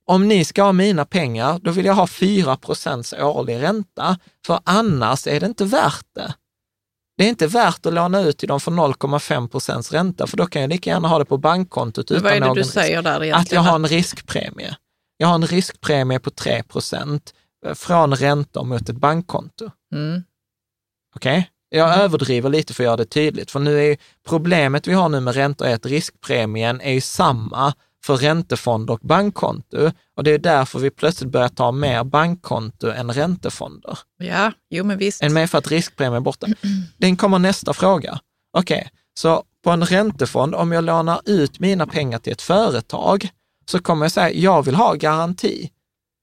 [0.07, 4.61] om ni ska ha mina pengar, då vill jag ha 4 procents årlig ränta, för
[4.65, 6.35] annars är det inte värt det.
[7.17, 10.47] Det är inte värt att låna ut till dem för 0,5 procents ränta, för då
[10.47, 13.25] kan jag lika gärna ha det på bankkontot utan vad är det du säger där
[13.25, 13.41] egentligen?
[13.41, 14.77] Att jag har en riskpremie.
[15.17, 17.35] Jag har en riskpremie på 3 procent
[17.75, 19.71] från räntor mot ett bankkonto.
[19.95, 20.23] Mm.
[21.15, 21.51] Okej?
[21.69, 23.97] Jag överdriver lite för att göra det tydligt, för nu är
[24.29, 27.75] problemet vi har nu med räntor är att riskpremien är ju samma
[28.05, 33.13] för räntefond och bankkonto och det är därför vi plötsligt börjar ta mer bankkonto än
[33.13, 33.99] räntefonder.
[34.19, 35.23] Ja, jo men visst.
[35.23, 36.47] Än mer för att riskpremien är borta.
[36.99, 38.19] Den kommer nästa fråga.
[38.59, 43.29] Okej, så på en räntefond, om jag lånar ut mina pengar till ett företag,
[43.67, 45.71] så kommer jag säga, jag vill ha garanti.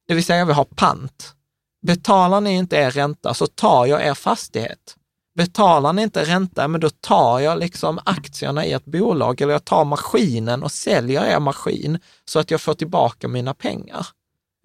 [0.07, 1.35] Det vill säga, jag vill ha pant.
[1.81, 4.95] Betalar ni inte er ränta så tar jag er fastighet.
[5.35, 9.65] Betalar ni inte ränta, men då tar jag liksom aktierna i ett bolag eller jag
[9.65, 14.07] tar maskinen och säljer er maskin så att jag får tillbaka mina pengar.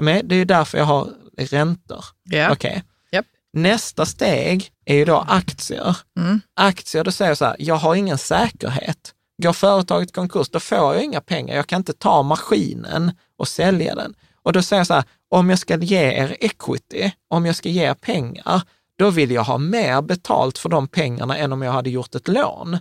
[0.03, 2.05] Men det är ju därför jag har räntor.
[2.23, 2.53] Ja.
[2.53, 2.85] Okej.
[3.13, 3.27] Japp.
[3.53, 5.97] Nästa steg är ju då aktier.
[6.19, 6.41] Mm.
[6.57, 9.13] Aktier, då säger jag så här, jag har ingen säkerhet.
[9.43, 11.57] Går företaget konkurs, då får jag inga pengar.
[11.57, 14.15] Jag kan inte ta maskinen och sälja den.
[14.47, 17.69] Och då säger jag så här, om jag ska ge er equity, om jag ska
[17.69, 18.63] ge er pengar,
[18.99, 22.29] då vill jag ha mer betalt för de pengarna än om jag hade gjort ett
[22.29, 22.79] lån.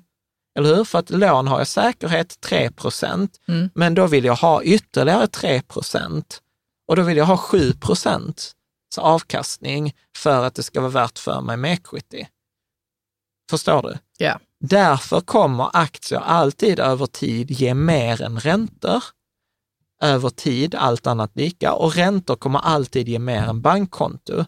[0.58, 0.84] Eller hur?
[0.84, 3.70] För att lån har jag säkerhet 3 procent, Mm.
[3.76, 6.42] men då vill jag ha ytterligare 3 procent
[6.88, 8.52] och då vill jag ha 7 procent
[8.98, 12.26] avkastning för att det ska vara värt för mig med equity.
[13.50, 13.98] Förstår du?
[14.18, 14.40] Ja.
[14.60, 19.04] Därför kommer aktier alltid över tid ge mer än räntor.
[20.02, 21.74] Över tid, allt annat lika.
[21.74, 24.46] Och räntor kommer alltid ge mer än bankkonto.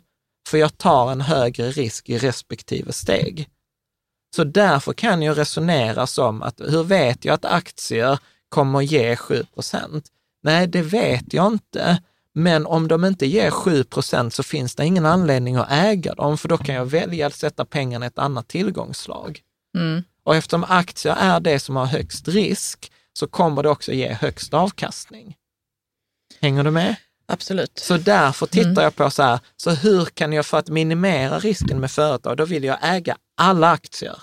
[0.50, 3.50] För jag tar en högre risk i respektive steg.
[4.36, 8.20] Så därför kan jag resonera som att hur vet jag att aktier
[8.50, 10.04] kommer ge 7%
[10.44, 12.02] Nej, det vet jag inte.
[12.34, 16.48] Men om de inte ger 7% så finns det ingen anledning att äga dem, för
[16.48, 19.40] då kan jag välja att sätta pengarna i ett annat tillgångsslag.
[19.78, 20.04] Mm.
[20.24, 24.54] Och eftersom aktier är det som har högst risk, så kommer det också ge högst
[24.54, 25.36] avkastning.
[26.42, 26.96] Hänger du med?
[27.26, 27.80] Absolut.
[27.80, 31.80] Så därför tittar jag på så här, så hur kan jag för att minimera risken
[31.80, 34.18] med företag, då vill jag äga alla aktier.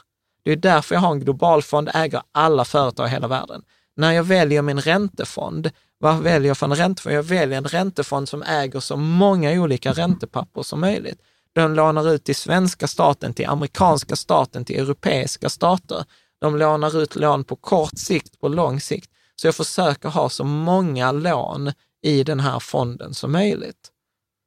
[0.45, 3.63] Det är därför jag har en globalfond, äger alla företag i hela världen.
[3.97, 7.17] När jag väljer min räntefond, vad väljer jag för en räntefond?
[7.17, 11.19] Jag väljer en räntefond som äger så många olika räntepapper som möjligt.
[11.55, 16.05] De lånar ut till svenska staten, till amerikanska staten, till europeiska stater.
[16.45, 19.11] De lånar ut lån på kort sikt, på lång sikt.
[19.37, 21.73] Så jag försöker ha så många lån
[22.03, 23.91] i den här fonden som möjligt.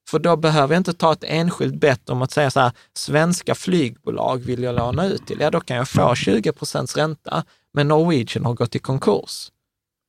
[0.10, 3.56] För då behöver jag inte ta ett enskilt bett om att säga så här, svenska
[3.56, 5.40] flygbolag vill jag låna ut till.
[5.40, 7.44] Ja, då kan jag få 20 procents ränta,
[7.74, 9.52] men Norwegian har gått i konkurs.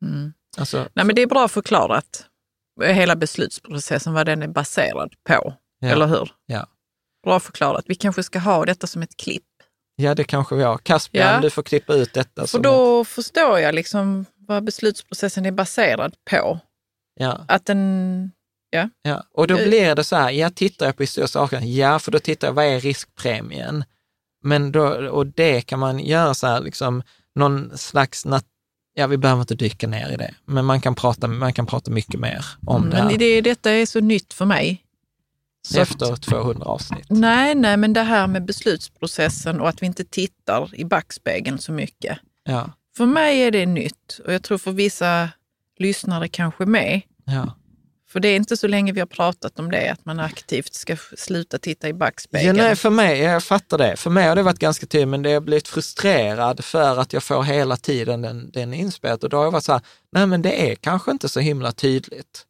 [0.03, 0.33] Mm.
[0.59, 2.27] Alltså, Nej, men det är bra förklarat,
[2.85, 5.55] hela beslutsprocessen, vad den är baserad på.
[5.81, 5.89] Ja.
[5.89, 6.33] Eller hur?
[6.47, 6.67] Ja.
[7.25, 7.85] Bra förklarat.
[7.89, 9.45] Vi kanske ska ha detta som ett klipp.
[9.99, 10.79] Ja, det kanske vi har.
[10.79, 11.41] Caspian, Ja.
[11.41, 12.47] du får klippa ut detta.
[12.47, 16.37] För då förstår jag liksom vad beslutsprocessen är baserad på.
[16.37, 16.61] ett-
[17.25, 18.31] ja, Att den...
[19.03, 19.23] ja.
[19.35, 19.69] Och då Eh.
[19.69, 22.55] blir det så här, ja, tittar jag på historiska saker, ja, för då tittar jag,
[22.55, 23.85] vad är riskpremien?
[24.45, 27.03] Men då, och det kan man göra så här, liksom,
[27.35, 28.45] någon slags, nat-
[28.95, 31.91] ja, vi behöver inte dyka ner i det, men man kan prata, man kan prata
[31.91, 34.85] mycket mer om det här Men det, detta är så nytt för mig.
[35.75, 37.07] Så att- efter 200 avsnitt.
[37.09, 41.73] Nej, nej, men det här med beslutsprocessen och att vi inte tittar i backspegeln så
[41.73, 42.19] mycket.
[42.45, 45.29] Ja, För mig är det nytt och jag tror för vissa
[45.79, 47.01] lyssnare kanske med.
[47.25, 47.55] ja.
[48.13, 50.97] För det är inte så länge vi har pratat om det, att man aktivt ska
[51.17, 52.57] sluta titta i Ja, backspegeln.
[52.57, 53.97] nej, för mig, jag fattar det.
[53.97, 57.23] För mig har det varit ganska tydligt, men det har blivit frustrerad för att jag
[57.23, 59.25] får hela tiden den, den inspelat.
[59.25, 59.81] Och då har jag varit så här,
[60.13, 62.45] nej men det är kanske inte så himla tydligt.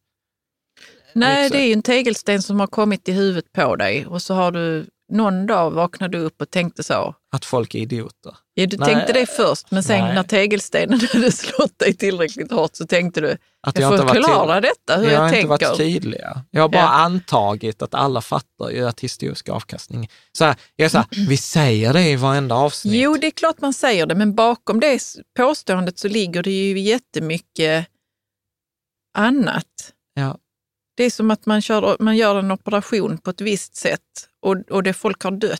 [1.13, 1.57] Nej, liksom.
[1.57, 4.51] det är ju en tegelsten som har kommit i huvudet på dig och så har
[4.51, 7.15] du någon dag vaknade du upp och tänkte så.
[7.31, 8.37] Att folk är idioter.
[8.53, 8.87] Ja, du Nej.
[8.93, 10.15] tänkte det först, men sen Nej.
[10.15, 13.37] när tegelstenen hade slått dig tillräckligt hårt så tänkte du,
[13.67, 15.67] Att jag får inte varit förklara detta, hur jag jag, har inte tänker.
[15.67, 16.41] varit tydliga.
[16.51, 16.89] Jag har bara Ja.
[16.89, 21.93] antagit att alla fattar ju att historisk avkastning, så här, jag så här, vi säger
[21.93, 22.93] det i varenda avsnitt.
[22.95, 25.01] Jo, det är klart man säger det, men bakom det
[25.37, 27.87] påståendet så ligger det ju jättemycket
[29.17, 29.65] annat.
[30.13, 30.37] Ja.
[30.99, 34.01] Det är som att man, kör, man gör en operation på ett visst sätt
[34.41, 35.59] och, och det folk har dött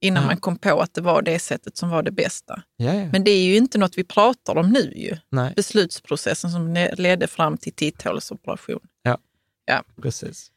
[0.00, 0.26] innan Ja.
[0.26, 2.62] man kom på att det var det sättet som var det bästa.
[2.76, 3.08] Ja, ja.
[3.12, 5.16] Men det är ju inte något vi pratar om nu ju.
[5.30, 8.80] Nej, Beslutsprocessen som ledde fram till titthålsoperation.
[10.02, 10.50] precis.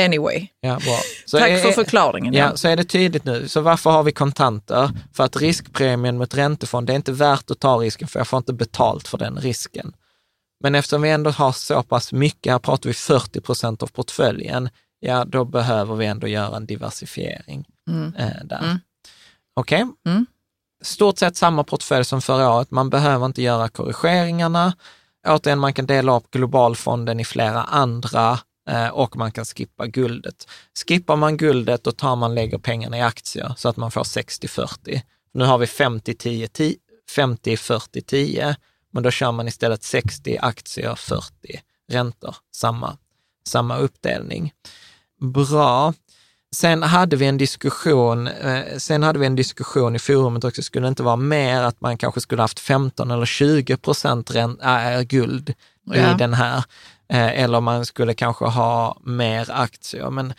[0.00, 0.80] Anyway, Ja,
[1.30, 2.34] tack är- för förklaringen.
[2.34, 3.48] Ja, så är det tydligt nu.
[3.48, 4.90] Så varför har vi kontanter?
[5.14, 8.36] För att riskpremien mot räntefond, det är inte värt att ta risken för jag får
[8.36, 9.92] inte betalt för den risken.
[10.60, 14.68] Men eftersom vi ändå har så pass mycket, här pratar vi 40 procent av portföljen,
[15.00, 18.14] ja då behöver vi ändå göra en diversifiering Mm.
[18.18, 18.64] eh, där.
[18.64, 18.78] Mm.
[19.54, 19.86] Okej?
[20.06, 20.26] Mm.
[20.82, 24.72] Stort sett samma portfölj som förra året, man behöver inte göra korrigeringarna.
[25.28, 28.38] Återigen, man kan dela upp globalfonden i flera andra
[28.70, 30.48] Eh, och man kan skippa guldet.
[30.88, 35.00] Skippar man guldet, då tar man lägger pengarna i aktier så att man får 60-40.
[35.34, 36.76] Nu har vi 50-10,
[37.16, 38.54] 50-40-10,
[38.96, 41.24] men då kör man istället 60 aktier, 40
[41.92, 42.96] räntor, samma,
[43.46, 44.52] samma uppdelning.
[45.20, 45.94] Bra.
[46.54, 50.86] Sen hade vi en diskussion, eh, sen hade vi en diskussion i forumet också, skulle
[50.86, 55.54] det inte vara mer att man kanske skulle haft 15 eller 20 procent äh, guld
[55.84, 56.14] ja.
[56.14, 56.64] i den här,
[57.08, 60.34] eh, eller man skulle kanske ha mer aktier, men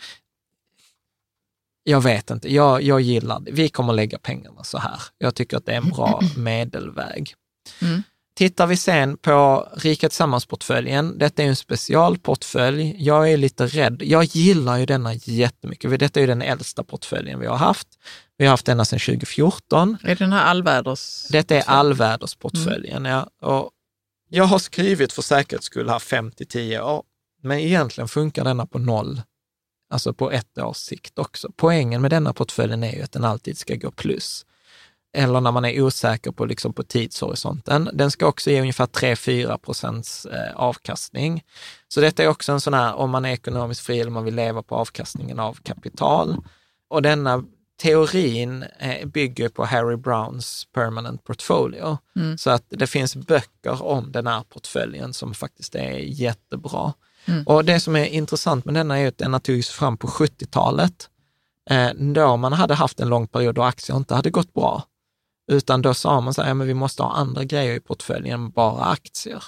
[1.84, 3.52] jag vet inte, jag, jag gillar det.
[3.52, 5.00] Vi kommer lägga pengarna så här.
[5.18, 7.34] Jag tycker att det är en bra medelväg.
[7.82, 8.02] Mm.
[8.38, 12.96] Tittar vi sen på Rika Tillsammans-portföljen, detta är en specialportfölj.
[12.98, 14.02] Jag är lite rädd.
[14.02, 16.00] Jag gillar ju denna jättemycket.
[16.00, 17.88] Detta är ju den äldsta portföljen vi har haft.
[18.36, 19.96] Vi har haft denna sedan 2014.
[20.02, 21.26] Är det den här allväders?
[21.30, 23.12] Detta är allvädersportföljen, mm.
[23.12, 23.48] ja.
[23.48, 23.70] Och
[24.28, 27.02] jag har skrivit för säkerhets skull här 5 till 10 år,
[27.42, 29.22] men egentligen funkar denna på noll,
[29.90, 31.48] alltså på ett års sikt också.
[31.56, 34.44] Poängen med denna portföljen är ju att den alltid ska gå plus
[35.16, 37.90] eller när man är osäker på, liksom på tidshorisonten.
[37.92, 41.44] Den ska också ge ungefär 3-4 procents eh, avkastning.
[41.88, 44.34] Så detta är också en sån här, om man är ekonomiskt fri eller man vill
[44.34, 46.36] leva på avkastningen av kapital.
[46.88, 47.44] Och denna
[47.82, 51.98] teorin eh, bygger på Harry Browns permanent portfolio.
[52.16, 52.38] Mm.
[52.38, 56.92] Så att det finns böcker om den här portföljen som faktiskt är jättebra.
[57.24, 57.44] Mm.
[57.46, 61.08] Och det som är intressant med denna är att denna togs fram på 70-talet,
[61.70, 64.82] eh, då man hade haft en lång period då aktier inte hade gått bra.
[65.48, 68.40] Utan då sa man så här, ja, men vi måste ha andra grejer i portföljen
[68.40, 69.44] än bara aktier.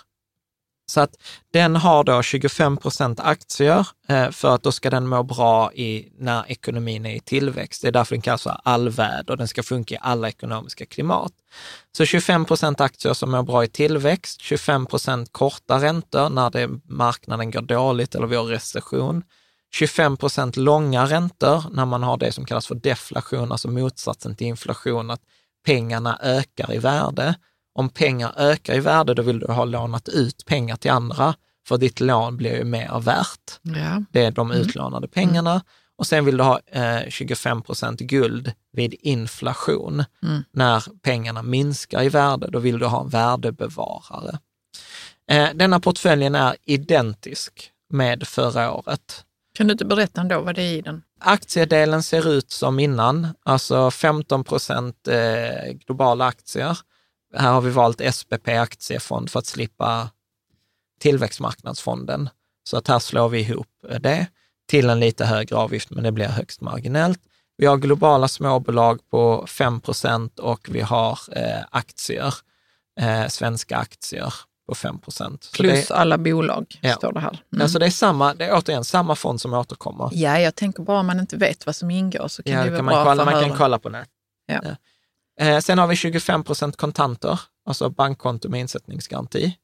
[0.90, 1.14] Så att
[1.52, 6.12] den har då 25 procent aktier eh, för att då ska den må bra i,
[6.18, 7.82] när ekonomin är i tillväxt.
[7.82, 9.36] Det är därför den kallas för allväder.
[9.36, 11.32] Den ska funka i alla ekonomiska klimat.
[11.97, 16.68] Så 25 procent aktier som mår bra i tillväxt, 25 procent korta räntor när det,
[16.85, 19.22] marknaden går dåligt eller vi har recession.
[19.72, 24.47] 25 procent långa räntor när man har det som kallas för deflation, alltså motsatsen till
[24.47, 25.22] inflation, att
[25.66, 27.35] pengarna ökar i värde.
[27.74, 31.35] Om pengar ökar i värde, då vill du ha lånat ut pengar till andra,
[31.69, 33.61] för ditt lån blir ju mer värt.
[33.62, 34.03] Ja.
[34.11, 34.62] Det är de mm.
[34.62, 35.51] utlånade pengarna.
[35.51, 35.62] Mm.
[35.97, 40.05] Och sen vill du ha eh, 25 procent guld vid inflation.
[40.23, 40.43] Mm.
[40.53, 44.39] När pengarna minskar i värde, då vill du ha en värdebevarare.
[45.31, 49.24] Eh, denna portföljen är identisk med förra året.
[49.55, 51.03] Kan du inte berätta ändå vad det är i den?
[51.20, 56.78] Aktiedelen ser ut som innan, alltså 15 procent eh, globala aktier.
[57.36, 60.10] Här har vi valt SPP aktiefond för att slippa
[61.01, 62.28] tillväxtmarknadsfonden.
[62.64, 63.66] Så att här slår vi ihop
[64.01, 64.26] det
[64.68, 67.20] till en lite högre avgift, men det blir högst marginellt.
[67.56, 72.34] Vi har globala småbolag på 5 procent och vi har eh, aktier,
[73.01, 74.34] eh, svenska aktier
[74.70, 75.51] på 5 procent.
[75.55, 76.94] Plus det, alla bolag, ja.
[76.94, 77.42] står det här.
[77.52, 77.62] Mm.
[77.62, 80.10] Alltså det är, samma, det är återigen samma fond som återkommer.
[80.12, 82.70] Ja, jag tänker bara om man inte vet vad som ingår så kan ja, det
[82.70, 84.09] vara man bra kolla, Man kan kolla på nät.
[84.47, 84.60] Ja.
[84.64, 84.76] Ja.
[85.44, 89.56] Eh, sen har vi 25 procent kontanter, alltså bankkonto med insättningsgaranti.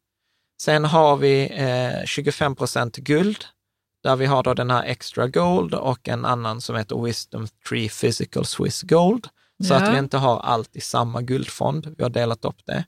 [0.63, 3.45] Sen har vi eh, 25 procent guld,
[4.03, 7.89] där vi har då den här Extra Gold och en annan som heter Wisdom Tree
[7.89, 9.29] Physical Swiss Gold.
[9.65, 12.85] Så att vi inte har allt i samma guldfond, vi har delat upp det.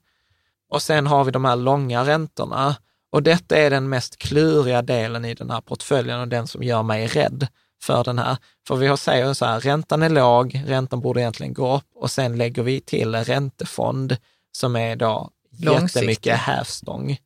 [0.69, 2.77] Och sen har vi de här långa räntorna.
[3.13, 6.83] Och detta är den mest kluriga delen i den här portföljen och den som gör
[6.83, 7.47] mig rädd
[7.83, 8.37] för den här.
[8.69, 12.11] För vi har säger så här, räntan är låg, räntan borde egentligen gå upp och
[12.11, 14.17] sen lägger vi till en räntefond
[14.53, 17.19] som är då jättemycket hävstång.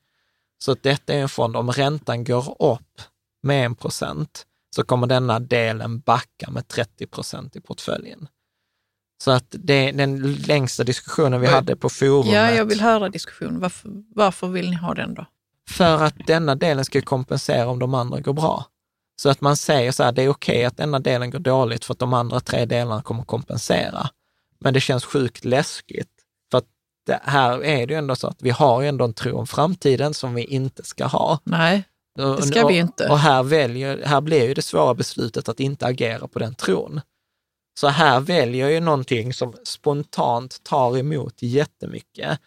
[0.58, 3.00] Så detta är en fond, om räntan går upp
[3.42, 8.28] med en procent så kommer denna delen backa med 30 procent i portföljen.
[9.22, 12.32] Så att det är den längsta diskussionen vi hade på forumet.
[12.32, 13.60] Ja, jag vill höra diskussionen.
[13.60, 15.26] Varför, varför vill ni ha den då?
[15.70, 18.66] För att denna delen ska kompensera om de andra går bra.
[19.16, 21.84] Så att man säger så här, det är okej okay att denna delen går dåligt
[21.84, 24.08] för att de andra tre delarna kommer kompensera.
[24.60, 26.10] Men det känns sjukt läskigt.
[26.50, 26.66] För att
[27.06, 29.46] det här är det ju ändå så att vi har ju ändå en tro om
[29.46, 31.38] framtiden som vi inte ska ha.
[31.44, 31.84] Nej,
[32.16, 33.04] det ska vi inte.
[33.04, 36.54] Och, och här, väljer, här blir ju det svåra beslutet att inte agera på den
[36.54, 37.00] tron.
[37.74, 42.38] Så här väljer jag ju någonting som spontant tar emot jättemycket.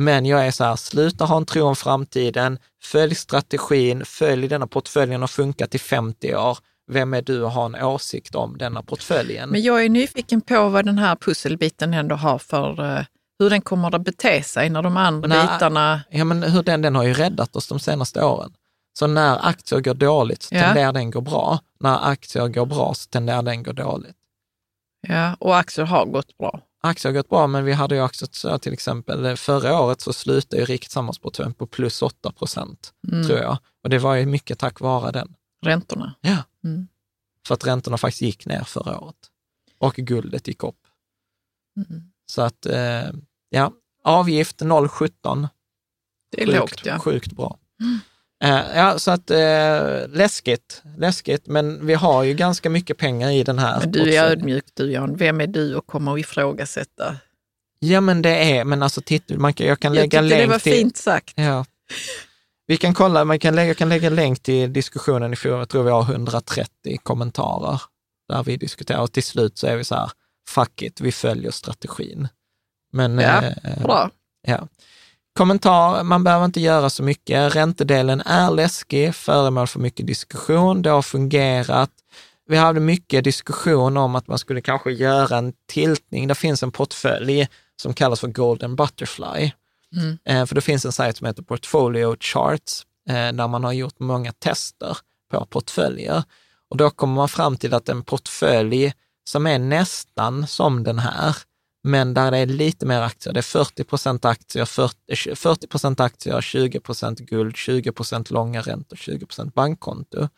[0.00, 4.66] Men jag är så här, sluta ha en tro om framtiden, följ strategin, följ denna
[4.66, 6.58] portföljen och funka till 50 år.
[6.92, 9.50] Vem är du att ha en åsikt om denna portföljen?
[9.50, 13.04] Men jag är nyfiken på vad den här pusselbiten ändå har för, uh,
[13.38, 16.00] hur den kommer att bete sig när de andra när, bitarna...
[16.10, 18.52] Ja, men hur den, den har ju räddat oss de senaste åren.
[18.98, 20.60] Så när aktier går dåligt så ja.
[20.60, 21.58] tenderar den gå bra.
[21.80, 24.16] När aktier går bra så tenderar den gå dåligt.
[25.08, 26.60] Ja, och aktier har gått bra.
[26.80, 30.62] Aktier har gått bra, men vi hade ju också till exempel förra året så slutade
[30.62, 33.26] ju Riket Sammansportföljen på plus 8 procent, mm.
[33.26, 33.58] tror jag.
[33.82, 35.34] Och det var ju mycket tack vare den.
[35.62, 36.14] Räntorna.
[36.20, 36.36] Ja.
[36.64, 36.88] Mm.
[37.46, 39.16] För att räntorna faktiskt gick ner förra året.
[39.78, 40.80] Och guldet gick upp.
[41.76, 42.02] Mm.
[42.26, 43.10] Så att, eh,
[43.48, 43.72] ja,
[44.04, 45.48] avgift 0,17.
[46.30, 46.98] Det är Sjukt, lågt, ja.
[46.98, 47.58] sjukt bra.
[48.44, 53.42] Eh, ja, så att eh, läskigt, läskigt, men vi har ju ganska mycket pengar i
[53.42, 53.80] den här.
[53.80, 55.16] Men du är ödmjuk du Jan.
[55.16, 57.16] Vem är du och kommer att ifrågasätta?
[57.78, 60.40] Ja, men det är, men alltså titta, man kan, jag kan Jag lägga tyckte det
[60.40, 60.72] länk var till...
[60.72, 61.32] fint sagt.
[61.36, 61.64] Ja.
[62.66, 65.68] Vi kan kolla, man kan lägga, jag kan lägga länk till diskussionen i forum, jag
[65.68, 66.68] tror vi har 130
[67.02, 67.80] kommentarer
[68.28, 70.10] där vi diskuterar och till slut så är vi så här,
[70.48, 72.28] fuck it, vi följer strategin.
[72.92, 74.10] Men, Ja, eh, Bra.
[74.46, 74.68] Ja.
[75.38, 77.54] Kommentar, man behöver inte göra så mycket.
[77.54, 80.82] Räntedelen är läskig, föremål för mycket diskussion.
[80.82, 81.90] Det har fungerat.
[82.46, 86.28] Vi hade mycket diskussion om att man skulle kanske göra en tiltning.
[86.28, 89.50] Det finns en portfölj som kallas för Golden Butterfly.
[89.96, 90.18] Mm.
[90.24, 93.98] Eh, för det finns en sajt som heter Portfolio Charts, eh, där man har gjort
[93.98, 94.96] många tester
[95.30, 96.22] på portföljer.
[96.70, 98.92] Och då kommer man fram till att en portfölj
[99.24, 101.36] som är nästan som den här,
[101.86, 103.32] men där det är lite mer aktier.
[103.32, 108.30] Det är 40 procent aktier, 40, 40 eh, procent aktier, 20 procent guld, 20 procent
[108.30, 110.28] långa räntor, 20 procent bankkonto.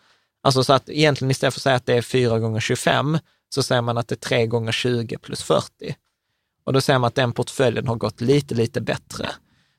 [0.43, 3.19] Alltså så att egentligen istället för att säga att det är 4 gånger 25
[3.49, 5.97] så säger man att det är 3 gånger 20 plus 40.
[6.65, 9.29] Och då ser man att den portföljen har gått lite, lite bättre.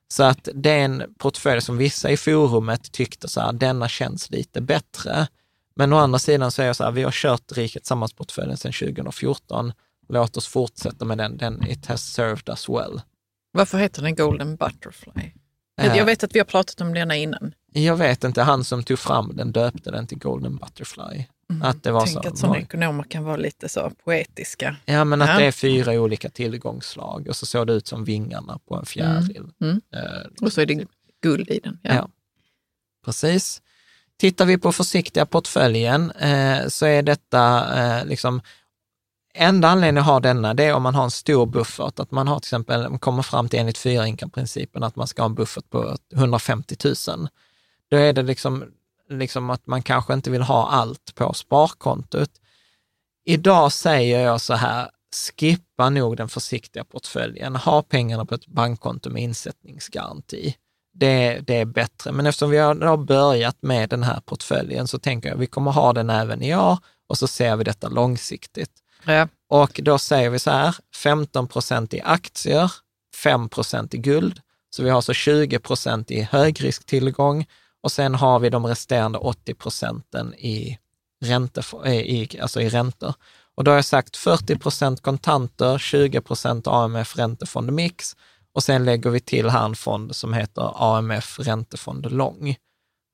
[0.07, 4.29] Så att det är en portfölj som vissa i forumet tyckte så här, denna känns
[4.29, 5.27] lite bättre.
[5.75, 8.73] Men å andra sidan så är jag så här, vi har kört Riket Tillsammans-portföljen sedan
[8.73, 9.73] 2014.
[10.09, 13.01] Låt oss fortsätta med den, den it has served us well.
[13.51, 15.31] Varför heter den Golden Butterfly?
[15.81, 15.97] Eh.
[15.97, 17.53] Jag vet att vi har pratat om denna innan.
[17.73, 21.25] Jag vet inte, han som tog fram den döpte den till Golden Butterfly.
[21.63, 22.29] Att det var Tänk så.
[22.29, 24.75] att sådana ekonomer kan vara lite så poetiska.
[24.85, 25.37] Ja, men att Ja.
[25.39, 29.43] det är fyra olika tillgångsslag och så såg det ut som vingarna på en fjäril.
[29.61, 29.81] Mm.
[29.93, 30.01] Eh,
[30.41, 30.85] Och så är det
[31.23, 31.79] guld i den.
[31.81, 31.93] Ja.
[31.93, 32.09] Ja.
[33.05, 33.61] Precis.
[34.19, 38.41] Tittar vi på försiktiga portföljen eh, så är detta eh, liksom
[39.39, 42.27] Enda anledningen att ha denna, det är om man har en stor buffert, att man
[42.27, 44.05] har till exempel, kommer fram till enligt fyra
[44.81, 46.75] att man ska ha en buffert på 150
[47.07, 47.27] 000.
[47.89, 48.65] Då är det liksom,
[49.09, 52.29] liksom att man kanske inte vill ha allt på sparkontot.
[53.25, 54.89] Idag säger jag så här,
[55.39, 57.55] skippa nog den försiktiga portföljen.
[57.55, 60.55] Ha pengarna på ett bankkonto med insättningsgaranti.
[60.93, 62.11] Det, det är bättre.
[62.11, 65.71] Men eftersom vi har börjat med den här portföljen så tänker jag att vi kommer
[65.71, 66.77] ha den även i år
[67.07, 68.83] och så ser vi detta långsiktigt.
[69.07, 69.27] Ja.
[69.49, 72.71] Och då säger vi så här, 15 procent i aktier,
[73.15, 74.41] 5 procent i guld.
[74.69, 77.45] Så vi har alltså 20 procent i högrisktillgång
[77.83, 80.77] och sen har vi de resterande 80 procenten i,
[81.25, 83.13] ränte, eh, i, alltså i räntor.
[83.55, 88.15] Och då har jag sagt 40 procent kontanter, 20 procent AMF räntefond mix
[88.53, 92.55] och sen lägger vi till här en fond som heter AMF räntefond lång.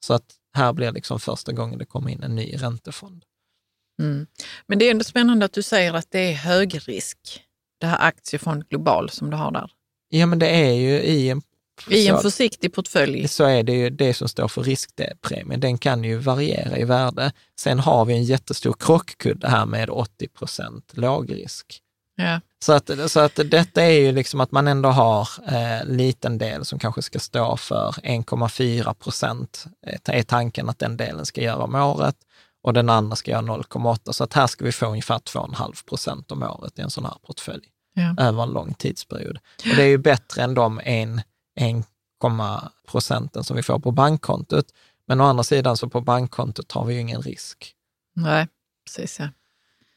[0.06, 3.26] Så att här blir liksom första gången det kommer in en ny räntefond.
[4.00, 4.28] Mm.
[4.68, 7.18] Men det är ändå spännande att du säger att det är hög risk.
[7.80, 9.72] Det här aktiefond global som du har där.
[10.10, 11.42] Ja, men det är ju i en
[11.90, 13.28] I en försiktig portfölj.
[13.28, 15.60] så är det ju det som står för riskpremien.
[15.60, 17.32] Den kan ju variera i värde.
[17.60, 21.80] Sen har vi en jättestor krockkudde här med 80 procent lågrisk.
[22.16, 22.42] Ja.
[22.66, 26.66] Så att, så att detta är ju liksom att man ändå har eh, liten del
[26.66, 29.66] som kanske ska stå för 1,4 procent.
[29.88, 32.16] Eh, är tanken att den delen ska göra om året
[32.64, 34.12] och den andra ska göra 0,8.
[34.12, 37.16] Så att här ska vi få ungefär 2,5 procent om året i en sån här
[37.28, 37.64] portfölj
[37.96, 38.16] Ja.
[38.24, 39.38] över en lång tidsperiod.
[39.72, 41.26] Och det är ju bättre än de 1,
[42.92, 44.66] procenten som vi får på bankkontot.
[45.08, 47.74] Men å andra sidan så på bankkontot har vi ju ingen risk.
[48.16, 48.48] Nej,
[48.86, 49.28] precis ja.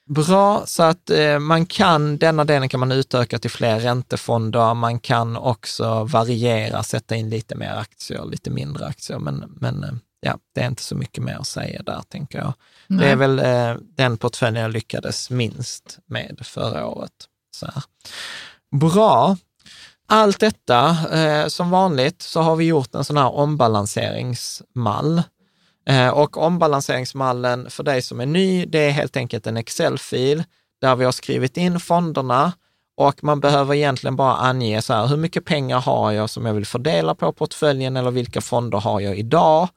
[0.08, 4.74] Bra, så att eh, man kan, denna delen kan man utöka till fler räntefonder.
[4.74, 9.18] Man kan också variera, sätta in lite mer aktier, lite mindre aktier.
[9.18, 9.90] Men, men eh,
[10.26, 12.52] ja, det är inte så mycket mer att säga där, tänker jag.
[12.88, 13.10] Det Nej.
[13.10, 17.12] är väl eh, den portföljen jag lyckades minst med förra året.
[17.56, 17.82] Så här.
[18.80, 19.36] Bra.
[20.08, 25.22] Allt detta, eh, som vanligt, så har vi gjort en sån här ombalanseringsmall.
[25.88, 30.44] Eh, och ombalanseringsmallen för dig som är ny, det är helt enkelt en Excel-fil
[30.80, 32.52] där vi har skrivit in fonderna
[32.96, 36.54] och man behöver egentligen bara ange så här, hur mycket pengar har jag som jag
[36.54, 39.68] vill fördela på portföljen eller vilka fonder har jag idag?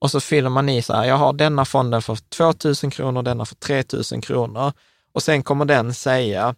[0.00, 2.52] Och så fyller man i så här, jag har denna fonden för 2
[2.82, 4.72] 000 kronor, denna för 3 000 kronor.
[5.12, 6.54] Och sen kommer den säga,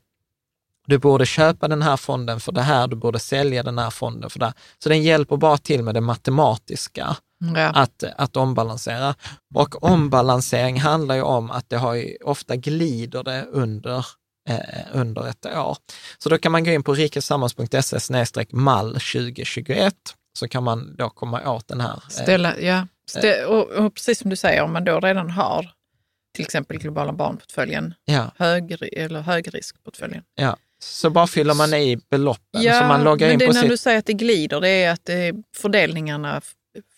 [0.86, 4.30] du borde köpa den här fonden för det här, du borde sälja den här fonden
[4.30, 4.54] för det här.
[4.78, 7.16] Så den hjälper bara till med det matematiska
[7.54, 7.68] Ja.
[7.68, 9.14] att, att ombalansera.
[9.54, 14.06] Och ombalansering handlar ju om att det har ju, ofta glider det under,
[14.48, 14.56] eh,
[14.92, 15.76] under ett år.
[16.18, 19.94] Så då kan man gå in på rikesammans.se mall 2021
[20.38, 21.92] så kan man då komma åt den här.
[21.94, 22.86] eh, Ställa, ja.
[23.22, 25.70] Det, och, och precis som du säger, om man då redan har
[26.34, 30.22] till exempel globala barnportföljen, Ja, hög, eller högriskportföljen.
[30.34, 30.56] ja.
[30.78, 32.62] Så bara fyller man i beloppen.
[32.62, 33.70] så man loggar men in det på är när sitt...
[33.70, 36.40] du säger att det glider, det är att det, fördelningarna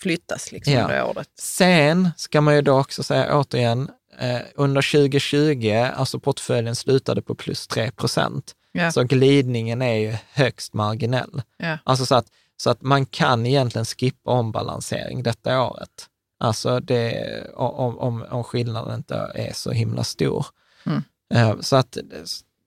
[0.01, 0.83] flyttas liksom Ja.
[0.83, 1.29] under året.
[1.39, 3.91] Sen ska man ju då också säga återigen,
[4.21, 8.53] eh, under 2020, alltså portföljen slutade på plus 3 procent.
[8.73, 8.93] Ja.
[8.93, 11.43] Så glidningen är ju högst marginell.
[11.57, 11.79] Ja.
[11.85, 12.27] Alltså så att,
[12.57, 16.09] så att man kan egentligen skippa ombalansering detta året.
[16.39, 20.47] Alltså det, om, om, om skillnaden inte är så himla stor.
[20.87, 21.03] Mm.
[21.35, 21.99] Eh, Så att,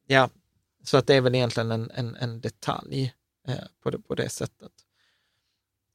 [0.08, 0.30] ja,
[0.84, 3.14] så att det är väl egentligen en, en, en detalj
[3.48, 4.72] eh, på det, på det sättet.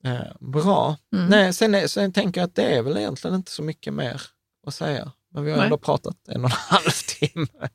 [0.04, 0.96] Eh, Bra.
[1.12, 1.26] Mm.
[1.26, 4.22] Nej, sen, sen tänker jag att det är väl egentligen inte så mycket mer
[4.66, 5.12] att säga.
[5.34, 5.64] Men vi har Nej.
[5.64, 7.68] ändå pratat en och en halv timme.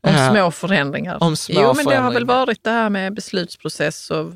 [0.00, 1.22] Om små förändringar.
[1.22, 4.32] om små jo, men det har väl varit det här med beslutsprocess och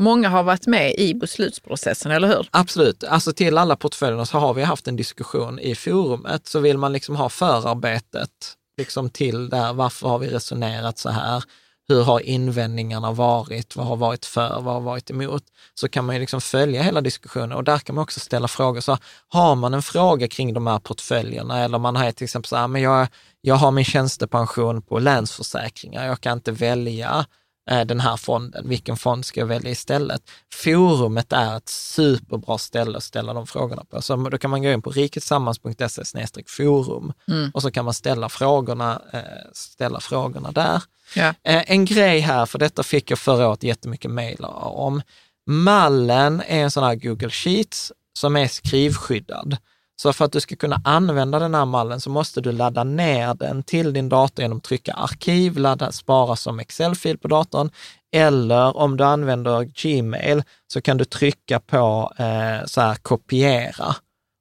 [0.00, 2.48] många har varit med i beslutsprocessen, eller hur?
[2.50, 3.04] Absolut.
[3.04, 6.46] Alltså till alla portföljerna så har vi haft en diskussion i forumet.
[6.46, 8.30] Så vill man liksom ha förarbetet
[8.78, 11.44] liksom till där, varför har vi resonerat så här?
[11.88, 13.76] Hur har invändningarna varit?
[13.76, 14.60] Vad har varit för?
[14.60, 15.42] Vad har varit emot?
[15.74, 18.80] Så kan man ju liksom följa hela diskussionen och där kan man också ställa frågor.
[18.80, 18.98] Så
[19.28, 22.68] har man en fråga kring de här portföljerna eller man har till exempel så här,
[22.68, 23.06] men jag,
[23.40, 27.26] jag har min tjänstepension på Länsförsäkringar, jag kan inte välja
[27.66, 30.22] den här fonden, vilken fond ska jag välja istället?
[30.54, 34.02] Forumet är ett superbra ställe att ställa de frågorna på.
[34.02, 37.50] Så då kan man gå in på riketsammans.se forum Mm.
[37.54, 39.20] och så kan man ställa frågorna, eh,
[39.52, 40.82] ställa frågorna där.
[41.16, 41.34] Ja.
[41.42, 45.02] Eh, En grej här, för detta fick jag förra året jättemycket mejl om.
[45.46, 49.56] Mallen är en sån här Google Sheets som är skrivskyddad.
[50.00, 53.34] Så för att du ska kunna använda den här mallen så måste du ladda ner
[53.34, 57.70] den till din dator genom att trycka arkiv, ladda, spara som Excel-fil på datorn.
[58.12, 63.96] Eller om du använder Gmail så kan du trycka på eh, så här kopiera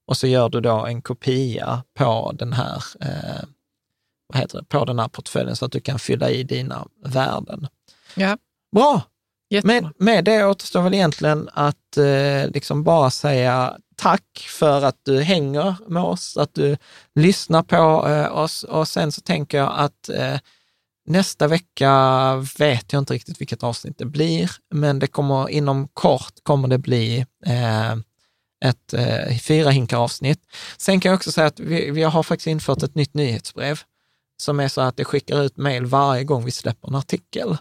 [0.07, 3.43] och så gör du då en kopia på den här eh,
[4.27, 7.67] vad heter det, på den här portföljen så att du kan fylla i dina värden.
[8.15, 8.37] Ja,
[8.75, 9.01] Bra!
[9.49, 9.81] jättebra.
[9.81, 15.21] Med, med det återstår väl egentligen att eh, liksom bara säga tack för att du
[15.21, 16.77] hänger med oss, att du
[17.15, 20.37] lyssnar på eh, oss och sen så tänker jag att eh,
[21.05, 21.91] nästa vecka
[22.57, 26.77] vet jag inte riktigt vilket avsnitt det blir, men det kommer inom kort kommer det
[26.77, 27.91] bli eh,
[28.65, 30.41] ett eh, fyra hinkar avsnitt.
[30.77, 33.79] Sen kan jag också säga att vi, vi har faktiskt infört ett nytt nyhetsbrev
[34.37, 37.57] som är så att det skickar ut mejl varje gång vi släpper en artikel.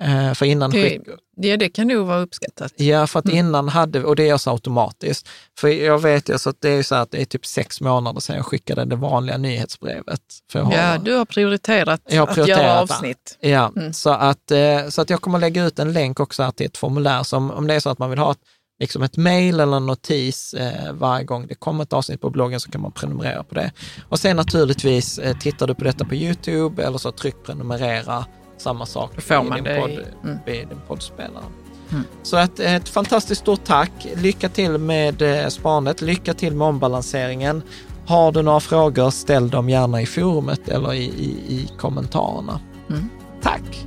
[0.00, 1.02] Eh, för innan Det- skick,
[1.42, 2.72] Ja, det kan nog vara uppskattat.
[2.76, 5.28] Ja, för att innan hade, och det görs automatiskt.
[5.58, 8.20] För jag vet ju så att det är så att det är typ sex månader
[8.20, 10.20] sedan jag skickade det vanliga nyhetsbrevet.
[10.52, 12.80] För har, Ja, du har prioriterat Jag har att prioriterat göra det.
[12.80, 13.38] avsnitt.
[13.40, 13.92] Ja, Mm.
[13.92, 16.76] så, att, eh, så att jag kommer lägga ut en länk också här till ett
[16.76, 17.22] formulär.
[17.22, 18.38] Så om, om det är så att man vill ha ett,
[18.80, 22.60] liksom ett mejl eller en notis eh, varje gång det kommer ett avsnitt på bloggen
[22.60, 23.72] så kan man prenumerera på det.
[24.08, 28.24] Och sen naturligtvis, eh, tittar du på detta på YouTube eller så tryck prenumerera,
[28.60, 29.90] samma sak Då får i man din, det i- podd,
[30.24, 30.38] mm.
[30.46, 31.44] i din poddspelare.
[31.92, 32.04] Mm.
[32.22, 33.92] Så att, ett fantastiskt stort tack.
[34.16, 36.02] Lycka till med eh, sparandet.
[36.02, 37.62] Lycka till med ombalanseringen.
[38.06, 42.60] Har du några frågor, ställ dem gärna i forumet eller i, i, i kommentarerna.
[42.90, 43.08] Mm.
[43.42, 43.86] Tack!